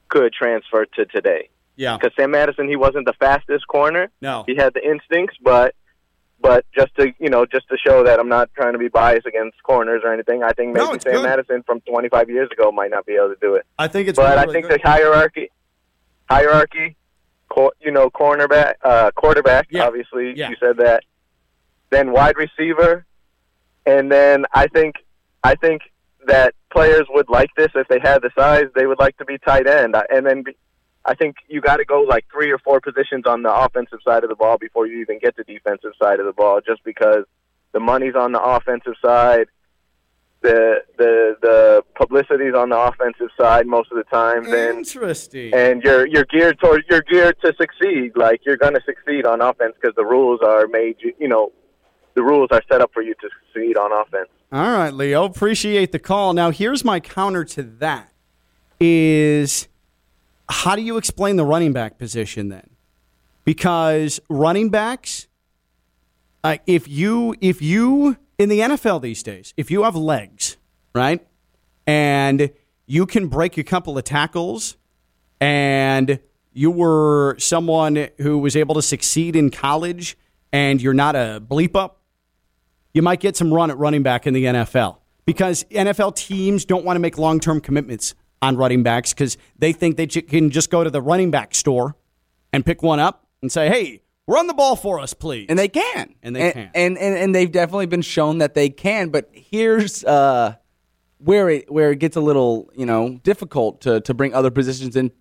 could 0.10 0.34
transfer 0.34 0.86
to 0.86 1.06
today. 1.06 1.50
Yeah. 1.76 1.98
Because 1.98 2.14
Sam 2.20 2.32
Madison, 2.32 2.68
he 2.68 2.76
wasn't 2.76 3.06
the 3.06 3.14
fastest 3.14 3.68
corner. 3.68 4.10
No. 4.22 4.44
He 4.48 4.56
had 4.56 4.74
the 4.74 4.84
instincts, 4.88 5.38
but 5.42 5.76
but 6.40 6.66
just 6.76 6.94
to 6.96 7.14
you 7.20 7.30
know, 7.30 7.46
just 7.46 7.68
to 7.70 7.78
show 7.78 8.04
that 8.04 8.20
I'm 8.20 8.30
not 8.30 8.50
trying 8.56 8.74
to 8.74 8.80
be 8.80 8.88
biased 8.90 9.26
against 9.26 9.62
corners 9.64 10.02
or 10.04 10.14
anything, 10.14 10.44
I 10.44 10.54
think 10.54 10.74
maybe 10.74 10.86
No, 10.86 10.98
Sam 10.98 11.14
good. 11.14 11.24
Madison 11.24 11.64
from 11.64 11.82
25 11.82 12.30
years 12.30 12.50
ago 12.52 12.72
might 12.72 12.92
not 12.92 13.06
be 13.06 13.14
able 13.16 13.30
to 13.30 13.38
do 13.42 13.56
it. 13.56 13.66
I 13.78 13.88
think 13.88 14.08
it's 14.08 14.18
but 14.18 14.36
really, 14.36 14.50
I 14.50 14.54
think 14.54 14.68
good. 14.70 14.80
the 14.84 14.88
hierarchy, 14.88 15.50
hierarchy, 16.30 16.96
cor- 17.50 17.74
you 17.80 17.92
know, 17.92 18.10
cornerback, 18.10 18.76
uh, 18.84 19.12
quarterback. 19.16 19.68
Obviously, 19.80 20.38
you 20.38 20.56
said 20.60 20.78
that. 20.78 21.04
Then 21.90 22.12
wide 22.12 22.36
receiver, 22.36 23.06
and 23.86 24.12
then 24.12 24.46
I 24.54 24.68
think 24.68 24.96
I 25.44 25.56
think 25.56 25.84
that 26.26 26.56
players 26.72 27.06
would 27.10 27.30
like 27.30 27.50
this 27.56 27.70
if 27.76 27.88
they 27.88 28.00
had 28.00 28.22
the 28.22 28.32
size. 28.38 28.66
They 28.76 28.86
would 28.86 29.00
like 29.00 29.18
to 29.18 29.26
be 29.26 29.38
tight 29.38 29.68
end, 29.68 29.96
and 30.10 30.26
then 30.26 30.44
be, 30.44 30.56
I 31.06 31.16
think 31.16 31.38
you 31.48 31.62
got 31.62 31.78
to 31.78 31.86
go 31.86 32.02
like 32.02 32.26
three 32.32 32.52
or 32.52 32.58
four 32.60 32.82
positions 32.82 33.26
on 33.26 33.44
the 33.44 33.54
offensive 33.54 34.00
side 34.04 34.24
of 34.24 34.30
the 34.30 34.36
ball 34.36 34.58
before 34.58 34.88
you 34.88 35.00
even 35.00 35.20
get 35.20 35.36
the 35.38 35.44
defensive 35.44 35.92
side 36.02 36.20
of 36.20 36.26
the 36.26 36.34
ball, 36.34 36.60
just 36.66 36.84
because 36.84 37.24
the 37.72 37.80
money's 37.80 38.16
on 38.16 38.32
the 38.32 38.42
offensive 38.42 38.94
side. 39.02 39.48
The 40.42 40.84
the 41.00 41.36
the 41.42 41.82
publicity's 41.96 42.54
on 42.54 42.70
the 42.70 42.78
offensive 42.78 43.30
side 43.40 43.66
most 43.66 43.92
of 43.92 43.98
the 43.98 44.04
time. 44.04 44.44
Then 44.44 44.78
Interesting. 44.78 45.52
and 45.52 45.82
you're 45.82 46.06
you're 46.06 46.26
geared 46.26 46.60
toward 46.60 46.84
you're 46.92 47.02
geared 47.02 47.38
to 47.42 47.54
succeed. 47.60 48.12
Like 48.16 48.42
you're 48.46 48.58
going 48.58 48.76
to 48.76 48.82
succeed 48.86 49.26
on 49.26 49.42
offense 49.42 49.74
because 49.82 49.96
the 49.96 50.06
rules 50.06 50.42
are 50.46 50.68
made. 50.68 50.98
You, 51.00 51.14
you 51.20 51.28
know, 51.28 51.52
the 52.18 52.24
rules 52.24 52.50
are 52.52 52.64
set 52.70 52.82
up 52.82 52.92
for 52.94 53.04
you 53.04 53.14
to 53.14 53.30
succeed 53.46 53.78
on 53.78 53.92
offense. 53.94 54.28
All 54.52 54.72
right, 54.72 54.92
Leo. 54.92 55.24
Appreciate 55.24 55.92
the 55.92 56.00
call. 56.00 56.34
Now, 56.34 56.50
here's 56.50 56.84
my 56.84 57.00
counter 57.00 57.46
to 57.46 57.64
that: 57.64 58.12
is 58.80 59.68
how 60.50 60.76
do 60.76 60.82
you 60.82 60.98
explain 60.98 61.36
the 61.36 61.46
running 61.46 61.74
back 61.74 62.00
position 62.00 62.50
then? 62.50 62.72
Because 63.46 64.20
running 64.30 64.70
backs, 64.70 65.28
uh, 66.44 66.58
if 66.66 66.88
you 66.88 67.36
if 67.40 67.62
you 67.62 68.18
in 68.40 68.50
the 68.50 68.60
NFL 68.62 69.02
these 69.02 69.22
days, 69.22 69.54
if 69.56 69.70
you 69.70 69.84
have 69.84 69.96
legs, 69.96 70.58
right, 70.96 71.26
and 71.86 72.52
you 72.88 73.06
can 73.06 73.28
break 73.28 73.60
a 73.60 73.64
couple 73.64 73.96
of 73.96 74.04
tackles, 74.06 74.76
and 75.40 76.20
you 76.52 76.72
were 76.72 77.36
someone 77.38 78.08
who 78.18 78.40
was 78.40 78.56
able 78.56 78.74
to 78.74 78.82
succeed 78.82 79.36
in 79.36 79.52
college, 79.52 80.18
and 80.52 80.82
you're 80.82 80.96
not 80.96 81.16
a 81.16 81.40
bleep 81.46 81.76
up, 81.76 82.02
you 82.98 83.04
might 83.04 83.20
get 83.20 83.38
some 83.38 83.54
run 83.54 83.70
at 83.70 83.78
running 83.78 84.02
back 84.02 84.26
in 84.26 84.34
the 84.34 84.44
NFL 84.46 84.98
because 85.26 85.64
NFL 85.66 86.16
teams 86.16 86.66
don't 86.66 86.84
want 86.84 86.96
to 86.96 87.00
make 87.00 87.18
long 87.20 87.40
term 87.40 87.62
commitments 87.62 88.16
on 88.42 88.58
running 88.58 88.82
backs 88.82 89.14
because 89.14 89.38
they 89.60 89.72
think 89.72 89.98
they 89.98 90.08
can 90.08 90.50
just 90.50 90.72
go 90.72 90.84
to 90.84 90.90
the 90.90 91.02
running 91.02 91.30
back 91.30 91.54
store 91.54 91.96
and 92.52 92.66
pick 92.66 92.82
one 92.82 93.00
up 93.00 93.28
and 93.44 93.52
say, 93.52 93.70
hey, 93.70 94.02
run 94.28 94.48
the 94.48 94.54
ball 94.56 94.76
for 94.76 95.00
us, 95.00 95.14
please. 95.14 95.46
and 95.48 95.60
they 95.60 95.68
can, 95.68 96.16
And 96.24 96.36
they 96.36 96.42
and, 96.42 96.54
can. 96.54 96.72
and, 96.74 96.98
and 96.98 97.18
and 97.18 97.36
they've 97.36 97.52
definitely 97.52 97.86
been 97.86 98.02
shown 98.02 98.40
that 98.40 98.56
they 98.56 98.70
can. 98.70 99.10
But 99.10 99.30
here's 99.32 100.04
uh, 100.04 100.56
where 101.20 101.50
it 101.52 101.72
where 101.72 101.92
it 101.92 102.00
gets 102.00 102.16
a 102.16 102.22
little 102.22 102.70
you 102.76 102.88
know 102.88 103.20
difficult 103.24 103.82
to 103.82 104.02
to 104.02 104.14
bring 104.16 104.34
other 104.34 104.50
positions 104.50 104.96
in 104.96 105.12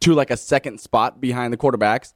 to 0.00 0.14
like 0.14 0.30
a 0.30 0.38
second 0.38 0.80
spot 0.80 1.20
behind 1.20 1.52
the 1.52 1.58
quarterbacks 1.58 2.14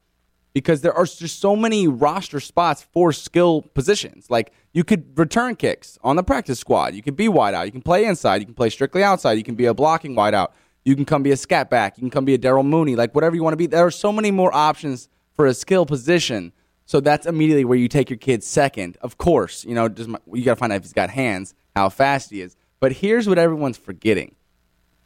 because 0.53 0.81
there 0.81 0.93
are 0.93 1.05
just 1.05 1.41
so 1.41 1.55
many 1.55 1.87
roster 1.87 2.41
spots 2.41 2.83
for 2.83 3.13
skill 3.13 3.63
positions. 3.75 4.31
Like 4.31 4.53
you 4.73 4.85
could 4.85 5.17
return 5.19 5.57
kicks 5.57 5.99
on 6.03 6.17
the 6.17 6.23
practice 6.23 6.59
squad. 6.59 6.95
You 6.95 7.03
can 7.03 7.15
be 7.15 7.29
wide 7.29 7.55
out. 7.55 7.67
You 7.67 7.73
can 7.73 7.83
play 7.83 8.05
inside. 8.05 8.41
You 8.41 8.47
can 8.47 8.55
play 8.55 8.71
strictly 8.71 9.03
outside. 9.03 9.33
You 9.33 9.45
can 9.45 9.55
be 9.55 9.67
a 9.67 9.75
blocking 9.75 10.15
wide 10.15 10.35
out. 10.35 10.55
You 10.85 10.97
can 10.97 11.05
come 11.05 11.23
be 11.23 11.31
a 11.31 11.37
scat 11.37 11.71
back. 11.71 11.97
You 11.97 12.03
can 12.03 12.11
come 12.11 12.25
be 12.25 12.35
a 12.35 12.39
Darnell 12.39 12.65
Mooney. 12.65 12.97
Like 12.97 13.15
whatever 13.15 13.37
you 13.37 13.43
want 13.43 13.53
to 13.53 13.59
be. 13.59 13.67
There 13.67 13.85
are 13.85 13.91
so 13.91 14.13
many 14.13 14.31
more 14.31 14.55
options 14.55 15.09
for 15.35 15.47
a 15.47 15.55
skill 15.55 15.87
position. 15.87 16.53
So 16.87 17.01
that's 17.01 17.27
immediately 17.27 17.65
where 17.65 17.79
you 17.79 17.87
take 17.87 18.11
your 18.11 18.17
kid 18.17 18.43
second. 18.43 18.99
Of 19.01 19.19
course, 19.19 19.65
you 19.65 19.75
know, 19.75 19.89
just 19.89 20.09
my, 20.09 20.19
you 20.33 20.45
got 20.45 20.55
to 20.55 20.57
find 20.57 20.73
out 20.73 20.77
if 20.77 20.83
he's 20.83 20.93
got 20.93 21.11
hands, 21.11 21.55
how 21.77 21.89
fast 21.89 22.31
he 22.31 22.41
is. 22.41 22.57
But 22.81 22.93
here's 22.93 23.29
what 23.29 23.39
everyone's 23.39 23.77
forgetting. 23.77 24.35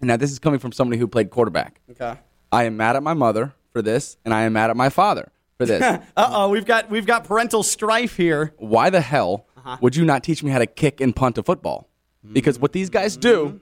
And 0.00 0.08
now 0.08 0.16
this 0.16 0.30
is 0.30 0.38
coming 0.38 0.60
from 0.60 0.72
somebody 0.72 0.98
who 0.98 1.06
played 1.06 1.30
quarterback. 1.30 1.80
Okay. 1.90 2.18
I 2.50 2.64
am 2.64 2.76
mad 2.76 2.96
at 2.96 3.02
my 3.02 3.14
mother 3.14 3.52
for 3.72 3.82
this, 3.82 4.16
and 4.24 4.32
I 4.32 4.42
am 4.42 4.54
mad 4.54 4.70
at 4.70 4.76
my 4.76 4.88
father 4.88 5.30
for 5.58 5.66
this. 5.66 5.82
uh 6.16 6.30
oh, 6.32 6.48
we've 6.48 6.64
got 6.66 6.90
we've 6.90 7.06
got 7.06 7.24
parental 7.24 7.62
strife 7.62 8.16
here. 8.16 8.52
Why 8.58 8.90
the 8.90 9.00
hell 9.00 9.46
Uh-huh. 9.56 9.76
would 9.80 9.96
you 9.96 10.04
not 10.04 10.22
teach 10.24 10.42
me 10.42 10.50
how 10.50 10.58
to 10.58 10.66
kick 10.66 11.00
and 11.00 11.14
punt 11.14 11.38
a 11.38 11.42
football? 11.42 11.88
Because 12.32 12.58
what 12.58 12.72
these 12.72 12.88
guys 12.90 13.16
do 13.18 13.60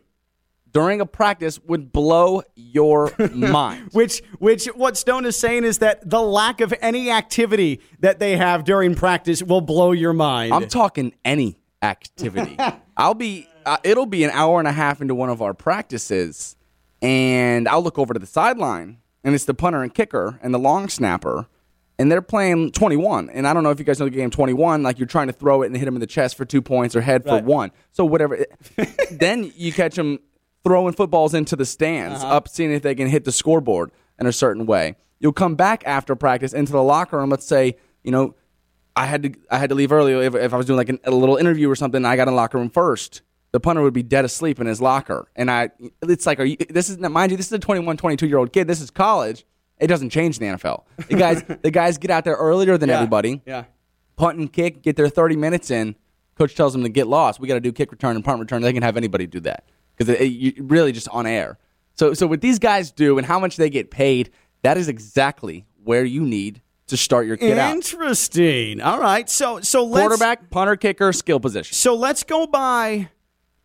during 0.71 1.01
a 1.01 1.07
practice 1.07 1.59
would 1.65 1.93
blow 1.93 2.43
your 2.55 3.13
mind. 3.35 3.91
Which, 3.93 4.23
which, 4.39 4.67
what 4.69 4.97
Stone 4.97 5.27
is 5.27 5.37
saying 5.37 5.65
is 5.65 5.79
that 5.79 6.09
the 6.09 6.23
lack 6.23 6.61
of 6.61 6.73
any 6.81 7.11
activity 7.11 7.81
that 7.99 8.21
they 8.21 8.37
have 8.37 8.63
during 8.65 8.95
practice 8.95 9.43
will 9.43 9.61
blow 9.61 9.91
your 9.93 10.13
mind. 10.13 10.55
I'm 10.55 10.69
talking 10.69 11.13
any 11.25 11.59
activity. 11.83 12.57
I'll 12.97 13.15
be. 13.15 13.49
Uh, 13.67 13.77
it'll 13.85 14.07
be 14.07 14.23
an 14.25 14.31
hour 14.31 14.59
and 14.61 14.67
a 14.69 14.73
half 14.73 15.01
into 15.03 15.15
one 15.15 15.29
of 15.29 15.43
our 15.43 15.55
practices, 15.55 16.57
and 17.01 17.69
I'll 17.69 17.83
look 17.83 17.99
over 17.99 18.15
to 18.15 18.19
the 18.21 18.27
sideline, 18.27 18.99
and 19.25 19.35
it's 19.35 19.45
the 19.45 19.55
punter 19.55 19.83
and 19.83 19.93
kicker 19.93 20.39
and 20.43 20.55
the 20.55 20.59
long 20.59 20.89
snapper, 20.89 21.47
and 22.03 22.11
they're 22.11 22.21
playing 22.21 22.73
21. 22.73 23.31
And 23.31 23.47
I 23.47 23.55
don't 23.55 23.63
know 23.63 23.71
if 23.71 23.79
you 23.79 23.85
guys 23.85 24.01
know 24.01 24.07
the 24.07 24.11
game 24.11 24.29
21. 24.31 24.83
Like 24.83 24.99
you're 24.99 25.07
trying 25.07 25.29
to 25.29 25.33
throw 25.33 25.63
it 25.63 25.67
and 25.69 25.77
hit 25.77 25.87
him 25.87 25.95
in 25.95 26.01
the 26.01 26.07
chest 26.07 26.37
for 26.37 26.45
two 26.45 26.61
points 26.61 26.97
or 26.97 27.01
head 27.01 27.25
Right. 27.25 27.41
for 27.41 27.47
one. 27.47 27.71
So 27.93 28.05
whatever. 28.05 28.45
then 29.13 29.53
you 29.57 29.73
catch 29.73 29.95
them 29.95 30.19
throwing 30.65 30.95
footballs 30.95 31.33
into 31.33 31.55
the 31.57 31.65
stands, 31.65 32.23
Uh-huh. 32.23 32.35
up 32.37 32.49
seeing 32.49 32.73
if 32.73 32.83
they 32.83 32.95
can 32.97 33.07
hit 33.09 33.25
the 33.25 33.33
scoreboard 33.33 33.93
in 34.19 34.27
a 34.27 34.33
certain 34.33 34.67
way. 34.67 34.97
You'll 35.21 35.33
come 35.33 35.55
back 35.55 35.85
after 35.87 36.17
practice 36.17 36.53
into 36.53 36.73
the 36.73 36.83
locker 36.83 37.19
room. 37.19 37.31
Let's 37.31 37.47
say 37.47 37.77
you 38.03 38.11
know 38.11 38.35
I 38.97 39.07
had 39.07 39.23
to 39.23 39.33
I 39.51 39.59
had 39.59 39.69
to 39.71 39.75
leave 39.77 39.93
early 39.93 40.13
if, 40.27 40.35
if 40.35 40.53
I 40.53 40.57
was 40.57 40.67
doing 40.67 40.77
like 40.77 40.89
an, 40.89 40.99
a 41.05 41.11
little 41.13 41.37
interview 41.37 41.71
or 41.71 41.77
something. 41.77 42.05
I 42.05 42.17
got 42.17 42.27
in 42.27 42.35
the 42.35 42.37
locker 42.37 42.59
room 42.59 42.69
first. 42.71 43.23
The 43.53 43.61
punter 43.61 43.83
would 43.83 43.93
be 43.95 44.03
dead 44.03 44.25
asleep 44.25 44.61
in 44.61 44.67
his 44.67 44.81
locker, 44.81 45.29
and 45.37 45.51
I 45.51 45.71
it's 46.03 46.27
like, 46.27 46.41
are 46.41 46.45
you? 46.45 46.57
This 46.57 46.89
is 46.91 46.99
mind 46.99 47.31
you, 47.31 47.37
this 47.37 47.47
is 47.47 47.53
a 47.53 47.59
21, 47.59 47.97
22 47.99 48.27
year 48.27 48.39
old 48.39 48.53
kid. 48.53 48.67
This 48.67 48.81
is 48.81 48.91
college. 48.91 49.45
It 49.83 49.89
doesn't 49.89 50.11
change 50.11 50.39
the 50.39 50.47
NFL. 50.47 50.85
The 51.09 51.17
guys 51.17 51.43
the 51.63 51.71
guys 51.71 51.99
get 51.99 52.11
out 52.11 52.25
there 52.25 52.37
earlier 52.37 52.79
than 52.79 52.89
Yeah. 52.89 52.97
everybody. 52.97 53.43
Yeah. 53.45 53.65
Punt 54.17 54.39
and 54.39 54.53
kick, 54.53 54.83
get 54.83 54.97
their 54.97 55.09
thirty 55.09 55.37
minutes 55.37 55.71
in. 55.71 55.97
Coach 56.39 56.55
tells 56.55 56.73
them 56.73 56.83
to 56.83 56.89
get 56.89 57.07
lost. 57.09 57.41
We 57.41 57.49
got 57.49 57.55
to 57.55 57.61
do 57.61 57.73
kick 57.73 57.91
return 57.93 58.17
and 58.17 58.25
punt 58.25 58.41
return. 58.41 58.63
They 58.63 58.73
can 58.73 58.83
have 58.83 58.97
anybody 58.97 59.27
do 59.27 59.41
that 59.41 59.65
because 59.97 60.09
it, 60.15 60.21
it, 60.23 60.55
really 60.63 60.93
just 60.93 61.09
on 61.09 61.27
air. 61.27 61.59
So 61.95 62.15
so 62.15 62.27
what 62.27 62.41
these 62.41 62.59
guys 62.59 62.91
do 62.91 63.19
and 63.19 63.27
how 63.27 63.39
much 63.39 63.57
they 63.57 63.69
get 63.71 63.91
paid, 63.91 64.31
that 64.63 64.79
is 64.79 64.89
exactly 64.89 65.67
where 65.85 66.05
you 66.05 66.23
need 66.23 66.63
to 66.87 66.97
start 66.97 67.27
your 67.27 67.37
kid 67.37 67.59
out. 67.59 67.73
Interesting. 67.75 68.81
All 68.81 68.99
right. 69.01 69.29
So 69.29 69.61
so 69.61 69.85
let's 69.85 70.07
Quarterback, 70.07 70.51
punter, 70.51 70.77
kicker, 70.77 71.13
skill 71.13 71.41
position. 71.41 71.75
so 71.75 71.95
let's 71.95 72.23
go 72.23 72.47
by 72.47 73.09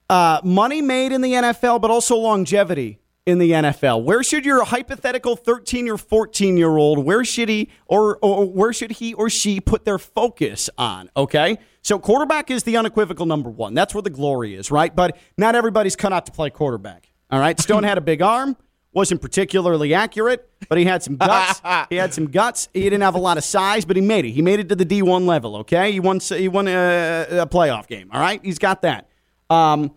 uh, 0.09 0.39
money 0.43 0.81
made 0.81 1.11
in 1.11 1.21
the 1.21 1.33
NFL, 1.33 1.81
but 1.81 1.91
also 1.91 2.15
longevity 2.17 2.99
in 3.27 3.39
the 3.39 3.51
NFL. 3.51 4.03
Where 4.03 4.23
should 4.23 4.45
your 4.45 4.63
hypothetical 4.63 5.35
13 5.35 5.89
or 5.89 5.97
14 5.97 6.55
year 6.55 6.77
old, 6.77 6.99
where 6.99 7.25
should 7.25 7.49
he 7.49 7.69
or, 7.85 8.17
or 8.21 8.45
where 8.45 8.71
should 8.71 8.91
he 8.91 9.13
or 9.13 9.29
she 9.29 9.59
put 9.59 9.83
their 9.83 9.99
focus 9.99 10.69
on? 10.77 11.09
Okay. 11.15 11.57
So 11.81 11.99
quarterback 11.99 12.49
is 12.49 12.63
the 12.63 12.77
unequivocal 12.77 13.25
number 13.25 13.49
one. 13.49 13.73
That's 13.73 13.93
where 13.93 14.01
the 14.01 14.09
glory 14.09 14.55
is, 14.55 14.71
right? 14.71 14.95
But 14.95 15.17
not 15.37 15.55
everybody's 15.55 15.97
cut 15.97 16.13
out 16.13 16.25
to 16.27 16.31
play 16.31 16.49
quarterback. 16.49 17.11
All 17.29 17.39
right. 17.39 17.59
Stone 17.59 17.83
had 17.83 17.97
a 17.97 18.01
big 18.01 18.21
arm, 18.21 18.55
wasn't 18.93 19.21
particularly 19.21 19.93
accurate, 19.93 20.49
but 20.69 20.77
he 20.77 20.85
had 20.85 21.03
some 21.03 21.17
guts. 21.17 21.61
he 21.89 21.97
had 21.97 22.13
some 22.13 22.27
guts. 22.27 22.69
He 22.73 22.83
didn't 22.83 23.01
have 23.01 23.15
a 23.15 23.19
lot 23.19 23.37
of 23.37 23.43
size, 23.43 23.83
but 23.83 23.97
he 23.97 24.01
made 24.01 24.23
it. 24.23 24.31
He 24.31 24.41
made 24.41 24.61
it 24.61 24.69
to 24.69 24.75
the 24.75 24.85
D1 24.85 25.25
level, 25.25 25.57
okay? 25.57 25.91
He 25.91 25.99
won, 25.99 26.21
he 26.21 26.47
won 26.47 26.69
a, 26.69 27.27
a 27.29 27.45
playoff 27.45 27.87
game, 27.87 28.09
all 28.13 28.21
right? 28.21 28.39
He's 28.41 28.57
got 28.59 28.83
that. 28.83 29.09
Um, 29.49 29.91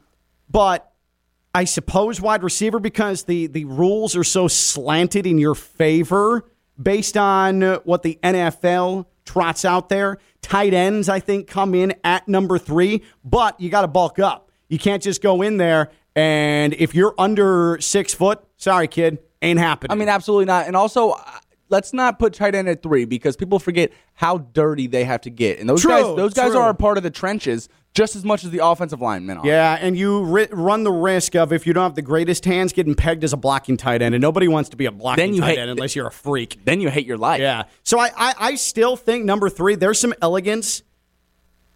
but 0.50 0.89
I 1.54 1.64
suppose 1.64 2.20
wide 2.20 2.42
receiver 2.42 2.78
because 2.78 3.24
the, 3.24 3.46
the 3.48 3.64
rules 3.64 4.14
are 4.16 4.24
so 4.24 4.48
slanted 4.48 5.26
in 5.26 5.38
your 5.38 5.54
favor 5.54 6.44
based 6.80 7.16
on 7.16 7.62
what 7.84 8.02
the 8.02 8.18
NFL 8.22 9.06
trots 9.24 9.64
out 9.64 9.88
there. 9.88 10.18
Tight 10.42 10.72
ends, 10.72 11.08
I 11.08 11.20
think, 11.20 11.48
come 11.48 11.74
in 11.74 11.94
at 12.04 12.28
number 12.28 12.58
three, 12.58 13.02
but 13.24 13.60
you 13.60 13.68
got 13.68 13.82
to 13.82 13.88
bulk 13.88 14.18
up. 14.18 14.50
You 14.68 14.78
can't 14.78 15.02
just 15.02 15.22
go 15.22 15.42
in 15.42 15.56
there 15.56 15.90
and 16.16 16.74
if 16.74 16.94
you're 16.94 17.14
under 17.18 17.78
six 17.80 18.12
foot, 18.14 18.40
sorry, 18.56 18.88
kid, 18.88 19.18
ain't 19.42 19.58
happening. 19.58 19.92
I 19.92 19.94
mean, 19.94 20.08
absolutely 20.08 20.46
not. 20.46 20.66
And 20.66 20.76
also, 20.76 21.10
uh, 21.10 21.22
let's 21.68 21.92
not 21.92 22.18
put 22.18 22.34
tight 22.34 22.54
end 22.54 22.68
at 22.68 22.82
three 22.82 23.04
because 23.04 23.36
people 23.36 23.58
forget 23.58 23.92
how 24.14 24.38
dirty 24.38 24.86
they 24.86 25.04
have 25.04 25.20
to 25.22 25.30
get. 25.30 25.60
And 25.60 25.68
those 25.68 25.82
True, 25.82 25.90
guys, 25.90 26.16
those 26.16 26.34
guys 26.34 26.52
true. 26.52 26.60
are 26.60 26.70
a 26.70 26.74
part 26.74 26.96
of 26.96 27.02
the 27.02 27.10
trenches 27.10 27.68
just 27.94 28.14
as 28.14 28.24
much 28.24 28.44
as 28.44 28.50
the 28.50 28.64
offensive 28.64 29.00
linemen 29.00 29.38
are. 29.38 29.46
Yeah, 29.46 29.76
and 29.80 29.96
you 29.96 30.22
ri- 30.24 30.48
run 30.52 30.84
the 30.84 30.92
risk 30.92 31.34
of 31.34 31.52
if 31.52 31.66
you 31.66 31.72
don't 31.72 31.82
have 31.82 31.94
the 31.96 32.02
greatest 32.02 32.44
hands, 32.44 32.72
getting 32.72 32.94
pegged 32.94 33.24
as 33.24 33.32
a 33.32 33.36
blocking 33.36 33.76
tight 33.76 34.00
end, 34.02 34.14
and 34.14 34.22
nobody 34.22 34.46
wants 34.48 34.70
to 34.70 34.76
be 34.76 34.86
a 34.86 34.92
blocking 34.92 35.36
tight 35.38 35.46
hate- 35.46 35.58
end 35.58 35.70
unless 35.70 35.96
you're 35.96 36.06
a 36.06 36.12
freak. 36.12 36.60
Then 36.64 36.80
you 36.80 36.88
hate 36.88 37.06
your 37.06 37.18
life. 37.18 37.40
Yeah. 37.40 37.64
So 37.82 37.98
I, 37.98 38.10
I, 38.16 38.34
I 38.38 38.54
still 38.54 38.96
think 38.96 39.24
number 39.24 39.48
three, 39.50 39.74
there's 39.74 39.98
some 39.98 40.14
elegance 40.22 40.82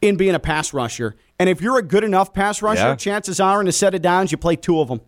in 0.01 0.17
being 0.17 0.35
a 0.35 0.39
pass 0.41 0.73
rusher, 0.73 1.17
and 1.39 1.49
if 1.49 1.61
you're 1.61 1.79
a 1.79 1.83
good 1.83 2.05
enough 2.05 2.33
pass 2.33 2.63
rusher, 2.63 2.81
Yeah. 2.83 2.95
chances 2.97 3.41
are 3.41 3.61
in 3.61 3.67
a 3.69 3.73
set 3.73 3.95
of 3.95 4.03
downs 4.03 4.31
you 4.31 4.39
play 4.39 4.55
two 4.57 4.81
of 4.81 4.89
them. 4.89 5.01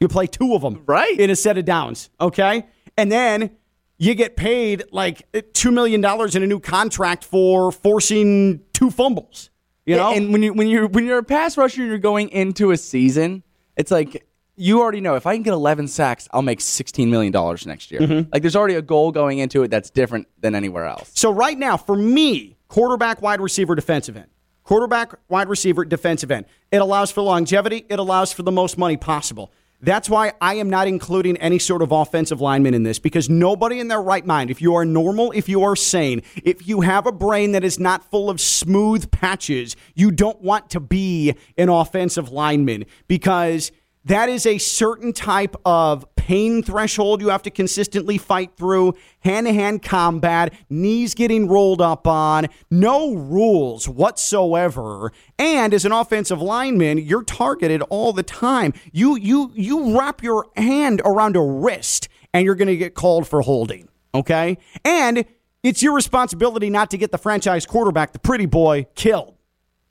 You 0.00 0.08
play 0.08 0.26
two 0.26 0.54
of 0.54 0.62
them, 0.62 0.82
right, 0.86 1.18
in 1.18 1.30
a 1.30 1.36
set 1.36 1.56
of 1.58 1.64
downs. 1.64 2.10
Okay, 2.20 2.66
and 2.96 3.12
then 3.12 3.50
you 3.98 4.14
get 4.16 4.34
paid 4.36 4.82
like 4.90 5.22
two 5.52 5.70
million 5.70 6.00
dollars 6.00 6.34
in 6.34 6.42
a 6.42 6.46
new 6.46 6.58
contract 6.58 7.22
for 7.24 7.70
forcing 7.70 8.60
two 8.72 8.90
fumbles. 8.90 9.50
You 9.86 9.96
know, 9.96 10.12
and 10.14 10.32
when 10.32 10.42
you 10.42 10.52
when 10.54 10.66
you 10.68 10.86
when 10.86 11.04
you're 11.04 11.18
a 11.18 11.22
pass 11.24 11.56
rusher, 11.56 11.82
and 11.82 11.90
you're 11.90 11.98
going 11.98 12.30
into 12.30 12.70
a 12.70 12.76
season. 12.76 13.42
It's 13.76 13.90
like 13.90 14.24
you 14.56 14.80
already 14.80 15.00
know 15.00 15.16
if 15.16 15.26
I 15.26 15.34
can 15.34 15.42
get 15.42 15.52
11 15.52 15.88
sacks, 15.88 16.28
I'll 16.32 16.42
make 16.42 16.60
16 16.60 17.10
million 17.10 17.32
dollars 17.32 17.66
next 17.66 17.90
year. 17.90 18.00
Mhm. 18.00 18.32
Like 18.32 18.42
there's 18.42 18.54
already 18.56 18.76
a 18.76 18.82
goal 18.82 19.10
going 19.12 19.38
into 19.40 19.62
it 19.64 19.68
that's 19.68 19.90
different 19.90 20.28
than 20.40 20.54
anywhere 20.54 20.84
else. 20.84 21.10
So 21.14 21.32
right 21.32 21.58
now, 21.58 21.76
for 21.76 21.96
me, 21.96 22.56
quarterback, 22.68 23.20
wide 23.20 23.40
receiver, 23.40 23.74
defensive 23.74 24.16
end. 24.16 24.28
Quarterback, 24.62 25.12
wide 25.28 25.48
receiver, 25.48 25.84
defensive 25.84 26.30
end. 26.30 26.46
It 26.70 26.78
allows 26.80 27.10
for 27.10 27.20
longevity. 27.22 27.84
It 27.90 27.98
allows 27.98 28.32
for 28.32 28.42
the 28.44 28.52
most 28.52 28.78
money 28.78 28.96
possible. 28.96 29.52
That's 29.84 30.08
why 30.08 30.32
I 30.40 30.54
am 30.54 30.70
not 30.70 30.88
including 30.88 31.36
any 31.36 31.58
sort 31.58 31.82
of 31.82 31.92
offensive 31.92 32.40
lineman 32.40 32.72
in 32.72 32.84
this 32.84 32.98
because 32.98 33.28
nobody 33.28 33.80
in 33.80 33.88
their 33.88 34.00
right 34.00 34.24
mind, 34.24 34.50
if 34.50 34.62
you 34.62 34.74
are 34.74 34.84
normal, 34.84 35.30
if 35.32 35.46
you 35.46 35.62
are 35.62 35.76
sane, 35.76 36.22
if 36.42 36.66
you 36.66 36.80
have 36.80 37.06
a 37.06 37.12
brain 37.12 37.52
that 37.52 37.64
is 37.64 37.78
not 37.78 38.10
full 38.10 38.30
of 38.30 38.40
smooth 38.40 39.10
patches, 39.10 39.76
you 39.94 40.10
don't 40.10 40.40
want 40.40 40.70
to 40.70 40.80
be 40.80 41.34
an 41.58 41.68
offensive 41.68 42.30
lineman 42.30 42.86
because 43.08 43.72
that 44.06 44.30
is 44.30 44.46
a 44.46 44.56
certain 44.56 45.12
type 45.12 45.54
of 45.66 46.13
pain 46.24 46.62
threshold 46.62 47.20
you 47.20 47.28
have 47.28 47.42
to 47.42 47.50
consistently 47.50 48.16
fight 48.16 48.56
through, 48.56 48.94
hand 49.20 49.46
to 49.46 49.52
hand 49.52 49.82
combat, 49.82 50.54
knees 50.70 51.14
getting 51.14 51.46
rolled 51.46 51.82
up 51.82 52.06
on, 52.06 52.46
no 52.70 53.14
rules 53.14 53.86
whatsoever. 53.86 55.12
And 55.38 55.74
as 55.74 55.84
an 55.84 55.92
offensive 55.92 56.40
lineman, 56.40 56.96
you're 56.96 57.24
targeted 57.24 57.82
all 57.90 58.14
the 58.14 58.22
time. 58.22 58.72
You 58.90 59.16
you 59.16 59.52
you 59.54 59.98
wrap 59.98 60.22
your 60.22 60.46
hand 60.56 61.02
around 61.04 61.36
a 61.36 61.42
wrist 61.42 62.08
and 62.32 62.46
you're 62.46 62.54
going 62.54 62.68
to 62.68 62.76
get 62.78 62.94
called 62.94 63.28
for 63.28 63.42
holding, 63.42 63.90
okay? 64.14 64.56
And 64.82 65.26
it's 65.62 65.82
your 65.82 65.94
responsibility 65.94 66.70
not 66.70 66.90
to 66.92 66.96
get 66.96 67.12
the 67.12 67.18
franchise 67.18 67.66
quarterback, 67.66 68.14
the 68.14 68.18
pretty 68.18 68.46
boy, 68.46 68.86
killed. 68.94 69.36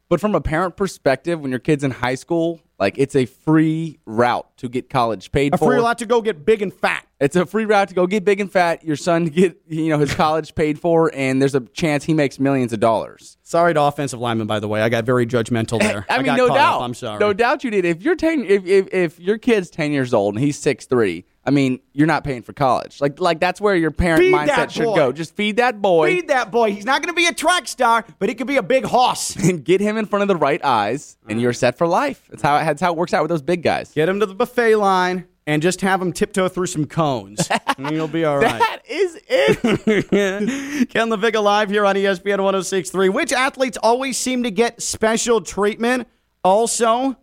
But 0.10 0.20
from 0.20 0.34
a 0.34 0.42
parent 0.42 0.78
perspective, 0.78 1.42
when 1.42 1.52
your 1.52 1.60
kid's 1.60 1.84
in 1.84 1.92
high 1.92 2.16
school, 2.16 2.60
like 2.80 2.98
it's 2.98 3.16
a 3.16 3.26
free 3.26 4.00
route 4.06 4.48
to 4.58 4.70
get 4.70 4.90
college 4.90 5.32
paid 5.32 5.54
A 5.54 5.58
for. 5.58 5.66
A 5.66 5.76
free 5.76 5.82
lot 5.82 6.00
to 6.00 6.06
go 6.06 6.22
get 6.22 6.46
big 6.46 6.62
and 6.62 6.74
fat. 6.74 7.08
It's 7.20 7.36
a 7.36 7.46
free 7.46 7.66
route 7.66 7.90
to 7.90 7.96
go 7.96 8.08
get 8.08 8.26
big 8.26 8.42
and 8.42 8.52
fat. 8.52 8.84
Your 8.84 8.96
son 8.96 9.26
get 9.26 9.62
you 9.68 9.90
know 9.90 10.00
his 10.00 10.14
college 10.16 10.56
paid 10.56 10.80
for, 10.80 11.12
and 11.14 11.42
there's 11.42 11.56
a 11.56 11.62
chance 11.62 12.04
he 12.04 12.14
makes 12.14 12.40
millions 12.40 12.74
of 12.74 12.80
dollars. 12.80 13.38
Sorry 13.44 13.74
to 13.74 13.82
offensive 13.82 14.20
linemen, 14.20 14.48
by 14.48 14.60
the 14.60 14.68
way. 14.68 14.82
I 14.82 14.90
got 14.90 15.06
very 15.06 15.26
judgmental 15.26 15.80
there. 15.80 16.06
I 16.10 16.18
mean, 16.18 16.26
got 16.26 16.38
no 16.38 16.48
doubt. 16.48 16.78
Up. 16.78 16.82
I'm 16.82 16.94
sorry. 16.94 17.20
No 17.20 17.34
doubt 17.34 17.64
you 17.64 17.72
did. 17.72 17.86
If 17.86 18.02
you're 18.02 18.16
ten, 18.16 18.44
if, 18.44 18.66
if 18.66 18.94
if 18.94 19.20
your 19.20 19.38
kid's 19.38 19.70
ten 19.70 19.92
years 19.92 20.14
old 20.14 20.36
and 20.36 20.44
he's 20.44 20.58
six 20.60 20.86
three, 20.86 21.26
I 21.46 21.52
mean, 21.52 21.80
you're 21.92 22.08
not 22.08 22.24
paying 22.24 22.42
for 22.42 22.54
college. 22.54 23.02
Like 23.02 23.20
like 23.20 23.40
that's 23.40 23.60
where 23.60 23.76
your 23.76 23.92
parent 23.92 24.22
Feed 24.22 24.34
mindset 24.34 24.72
should 24.72 24.96
go. 24.96 25.12
Just 25.12 25.36
feed 25.36 25.58
that 25.58 25.82
boy 25.82 26.16
Feed 26.16 26.28
that 26.30 26.52
boy. 26.52 26.72
He's 26.72 26.86
not 26.86 27.02
going 27.02 27.14
to 27.14 27.18
be 27.18 27.28
a 27.28 27.34
track 27.34 27.68
star, 27.68 28.06
but 28.20 28.30
he 28.30 28.36
could 28.36 28.48
be 28.48 28.58
a 28.58 28.64
big 28.64 28.86
hoss. 28.86 29.36
and 29.50 29.64
get 29.64 29.82
him 29.82 29.98
in 29.98 30.06
front 30.06 30.22
of 30.22 30.28
the 30.28 30.38
right 30.38 30.64
eyes, 30.64 31.18
and 31.28 31.42
you're 31.42 31.54
set 31.54 31.78
for 31.78 31.88
life. 31.88 32.28
That's 32.30 32.42
how 32.42 32.58
that's 32.60 32.82
how 32.82 32.92
it 32.92 32.98
works 32.98 33.14
out 33.14 33.24
with 33.24 33.30
those 33.30 33.42
big 33.42 33.62
guys. 33.62 33.92
Get 33.92 34.08
him 34.08 34.20
to 34.20 34.26
the 34.26 34.36
buffet 34.36 34.76
line 34.76 35.26
and 35.46 35.62
just 35.62 35.82
have 35.82 36.02
him 36.02 36.14
tiptoe 36.14 36.48
through 36.48 36.68
some 36.68 36.86
cones. 36.86 37.50
and 37.78 37.92
you'll 37.92 38.08
be 38.08 38.26
all 38.26 38.38
right. 38.38 38.60
That 38.60 38.82
is 38.88 39.20
it. 39.28 40.10
Ken 40.90 41.10
LaVicka 41.10 41.44
live 41.44 41.70
here 41.70 41.86
on 41.86 41.96
ESPN 41.96 42.40
1063. 42.40 43.10
Which 43.10 43.34
athletes 43.34 43.78
always 43.84 44.18
seem 44.18 44.44
to 44.44 44.52
get 44.52 44.82
special 44.82 45.42
treatment? 45.42 46.08
Also, 46.44 47.18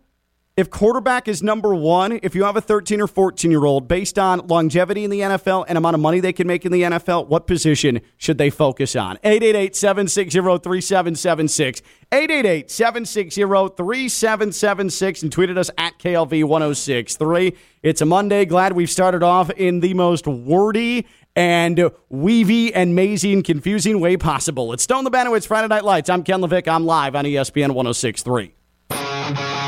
if 0.57 0.69
quarterback 0.69 1.29
is 1.29 1.41
number 1.41 1.73
one, 1.73 2.19
if 2.23 2.35
you 2.35 2.43
have 2.43 2.57
a 2.57 2.61
13 2.61 2.99
or 2.99 3.07
14 3.07 3.49
year 3.49 3.63
old, 3.63 3.87
based 3.87 4.19
on 4.19 4.45
longevity 4.47 5.05
in 5.05 5.09
the 5.09 5.21
NFL 5.21 5.65
and 5.67 5.77
amount 5.77 5.93
of 5.93 6.01
money 6.01 6.19
they 6.19 6.33
can 6.33 6.45
make 6.45 6.65
in 6.65 6.71
the 6.71 6.81
NFL, 6.81 7.27
what 7.27 7.47
position 7.47 8.01
should 8.17 8.37
they 8.37 8.49
focus 8.49 8.95
on? 8.95 9.17
888 9.23 9.75
760 9.75 10.39
3776. 10.39 11.81
888 12.11 12.69
760 12.69 13.41
3776 13.77 15.23
and 15.23 15.31
tweeted 15.31 15.57
us 15.57 15.71
at 15.77 15.97
KLV 15.99 16.43
1063. 16.43 17.55
It's 17.81 18.01
a 18.01 18.05
Monday. 18.05 18.43
Glad 18.45 18.73
we've 18.73 18.89
started 18.89 19.23
off 19.23 19.49
in 19.51 19.79
the 19.79 19.93
most 19.93 20.27
wordy 20.27 21.07
and 21.33 21.89
weavy 22.09 22.73
and 22.73 22.93
mazy 22.93 23.31
and 23.31 23.45
confusing 23.45 24.01
way 24.01 24.17
possible. 24.17 24.73
It's 24.73 24.83
Stone 24.83 25.05
the 25.05 25.11
Banowitz 25.11 25.47
Friday 25.47 25.69
Night 25.69 25.85
Lights. 25.85 26.09
I'm 26.09 26.23
Ken 26.23 26.41
LaVicka. 26.41 26.67
I'm 26.67 26.85
live 26.85 27.15
on 27.15 27.23
ESPN 27.23 27.73
1063. 27.73 29.60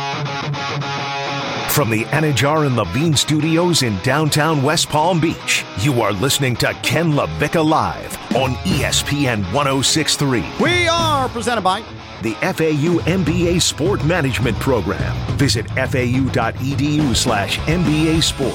From 1.74 1.90
the 1.90 2.04
Anidjar 2.06 2.68
and 2.68 2.76
Levine 2.76 3.16
studios 3.16 3.82
in 3.82 3.98
downtown 4.04 4.62
West 4.62 4.90
Palm 4.90 5.20
Beach, 5.20 5.66
you 5.80 6.04
are 6.04 6.12
listening 6.14 6.56
to 6.58 6.72
Ken 6.84 7.14
LaVicka 7.14 7.68
Live 7.68 8.16
on 8.36 8.52
ESPN 8.58 9.40
1063. 9.52 10.46
We 10.62 10.88
are 10.88 11.28
presented 11.30 11.62
by 11.62 11.82
the 12.22 12.34
FAU 12.42 13.02
MBA 13.10 13.60
Sport 13.60 14.06
Management 14.06 14.56
Program. 14.60 15.16
Visit 15.36 15.68
fau.edu 15.70 17.16
slash 17.16 17.58
MBA 17.62 18.22
Sport. 18.22 18.54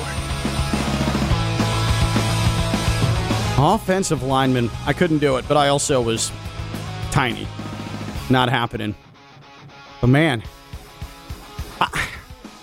Offensive 3.59 4.23
lineman. 4.23 4.71
I 4.87 4.93
couldn't 4.93 5.19
do 5.19 5.39
it, 5.39 5.49
but 5.49 5.57
I 5.57 5.67
also 5.67 6.01
was 6.01 6.31
tiny. 7.11 7.49
Not 8.31 8.49
happening. 8.49 8.95
But 10.01 10.07
man, 10.07 10.45
I- 11.81 12.09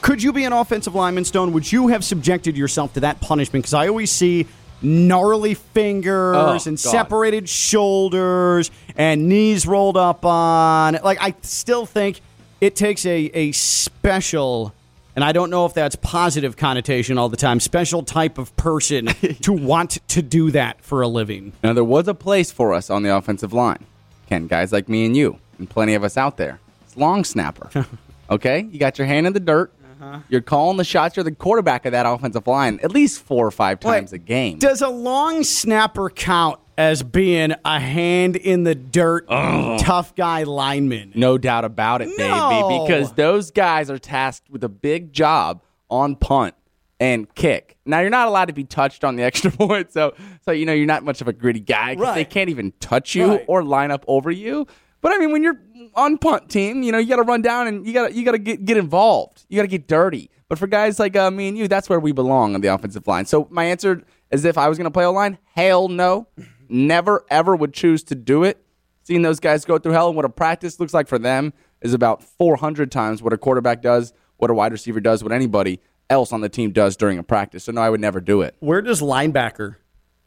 could 0.06 0.22
you 0.22 0.32
be 0.32 0.44
an 0.44 0.54
offensive 0.54 0.94
lineman, 0.94 1.26
Stone? 1.26 1.52
Would 1.54 1.72
you 1.72 1.88
have 1.88 2.04
subjected 2.04 2.56
yourself 2.56 2.94
to 2.94 3.00
that 3.00 3.20
punishment? 3.22 3.64
Because 3.64 3.74
I 3.74 3.88
always 3.88 4.12
see 4.12 4.46
gnarly 4.80 5.56
fingers 5.56 6.36
Oh, 6.38 6.52
and 6.52 6.78
God. 6.78 6.80
separated 6.80 7.50
shoulders 7.50 8.70
and 8.96 9.28
knees 9.28 9.66
rolled 9.66 9.98
up 9.98 10.24
on. 10.24 11.00
Like, 11.04 11.18
I 11.20 11.34
still 11.42 11.88
think 11.88 12.22
it 12.62 12.76
takes 12.76 13.04
a, 13.08 13.32
a 13.34 13.52
special, 13.54 14.76
and 15.16 15.24
I 15.24 15.32
don't 15.32 15.50
know 15.50 15.66
if 15.66 15.74
that's 15.74 15.96
positive 15.96 16.56
connotation 16.56 17.18
all 17.18 17.30
the 17.30 17.36
time, 17.36 17.60
special 17.60 18.04
type 18.04 18.38
of 18.38 18.56
person 18.58 19.08
to 19.42 19.54
want 19.54 19.98
to 20.10 20.22
do 20.22 20.52
that 20.52 20.82
for 20.82 21.02
a 21.02 21.08
living. 21.08 21.52
Now 21.64 21.74
there 21.74 21.84
was 21.84 22.08
a 22.08 22.14
place 22.14 22.52
for 22.52 22.76
us 22.76 22.92
on 22.92 23.02
the 23.02 23.16
offensive 23.16 23.54
line, 23.54 23.84
Ken. 24.30 24.46
Guys 24.46 24.72
like 24.72 24.88
me 24.88 25.04
and 25.08 25.18
you, 25.18 25.40
and 25.58 25.68
plenty 25.68 25.96
of 25.96 26.04
us 26.04 26.16
out 26.16 26.38
there. 26.38 26.60
It's 26.86 26.96
long 26.96 27.24
snapper. 27.24 27.88
okay, 28.30 28.68
you 28.72 28.78
got 28.78 29.00
your 29.00 29.08
hand 29.08 29.26
in 29.26 29.34
the 29.34 29.40
dirt. 29.40 29.72
Uh-huh. 30.02 30.20
You're 30.30 30.42
calling 30.42 30.78
the 30.78 30.84
shots. 30.84 31.16
You're 31.16 31.24
the 31.24 31.32
quarterback 31.32 31.86
of 31.86 31.92
that 31.94 32.06
offensive 32.06 32.48
line 32.48 32.80
at 32.84 32.92
least 32.92 33.22
four 33.22 33.46
or 33.48 33.52
five 33.52 33.80
times 33.80 34.14
a 34.14 34.18
game. 34.18 34.58
Does 34.60 34.82
a 34.82 34.90
long 34.90 35.44
snapper 35.44 36.10
count 36.10 36.60
as 36.78 37.02
being 37.04 37.54
a 37.64 37.80
hand 37.80 38.36
in 38.36 38.64
the 38.64 38.76
dirt, 38.76 39.28
tough 39.30 40.14
guy 40.16 40.44
lineman. 40.44 41.14
No 41.16 41.38
doubt 41.38 41.64
about 41.64 42.02
it, 42.02 42.10
No. 42.18 42.50
baby, 42.50 42.84
because 42.86 43.14
those 43.14 43.52
guys 43.52 43.90
are 43.90 43.98
tasked 43.98 44.50
with 44.50 44.64
a 44.64 44.70
big 44.70 45.14
job 45.14 45.62
on 45.90 46.16
punt 46.18 46.54
and 47.00 47.34
kick. 47.36 47.78
Now 47.86 48.00
you're 48.02 48.10
not 48.10 48.28
allowed 48.28 48.46
to 48.46 48.54
be 48.54 48.64
touched 48.66 49.04
on 49.06 49.16
the 49.16 49.24
extra 49.30 49.52
point, 49.52 49.94
so 49.94 50.14
so 50.44 50.52
you 50.52 50.66
know 50.66 50.74
you're 50.74 50.86
not 50.86 51.04
much 51.04 51.22
of 51.22 51.28
a 51.30 51.34
gritty 51.34 51.60
guy 51.62 51.96
because 51.96 52.16
they 52.16 52.26
can't 52.26 52.50
even 52.50 52.74
touch 52.82 53.16
you 53.16 53.28
Right. 53.28 53.46
or 53.48 53.64
line 53.64 53.92
up 53.92 54.04
over 54.08 54.30
you. 54.32 54.68
But 55.02 55.14
I 55.14 55.18
mean, 55.20 55.32
when 55.32 55.44
you're 55.44 55.60
on 55.96 56.18
punt 56.18 56.50
team, 56.50 56.84
you 56.84 56.92
know 56.92 56.98
you 56.98 57.08
got 57.08 57.18
to 57.18 57.24
run 57.24 57.42
down 57.42 57.68
and 57.68 57.86
you 57.86 57.94
got 57.94 58.10
to 58.10 58.14
you 58.14 58.26
got 58.26 58.32
to 58.34 58.38
get 58.38 58.66
get 58.66 58.78
involved. 58.78 59.46
You 59.50 59.58
got 59.58 59.64
to 59.64 59.68
get 59.68 59.88
dirty. 59.88 60.30
But 60.48 60.60
for 60.60 60.68
guys 60.68 61.00
like 61.00 61.16
uh, 61.16 61.32
me 61.32 61.48
and 61.48 61.58
you, 61.58 61.68
that's 61.68 61.90
where 61.90 62.00
we 62.00 62.12
belong 62.12 62.54
on 62.54 62.62
the 62.62 62.68
offensive 62.68 63.08
line. 63.08 63.26
So 63.26 63.48
my 63.50 63.64
answer 63.66 64.04
is 64.30 64.46
if 64.46 64.58
I 64.58 64.70
was 64.70 64.78
going 64.78 64.86
to 64.86 64.92
play 64.92 65.06
O 65.06 65.12
line, 65.12 65.40
hell 65.56 65.88
no, 65.88 66.28
never 66.70 67.26
ever 67.30 67.56
would 67.56 67.74
choose 67.74 68.04
to 68.06 68.16
do 68.16 68.44
it. 68.44 68.64
Seeing 69.04 69.22
those 69.22 69.40
guys 69.40 69.66
go 69.66 69.78
through 69.78 69.94
hell 69.94 70.08
and 70.08 70.16
what 70.16 70.26
a 70.26 70.30
practice 70.30 70.80
looks 70.80 70.94
like 70.94 71.08
for 71.08 71.20
them 71.20 71.54
is 71.82 71.94
about 71.94 72.24
400 72.24 72.92
times 72.92 73.22
what 73.22 73.34
a 73.34 73.38
quarterback 73.38 73.82
does, 73.82 74.14
what 74.38 74.50
a 74.50 74.54
wide 74.54 74.72
receiver 74.72 75.00
does, 75.00 75.24
what 75.24 75.32
anybody 75.32 75.80
else 76.10 76.32
on 76.32 76.42
the 76.42 76.50
team 76.50 76.72
does 76.72 76.96
during 76.96 77.18
a 77.18 77.24
practice. 77.24 77.64
So 77.64 77.72
no, 77.72 77.82
I 77.82 77.90
would 77.90 78.02
never 78.02 78.20
do 78.20 78.42
it. 78.42 78.56
Where 78.60 78.82
does 78.82 79.02
linebacker 79.02 79.76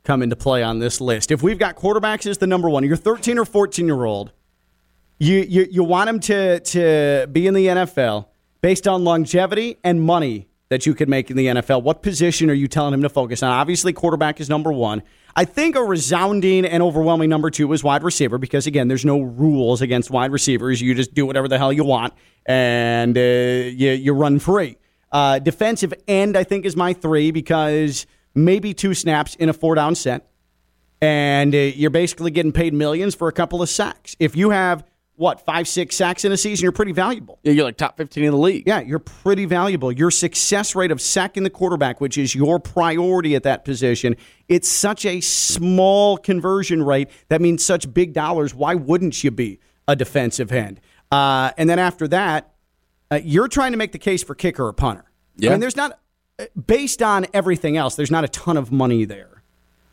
come 0.04 0.22
into 0.22 0.36
play 0.36 0.62
on 0.62 0.78
this 0.78 1.00
list? 1.00 1.30
If 1.30 1.42
we've 1.42 1.58
got 1.58 1.76
quarterbacks 1.76 2.26
as 2.26 2.38
the 2.38 2.46
number 2.46 2.70
one, 2.70 2.84
you're 2.84 2.96
13 2.96 3.38
or 3.38 3.44
14 3.44 3.86
year 3.86 4.04
old, 4.04 4.32
you, 5.18 5.38
you, 5.40 5.66
you 5.70 5.84
want 5.84 6.08
him 6.08 6.20
to, 6.20 6.60
to 6.60 7.26
be 7.30 7.46
in 7.46 7.54
the 7.54 7.66
NFL 7.66 8.26
based 8.60 8.86
on 8.86 9.04
longevity 9.04 9.78
and 9.82 10.00
money 10.00 10.48
that 10.68 10.86
you 10.86 10.94
could 10.94 11.08
make 11.08 11.30
in 11.30 11.36
the 11.36 11.46
NFL. 11.46 11.82
What 11.82 12.02
position 12.02 12.50
are 12.50 12.54
you 12.54 12.68
telling 12.68 12.92
him 12.94 13.02
to 13.02 13.08
focus 13.08 13.42
on? 13.42 13.50
Obviously, 13.50 13.92
quarterback 13.92 14.40
is 14.40 14.48
number 14.48 14.72
one. 14.72 15.02
I 15.34 15.44
think 15.44 15.76
a 15.76 15.82
resounding 15.82 16.64
and 16.64 16.82
overwhelming 16.82 17.30
number 17.30 17.50
two 17.50 17.72
is 17.72 17.82
wide 17.82 18.02
receiver 18.02 18.38
because, 18.38 18.66
again, 18.66 18.88
there's 18.88 19.04
no 19.04 19.20
rules 19.20 19.80
against 19.80 20.10
wide 20.10 20.32
receivers. 20.32 20.80
You 20.80 20.94
just 20.94 21.14
do 21.14 21.24
whatever 21.24 21.48
the 21.48 21.58
hell 21.58 21.72
you 21.72 21.84
want 21.84 22.12
and 22.44 23.16
uh, 23.16 23.20
you, 23.20 23.92
you 23.92 24.12
run 24.12 24.38
free. 24.38 24.76
Uh, 25.10 25.38
defensive 25.38 25.94
end, 26.06 26.36
I 26.36 26.44
think, 26.44 26.66
is 26.66 26.76
my 26.76 26.92
three 26.92 27.30
because 27.30 28.06
maybe 28.34 28.74
two 28.74 28.94
snaps 28.94 29.36
in 29.36 29.48
a 29.48 29.52
four 29.52 29.74
down 29.74 29.94
set 29.94 30.28
and 31.00 31.54
uh, 31.54 31.58
you're 31.58 31.90
basically 31.90 32.30
getting 32.30 32.52
paid 32.52 32.74
millions 32.74 33.14
for 33.14 33.28
a 33.28 33.32
couple 33.32 33.62
of 33.62 33.68
sacks. 33.68 34.16
If 34.18 34.36
you 34.36 34.50
have 34.50 34.84
what 35.18 35.44
five, 35.44 35.66
six 35.66 35.96
sacks 35.96 36.24
in 36.24 36.30
a 36.30 36.36
season, 36.36 36.62
you're 36.62 36.72
pretty 36.72 36.92
valuable. 36.92 37.40
Yeah, 37.42 37.52
you're 37.52 37.64
like 37.64 37.76
top 37.76 37.96
15 37.96 38.24
in 38.24 38.30
the 38.30 38.36
league. 38.36 38.64
Yeah, 38.66 38.80
you're 38.80 39.00
pretty 39.00 39.46
valuable. 39.46 39.90
Your 39.90 40.12
success 40.12 40.76
rate 40.76 40.92
of 40.92 41.00
sacking 41.00 41.42
the 41.42 41.50
quarterback, 41.50 42.00
which 42.00 42.16
is 42.16 42.36
your 42.36 42.60
priority 42.60 43.34
at 43.34 43.42
that 43.42 43.64
position, 43.64 44.16
it's 44.46 44.68
such 44.68 45.04
a 45.04 45.20
small 45.20 46.18
conversion 46.18 46.84
rate. 46.84 47.10
That 47.30 47.40
means 47.40 47.64
such 47.64 47.92
big 47.92 48.12
dollars. 48.12 48.54
Why 48.54 48.76
wouldn't 48.76 49.24
you 49.24 49.32
be 49.32 49.58
a 49.88 49.96
defensive 49.96 50.52
end? 50.52 50.80
Uh, 51.10 51.50
and 51.58 51.68
then 51.68 51.80
after 51.80 52.06
that, 52.08 52.54
uh, 53.10 53.18
you're 53.22 53.48
trying 53.48 53.72
to 53.72 53.78
make 53.78 53.90
the 53.90 53.98
case 53.98 54.22
for 54.22 54.36
kicker 54.36 54.66
or 54.66 54.72
punter. 54.72 55.04
Yeah. 55.36 55.50
I 55.50 55.52
mean, 55.54 55.60
there's 55.60 55.76
not 55.76 55.98
uh, 56.38 56.44
based 56.66 57.02
on 57.02 57.26
everything 57.34 57.76
else. 57.76 57.96
There's 57.96 58.10
not 58.10 58.22
a 58.22 58.28
ton 58.28 58.56
of 58.56 58.70
money 58.70 59.04
there. 59.04 59.42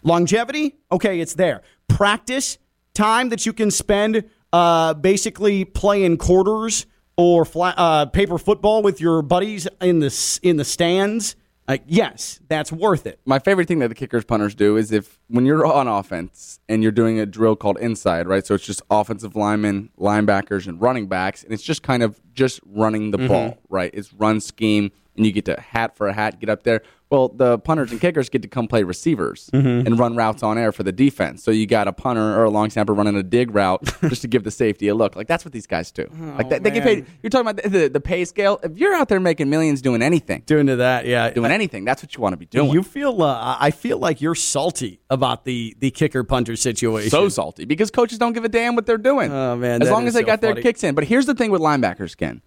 Longevity, 0.03 0.75
okay, 0.91 1.19
it's 1.19 1.33
there. 1.33 1.63
Practice 1.87 2.59
time 2.93 3.29
that 3.29 3.45
you 3.45 3.53
can 3.53 3.71
spend 3.71 4.23
uh, 4.55 4.93
basically 4.93 5.65
playing 5.65 6.15
quarters 6.17 6.85
or 7.17 7.43
fla- 7.43 7.73
uh, 7.75 8.05
paper 8.05 8.37
football 8.37 8.81
with 8.81 9.01
your 9.01 9.21
buddies 9.21 9.67
in 9.81 9.99
the 9.99 10.39
in 10.43 10.55
the 10.57 10.63
stands. 10.63 11.35
Like, 11.67 11.83
yes, 11.87 12.39
that's 12.47 12.71
worth 12.71 13.05
it. 13.07 13.19
My 13.25 13.39
favorite 13.39 13.67
thing 13.67 13.79
that 13.79 13.87
the 13.87 13.95
kickers 13.95 14.23
punters 14.23 14.53
do 14.55 14.77
is 14.77 14.91
if 14.91 15.19
when 15.29 15.45
you're 15.47 15.65
on 15.65 15.87
offense 15.87 16.59
and 16.69 16.83
you're 16.83 16.91
doing 16.91 17.19
a 17.19 17.25
drill 17.25 17.55
called 17.55 17.79
inside, 17.79 18.27
right? 18.27 18.45
So 18.45 18.53
it's 18.53 18.65
just 18.65 18.83
offensive 18.91 19.35
linemen, 19.35 19.89
linebackers, 19.99 20.67
and 20.67 20.79
running 20.79 21.07
backs, 21.07 21.43
and 21.43 21.51
it's 21.51 21.63
just 21.63 21.81
kind 21.83 22.03
of 22.03 22.21
just 22.33 22.59
running 22.65 23.09
the 23.11 23.17
Mhm. 23.17 23.27
ball, 23.27 23.57
right? 23.67 23.89
It's 23.95 24.13
run 24.13 24.39
scheme, 24.41 24.91
and 25.17 25.25
you 25.25 25.31
get 25.31 25.45
to 25.45 25.59
hat 25.59 25.97
for 25.97 26.07
a 26.07 26.13
hat, 26.13 26.39
get 26.39 26.49
up 26.49 26.63
there. 26.63 26.81
Well, 27.15 27.29
the 27.29 27.57
punters 27.59 27.91
and 27.93 28.01
kickers 28.01 28.27
get 28.27 28.41
to 28.41 28.49
come 28.49 28.67
play 28.67 28.83
receivers 28.83 29.49
Mhm. 29.53 29.85
and 29.85 29.97
run 29.97 30.17
routes 30.17 30.43
on 30.43 30.57
air 30.57 30.73
for 30.73 30.83
the 30.83 30.91
defense. 30.91 31.41
So 31.43 31.49
you 31.49 31.65
got 31.65 31.87
a 31.87 31.93
punter 31.93 32.37
or 32.37 32.43
a 32.43 32.49
long 32.49 32.69
snapper 32.69 32.93
running 32.93 33.15
a 33.15 33.23
dig 33.23 33.55
route 33.55 33.81
just 34.09 34.21
to 34.23 34.27
give 34.27 34.43
the 34.43 34.51
safety 34.51 34.89
a 34.89 34.95
look. 34.95 35.15
Like 35.15 35.27
that's 35.27 35.45
what 35.45 35.53
these 35.53 35.65
guys 35.65 35.91
do. 35.93 36.09
like 36.37 36.49
they, 36.49 36.59
they 36.59 36.71
get 36.71 36.83
paid. 36.83 37.05
You're 37.23 37.29
talking 37.29 37.47
about 37.47 37.63
the, 37.63 37.69
the, 37.69 37.87
the 37.87 38.01
pay 38.01 38.25
scale. 38.25 38.59
If 38.63 38.77
you're 38.77 38.93
out 38.93 39.07
there 39.07 39.21
making 39.21 39.49
millions 39.49 39.81
doing 39.81 40.01
anything, 40.01 40.43
doing 40.45 40.67
to 40.67 40.75
that, 40.75 41.05
yeah, 41.05 41.29
doing 41.29 41.51
anything, 41.51 41.85
that's 41.85 42.03
what 42.03 42.13
you 42.15 42.21
want 42.21 42.33
to 42.33 42.37
be 42.37 42.47
doing. 42.47 42.69
You 42.71 42.83
feel? 42.83 43.23
Uh, 43.23 43.55
I 43.59 43.71
feel 43.71 43.97
like 43.97 44.19
you're 44.19 44.35
salty 44.35 44.99
about 45.09 45.45
the 45.45 45.73
the 45.79 45.91
kicker 45.91 46.25
punter 46.25 46.57
situation. 46.57 47.09
So 47.11 47.29
salty 47.29 47.63
because 47.63 47.91
coaches 47.91 48.17
don't 48.17 48.33
give 48.33 48.43
a 48.43 48.49
damn 48.49 48.75
what 48.75 48.85
they're 48.85 48.97
doing. 48.97 49.31
Oh 49.31 49.55
man, 49.55 49.81
as 49.81 49.89
long 49.89 50.05
as 50.07 50.15
they 50.15 50.19
so 50.21 50.25
got 50.25 50.41
their 50.41 50.55
kicks 50.55 50.83
in. 50.83 50.95
But 50.95 51.05
here's 51.05 51.27
the 51.27 51.33
thing 51.33 51.49
with 51.49 51.61
linebackers, 51.61 52.17
Ken. 52.17 52.41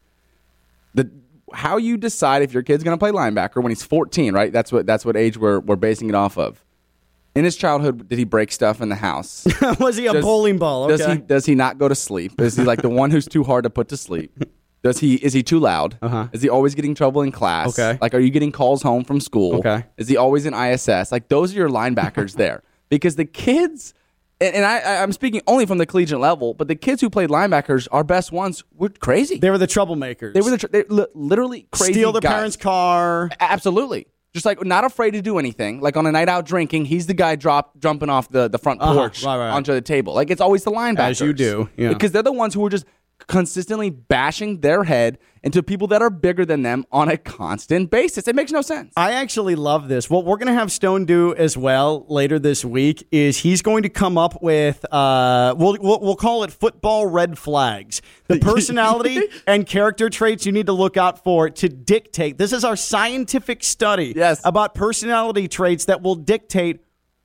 The 0.95 1.11
how 1.53 1.77
you 1.77 1.97
decide 1.97 2.43
if 2.43 2.53
your 2.53 2.63
kid's 2.63 2.85
going 2.85 2.97
to 2.97 2.99
play 2.99 3.11
linebacker 3.11 3.63
when 3.63 3.71
he's 3.71 3.83
14, 3.83 4.35
right? 4.35 4.53
That's 4.53 4.73
what 4.73 4.87
that's 4.87 5.05
what 5.05 5.17
age 5.17 5.37
we're 5.37 5.61
we're 5.61 5.77
basing 5.77 6.09
it 6.09 6.15
off 6.15 6.37
of. 6.39 6.65
In 7.35 7.45
his 7.45 7.57
childhood, 7.57 8.09
did 8.09 8.19
he 8.19 8.25
break 8.25 8.51
stuff 8.51 8.81
in 8.81 8.89
the 8.89 8.97
house? 8.97 9.47
Was 9.79 9.97
he 9.97 10.07
a 10.07 10.13
Does- 10.13 10.25
bowling 10.25 10.59
ball? 10.59 10.89
Does 10.89 11.05
he 11.05 11.17
does 11.19 11.47
he 11.47 11.55
not 11.55 11.79
go 11.79 11.89
to 11.89 11.95
sleep? 11.95 12.41
Is 12.41 12.57
he 12.57 12.65
like 12.65 12.83
the 12.83 12.89
one 12.89 13.11
who's 13.11 13.27
too 13.27 13.45
hard 13.45 13.65
to 13.65 13.71
put 13.71 13.89
to 13.89 13.97
sleep? 13.97 14.33
Does 14.85 14.99
he 15.01 15.17
is 15.17 15.33
he 15.33 15.43
too 15.43 15.59
loud? 15.59 15.99
Uh-huh. 16.01 16.29
Is 16.33 16.41
he 16.41 16.49
always 16.49 16.75
getting 16.77 16.95
trouble 16.95 17.23
in 17.23 17.33
class? 17.33 17.77
Okay. 17.79 17.99
Like 18.01 18.15
are 18.15 18.21
you 18.21 18.31
getting 18.31 18.53
calls 18.53 18.81
home 18.83 19.03
from 19.05 19.21
school? 19.21 19.57
Okay. 19.57 19.85
Is 19.97 20.07
he 20.09 20.17
always 20.17 20.47
in 20.47 20.55
ISS? 20.55 21.11
Like 21.11 21.29
those 21.29 21.53
are 21.53 21.57
your 21.59 21.69
linebackers 21.69 22.35
there. 22.37 22.63
Because 22.89 23.17
the 23.17 23.25
kids 23.25 23.93
and, 24.41 24.55
and 24.57 24.65
I, 24.65 25.03
I'm 25.03 25.13
speaking 25.13 25.41
only 25.47 25.67
from 25.67 25.79
the 25.79 25.87
collegiate 25.87 26.21
level, 26.21 26.55
but 26.55 26.69
the 26.69 26.77
kids 26.77 27.01
who 27.01 27.11
played 27.11 27.29
linebackers, 27.31 27.89
our 27.93 28.05
best 28.05 28.33
ones, 28.33 28.65
were 28.75 28.89
crazy. 28.89 29.39
They 29.39 29.51
were 29.51 29.59
the 29.59 29.67
troublemakers. 29.67 30.33
They 30.35 30.41
were 30.41 30.51
the 30.51 30.59
tr- 30.59 30.67
they're 30.69 30.85
li- 30.89 31.07
literally 31.15 31.67
crazy. 31.73 31.95
Steal 31.95 32.13
their 32.13 32.21
guys. 32.21 32.33
parents' 32.33 32.57
car. 32.57 33.31
Absolutely. 33.41 34.07
Just 34.35 34.45
like 34.45 34.63
not 34.65 34.85
afraid 34.85 35.13
to 35.13 35.23
do 35.23 35.39
anything. 35.39 35.81
Like 35.81 35.97
on 35.97 36.07
a 36.07 36.13
night 36.13 36.29
out 36.29 36.45
drinking, 36.45 36.85
he's 36.85 37.07
the 37.07 37.15
guy 37.15 37.35
drop 37.35 37.79
jumping 37.81 38.11
off 38.11 38.29
the, 38.29 38.47
the 38.49 38.59
front 38.59 38.81
Uh-huh. 38.83 38.95
porch 38.95 39.25
Right, 39.25 39.37
right, 39.37 39.47
right. 39.49 39.51
onto 39.55 39.73
the 39.73 39.81
table. 39.81 40.13
Like 40.15 40.31
it's 40.31 40.41
always 40.41 40.65
the 40.65 40.71
linebackers. 40.71 40.99
As 41.11 41.21
you 41.21 41.33
do, 41.33 41.69
yeah. 41.77 41.89
Because 41.89 42.13
they're 42.13 42.23
the 42.23 42.31
ones 42.33 42.53
who 42.55 42.61
were 42.61 42.69
just 42.71 42.85
consistently 43.27 43.91
bashing 43.91 44.61
their 44.61 44.85
head 44.85 45.19
into 45.43 45.63
people 45.63 45.87
that 45.89 46.03
are 46.03 46.11
bigger 46.11 46.45
than 46.45 46.63
them 46.63 46.85
on 46.91 47.09
a 47.09 47.17
constant 47.17 47.91
basis. 47.91 48.27
It 48.27 48.35
makes 48.35 48.51
no 48.51 48.61
sense. 48.63 48.93
I 48.97 49.13
actually 49.13 49.55
love 49.55 49.89
this. 49.89 50.09
What 50.11 50.25
we're 50.25 50.37
going 50.37 50.49
to 50.49 50.53
have 50.55 50.73
Stone 50.73 51.05
do 51.07 51.35
as 51.35 51.57
well 51.57 52.05
later 52.09 52.39
this 52.39 52.65
week 52.65 53.07
is 53.11 53.39
he's 53.39 53.63
going 53.63 53.83
to 53.85 53.89
come 53.89 54.19
up 54.19 54.43
with, 54.43 54.85
uh, 54.93 55.55
we'll, 55.57 55.77
we'll, 55.81 56.01
we'll 56.01 56.17
call 56.17 56.43
it 56.43 56.51
football 56.51 57.07
red 57.07 57.39
flags. 57.39 58.03
The 58.27 58.39
personality 58.41 59.21
and 59.47 59.67
character 59.67 60.11
traits 60.11 60.45
you 60.47 60.53
need 60.53 60.67
to 60.67 60.73
look 60.73 60.97
out 60.97 61.23
for 61.23 61.51
to 61.51 61.69
dictate. 61.69 62.39
This 62.39 62.53
is 62.53 62.65
our 62.65 62.77
scientific 62.77 63.63
study 63.63 64.13
Yes. 64.17 64.41
about 64.45 64.75
personality 64.75 65.49
traits 65.49 65.85
that 65.87 66.03
will 66.03 66.17
dictate 66.17 66.81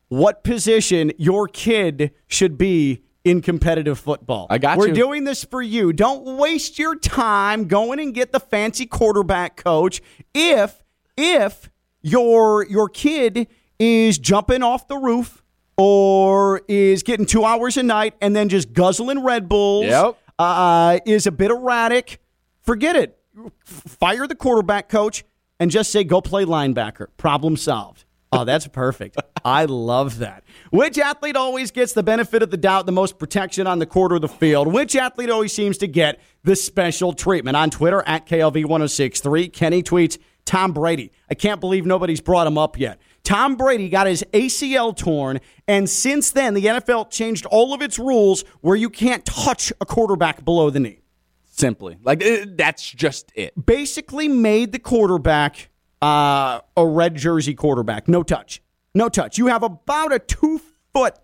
what 0.10 0.44
position 0.44 1.12
your 1.18 1.48
kid 1.48 2.12
should 2.28 2.58
be 2.58 3.02
in 3.24 3.42
competitive 3.42 4.00
football. 4.00 4.48
I 4.50 4.58
got 4.58 4.78
We're 4.78 4.90
you. 4.90 4.94
doing 4.94 5.24
this 5.24 5.44
for 5.44 5.62
you. 5.62 5.94
Don't 5.94 6.38
waste 6.38 6.78
your 6.78 6.96
time 6.96 7.68
going 7.68 8.00
and 8.00 8.14
get 8.14 8.32
the 8.32 8.40
fancy 8.40 8.86
quarterback 8.86 9.58
coach 9.58 10.02
if 10.34 10.84
if 11.18 11.70
your 12.02 12.66
your 12.66 12.90
kid 12.90 13.48
is 13.80 14.18
jumping 14.18 14.62
off 14.62 14.88
the 14.88 14.98
roof 14.98 15.42
or 15.78 16.62
is 16.68 17.02
getting 17.04 17.26
2 17.26 17.44
hours 17.44 17.78
a 17.78 17.84
night 17.84 18.14
and 18.22 18.36
then 18.36 18.50
just 18.50 18.74
guzzling 18.74 19.24
Red 19.24 19.50
Bulls. 19.50 19.86
Yep. 19.86 20.18
Uh, 20.38 21.00
is 21.06 21.28
a 21.28 21.32
bit 21.32 21.52
erratic. 21.52 22.20
Forget 22.62 22.96
it. 22.96 23.18
Fire 23.64 24.28
the 24.28 24.36
quarterback 24.36 24.90
coach 24.90 25.24
and 25.60 25.72
just 25.72 25.92
say 25.92 26.04
go 26.04 26.22
play 26.22 26.44
linebacker. 26.44 27.08
Problem 27.18 27.56
solved. 27.56 28.04
Oh, 28.34 28.46
that's 28.46 28.68
perfect. 28.68 29.18
I 29.46 29.66
love 29.66 30.20
that. 30.20 30.44
Which 30.72 30.98
athlete 30.98 31.36
always 31.36 31.72
gets 31.72 31.94
the 31.94 32.04
benefit 32.04 32.42
of 32.42 32.52
the 32.52 32.58
doubt, 32.58 32.86
the 32.86 32.92
most 32.92 33.20
protection 33.20 33.68
on 33.68 33.80
the 33.80 33.86
quarter 33.86 34.16
of 34.16 34.22
the 34.22 34.28
field? 34.28 34.68
Which 34.68 34.96
athlete 34.96 35.30
always 35.30 35.54
seems 35.54 35.78
to 35.80 35.88
get 35.88 36.20
the 36.44 36.56
special 36.56 37.14
treatment? 37.14 37.58
On 37.58 37.70
Twitter, 37.70 38.04
at 38.06 38.26
KLV1063, 38.26 39.52
Kenny 39.54 39.84
tweets, 39.84 40.18
Tom 40.46 40.74
Brady. 40.74 41.12
I 41.30 41.36
can't 41.36 41.62
believe 41.62 41.86
nobody's 41.86 42.22
brought 42.22 42.48
him 42.48 42.58
up 42.58 42.78
yet. 42.78 43.00
Tom 43.24 43.56
Brady 43.56 43.88
got 43.88 44.08
his 44.08 44.24
ACL 44.34 44.96
torn, 44.96 45.40
and 45.68 45.90
since 45.90 46.32
then, 46.32 46.54
the 46.54 46.66
NFL 46.66 47.10
changed 47.10 47.46
all 47.46 47.74
of 47.74 47.82
its 47.82 47.98
rules 47.98 48.44
where 48.62 48.76
you 48.76 48.90
can't 48.90 49.26
touch 49.26 49.72
a 49.80 49.86
quarterback 49.86 50.44
below 50.44 50.70
the 50.70 50.80
knee 50.80 51.00
Simply. 51.46 51.98
Like 52.04 52.24
that's 52.58 52.90
just 52.92 53.32
it. 53.36 53.54
basically 53.66 54.28
made 54.28 54.72
the 54.72 54.80
quarterback 54.80 55.70
uh, 56.04 56.62
a 56.78 56.86
red 56.86 57.16
jersey 57.16 57.54
quarterback. 57.54 58.08
No 58.08 58.24
touch. 58.24 58.62
No 58.94 59.10
touch. 59.10 59.38
You 59.38 59.48
have 59.48 59.64
about 59.64 60.14
a 60.14 60.20
two 60.20 60.60
foot 60.94 61.16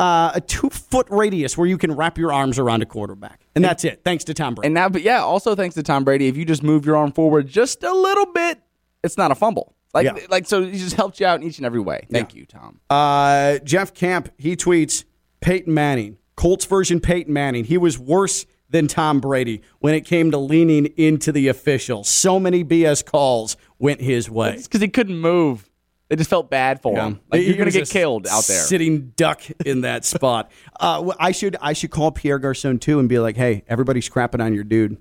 uh, 0.00 0.32
a 0.34 0.40
two 0.40 0.68
foot 0.70 1.06
radius 1.10 1.56
where 1.56 1.66
you 1.68 1.78
can 1.78 1.92
wrap 1.94 2.18
your 2.18 2.32
arms 2.32 2.58
around 2.58 2.82
a 2.82 2.86
quarterback, 2.86 3.46
and 3.54 3.64
that's 3.64 3.84
it. 3.84 4.00
Thanks 4.04 4.24
to 4.24 4.34
Tom 4.34 4.54
Brady. 4.56 4.66
And 4.66 4.74
now 4.74 4.88
but 4.88 5.02
yeah, 5.02 5.22
also 5.22 5.54
thanks 5.54 5.74
to 5.76 5.82
Tom 5.84 6.02
Brady, 6.02 6.26
if 6.26 6.36
you 6.36 6.44
just 6.44 6.62
move 6.62 6.84
your 6.84 6.96
arm 6.96 7.12
forward 7.12 7.46
just 7.46 7.84
a 7.84 7.92
little 7.94 8.26
bit, 8.26 8.60
it's 9.04 9.16
not 9.16 9.30
a 9.30 9.34
fumble. 9.36 9.76
Like, 9.94 10.06
Yeah. 10.06 10.16
like 10.30 10.46
so 10.46 10.64
he 10.64 10.72
just 10.78 10.96
helped 10.96 11.20
you 11.20 11.26
out 11.26 11.40
in 11.40 11.46
each 11.46 11.58
and 11.58 11.66
every 11.66 11.78
way. 11.80 12.06
Thank 12.10 12.34
you, 12.34 12.46
Tom. 12.46 12.80
Uh, 12.90 13.58
Jeff 13.58 13.92
Camp, 13.94 14.30
he 14.38 14.56
tweets 14.56 15.04
Peyton 15.40 15.72
Manning, 15.72 16.16
Colts 16.34 16.64
version 16.64 16.98
Peyton 16.98 17.32
Manning. 17.32 17.64
He 17.64 17.76
was 17.78 17.98
worse 17.98 18.46
than 18.72 18.88
Tom 18.88 19.20
Brady 19.20 19.62
when 19.78 19.94
it 19.94 20.00
came 20.04 20.30
to 20.32 20.38
leaning 20.38 20.86
into 20.96 21.30
the 21.30 21.48
officials. 21.48 22.08
So 22.08 22.40
many 22.40 22.64
BS 22.64 23.04
calls 23.04 23.56
went 23.78 24.00
his 24.00 24.28
way. 24.28 24.54
It's 24.54 24.66
because 24.66 24.80
he 24.80 24.88
couldn't 24.88 25.18
move. 25.18 25.68
They 26.08 26.16
just 26.16 26.28
felt 26.28 26.50
bad 26.50 26.82
for 26.82 26.98
him. 26.98 27.20
Like 27.30 27.46
you're 27.46 27.56
gonna 27.56 27.70
get 27.70 27.88
killed 27.88 28.26
out 28.26 28.44
there. 28.44 28.60
sitting 28.60 29.12
duck 29.16 29.40
in 29.64 29.82
that 29.82 30.04
spot. 30.04 30.50
Uh, 30.80 31.14
I 31.20 31.30
should 31.30 31.56
I 31.60 31.74
should 31.74 31.92
call 31.92 32.10
Pierre 32.10 32.40
Garcon 32.40 32.80
too 32.80 32.98
and 32.98 33.08
be 33.08 33.20
like, 33.20 33.36
hey, 33.36 33.62
everybody's 33.68 34.10
crapping 34.10 34.42
on 34.42 34.52
your 34.52 34.64
dude. 34.64 34.96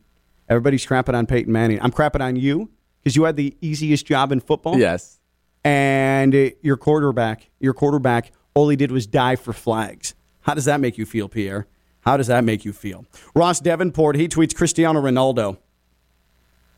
Everybody's 0.47 0.85
crapping 0.85 1.15
on 1.15 1.25
Peyton 1.25 1.51
Manning. 1.51 1.81
I'm 1.81 1.91
crapping 1.91 2.21
on 2.21 2.35
you 2.35 2.69
because 3.01 3.15
you 3.15 3.23
had 3.23 3.35
the 3.35 3.57
easiest 3.61 4.05
job 4.05 4.31
in 4.31 4.39
football. 4.41 4.77
Yes. 4.77 5.19
And 5.63 6.35
uh, 6.35 6.49
your 6.61 6.77
quarterback, 6.77 7.49
your 7.59 7.73
quarterback, 7.73 8.31
all 8.53 8.69
he 8.69 8.75
did 8.75 8.91
was 8.91 9.07
die 9.07 9.35
for 9.35 9.53
flags. 9.53 10.13
How 10.41 10.53
does 10.53 10.65
that 10.65 10.79
make 10.79 10.99
you 10.99 11.05
feel, 11.07 11.27
Pierre? 11.27 11.67
How 12.01 12.17
does 12.17 12.27
that 12.27 12.43
make 12.43 12.65
you 12.65 12.73
feel? 12.73 13.05
Ross 13.35 13.59
Davenport, 13.59 14.15
he 14.15 14.27
tweets 14.27 14.55
Cristiano 14.55 15.01
Ronaldo. 15.01 15.57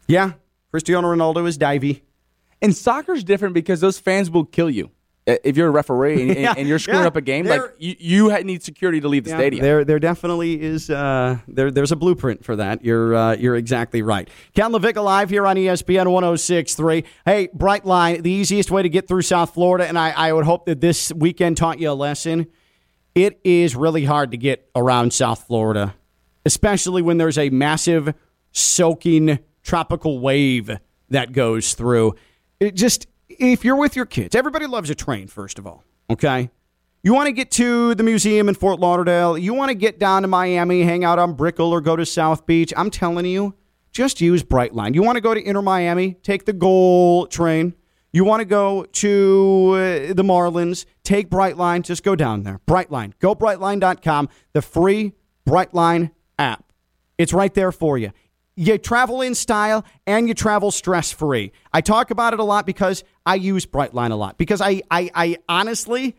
Yeah, 0.08 0.34
Cristiano 0.72 1.08
Ronaldo 1.14 1.48
is 1.48 1.58
divey. 1.58 2.02
And 2.62 2.76
soccer's 2.76 3.24
different 3.24 3.54
because 3.54 3.82
those 3.82 4.00
fans 4.00 4.30
will 4.30 4.46
kill 4.46 4.70
you. 4.70 4.92
If 5.26 5.56
you're 5.56 5.68
a 5.70 5.72
referee 5.72 6.22
and, 6.22 6.32
and- 6.32 6.40
Yeah, 6.42 6.54
and 6.58 6.68
you're 6.68 6.80
screwing 6.80 7.02
yeah, 7.02 7.08
up 7.08 7.16
a 7.16 7.22
game, 7.22 7.46
like 7.46 7.62
you, 7.78 7.96
you 7.98 8.44
need 8.44 8.62
security 8.64 9.00
to 9.00 9.08
leave 9.08 9.24
the 9.24 9.30
Yeah, 9.30 9.38
stadium. 9.38 9.64
There, 9.64 9.86
there 9.86 10.00
definitely 10.00 10.62
is. 10.62 10.90
Uh, 10.90 11.38
there, 11.48 11.72
there's 11.72 11.94
a 11.94 11.96
blueprint 11.96 12.44
for 12.44 12.58
that. 12.58 12.84
You're, 12.84 13.16
uh, 13.16 13.36
you're 13.38 13.56
exactly 13.56 14.02
right. 14.02 14.30
Ken 14.54 14.72
LaVicka 14.74 15.02
live 15.02 15.30
here 15.30 15.48
on 15.48 15.56
ESPN 15.56 16.08
106.3. 16.08 17.06
Hey, 17.26 17.48
Brightline, 17.56 18.22
the 18.24 18.32
easiest 18.32 18.70
way 18.72 18.82
to 18.84 18.90
get 18.90 19.08
through 19.08 19.22
South 19.22 19.54
Florida, 19.54 19.88
and 19.88 19.98
I, 19.98 20.12
I 20.12 20.34
would 20.34 20.44
hope 20.44 20.66
that 20.66 20.82
this 20.82 21.14
weekend 21.14 21.56
taught 21.56 21.80
you 21.80 21.90
a 21.90 21.94
lesson. 21.94 22.48
It 23.16 23.39
is 23.43 23.76
really 23.76 24.05
hard 24.05 24.32
to 24.32 24.38
get 24.38 24.70
around 24.76 25.14
South 25.14 25.45
Florida, 25.45 25.95
especially 26.45 27.01
when 27.01 27.18
there's 27.18 27.38
a 27.38 27.49
massive 27.51 28.14
soaking 28.51 29.39
tropical 29.61 30.20
wave 30.20 30.78
that 31.09 31.32
goes 31.32 31.76
through. 31.76 32.16
It 32.59 32.76
just 32.76 33.07
if 33.30 33.64
you're 33.64 33.76
with 33.76 33.95
your 33.95 34.05
kids, 34.05 34.36
everybody 34.36 34.66
loves 34.66 34.89
a 34.89 34.95
train. 34.95 35.28
First 35.28 35.59
of 35.59 35.68
all, 35.68 35.84
okay. 36.09 36.49
You 37.03 37.14
want 37.14 37.28
to 37.28 37.34
get 37.34 37.51
to 37.51 37.93
the 37.95 38.03
museum 38.03 38.47
in 38.47 38.55
Fort 38.55 38.80
Lauderdale. 38.80 39.38
You 39.38 39.53
want 39.53 39.70
to 39.70 39.76
get 39.76 39.99
down 39.99 40.22
to 40.22 40.28
Miami, 40.30 40.84
hang 40.84 41.03
out 41.03 41.20
on 41.20 41.34
Brickell, 41.34 41.72
or 41.72 41.82
go 41.82 41.97
to 41.97 42.05
South 42.05 42.45
Beach. 42.45 42.74
I'm 42.78 42.89
telling 42.89 43.26
you, 43.26 43.55
just 43.91 44.22
use 44.22 44.41
Brightline. 44.41 44.95
You 44.95 45.03
want 45.03 45.18
to 45.18 45.22
go 45.22 45.34
to 45.34 45.41
Inter 45.41 45.61
Miami? 45.61 46.14
Take 46.24 46.45
the 46.45 46.53
Gold 46.53 47.30
train. 47.30 47.74
You 48.14 48.24
want 48.24 48.41
to 48.41 48.45
go 48.45 48.86
to 48.86 49.72
uh, 49.74 50.14
the 50.14 50.24
Marlins? 50.24 50.86
Take 51.03 51.30
Brightline. 51.30 51.82
Just 51.82 52.03
go 52.03 52.16
down 52.16 52.43
there. 52.43 52.59
Brightline. 52.68 53.14
Go 53.20 53.34
brightline.com. 53.36 54.30
The 54.53 54.61
free 54.61 55.14
Brightline 55.47 56.11
app. 56.38 56.72
It's 57.18 57.34
right 57.34 57.53
there 57.53 57.72
for 57.72 57.97
you. 57.97 58.11
You 58.55 58.78
travel 58.78 59.22
in 59.22 59.34
style 59.34 59.84
and 60.05 60.28
you 60.28 60.36
travel 60.36 60.70
stress 60.70 61.11
free. 61.11 61.51
I 61.74 61.82
talk 61.82 62.11
about 62.11 62.34
it 62.34 62.39
a 62.39 62.43
lot 62.43 62.68
because 62.68 63.03
I 63.26 63.36
use 63.36 63.66
Brightline 63.66 64.11
a 64.11 64.16
lot. 64.16 64.38
Because 64.38 64.61
I, 64.61 64.84
I, 64.91 65.09
I 65.16 65.38
honestly, 65.49 66.16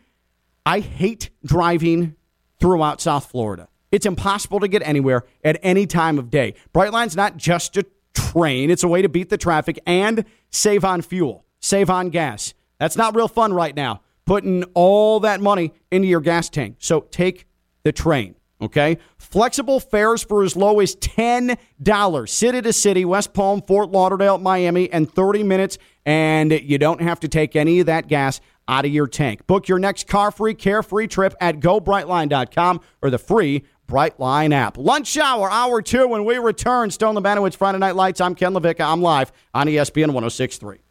I 0.67 0.81
hate 0.81 1.31
driving 1.45 2.17
throughout 2.59 3.01
South 3.01 3.27
Florida. 3.27 3.69
It's 3.93 4.07
impossible 4.07 4.59
to 4.61 4.67
get 4.67 4.83
anywhere 4.83 5.23
at 5.45 5.61
any 5.63 5.87
time 5.87 6.19
of 6.19 6.29
day. 6.29 6.55
Brightline's 6.75 7.15
not 7.15 7.37
just 7.37 7.77
a 7.77 7.87
train, 8.15 8.71
it's 8.71 8.83
a 8.83 8.89
way 8.89 9.03
to 9.03 9.09
beat 9.09 9.29
the 9.29 9.39
traffic 9.39 9.79
and 9.87 10.25
save 10.51 10.85
on 10.85 11.03
fuel, 11.03 11.45
save 11.65 11.91
on 11.91 12.11
gas. 12.11 12.55
That's 12.79 12.97
not 12.97 13.17
real 13.17 13.29
fun 13.29 13.53
right 13.53 13.75
now, 13.75 14.03
putting 14.27 14.65
all 14.75 15.21
that 15.21 15.41
money 15.41 15.73
into 15.91 16.07
your 16.07 16.21
gas 16.21 16.49
tank. 16.49 16.77
So 16.79 17.01
take 17.11 17.47
the 17.83 17.93
train. 17.93 18.35
Okay. 18.61 18.99
Flexible 19.19 19.81
fares 19.81 20.23
for 20.23 20.43
as 20.43 20.57
low 20.57 20.81
as 20.81 20.95
$10. 20.97 22.29
City 22.29 22.63
to 22.63 22.73
city, 22.73 23.05
West 23.05 23.35
Palm, 23.35 23.61
Fort 23.63 23.91
Lauderdale, 23.91 24.39
Miami, 24.39 24.91
and 24.93 25.11
30 25.11 25.43
minutes. 25.43 25.77
And 26.07 26.53
you 26.53 26.79
don't 26.79 27.01
have 27.01 27.21
to 27.21 27.29
take 27.29 27.57
any 27.57 27.81
of 27.81 27.87
that 27.87 28.09
gas 28.09 28.41
out 28.69 28.85
of 28.85 28.93
your 28.93 29.07
tank. 29.07 29.47
Book 29.47 29.69
your 29.69 29.79
next 29.79 30.07
car 30.07 30.31
free, 30.31 30.55
carefree 30.55 31.09
trip 31.09 31.35
at 31.41 31.61
gobrightline.com 31.61 32.81
or 33.03 33.11
the 33.11 33.19
free 33.19 33.65
Brightline 33.87 34.55
app. 34.55 34.79
Lunch 34.79 35.17
hour, 35.19 35.51
hour 35.51 35.83
two, 35.83 36.09
when 36.09 36.25
we 36.25 36.39
return. 36.39 36.91
Stone 36.91 37.17
Lebanowitz 37.17 37.57
Friday 37.57 37.79
Night 37.79 37.97
Lights. 37.97 38.21
I'm 38.21 38.35
Ken 38.35 38.55
LaVicka. 38.55 38.81
I'm 38.81 39.03
live 39.03 39.31
on 39.53 39.67
ESPN 39.67 40.13
1063. 40.13 40.84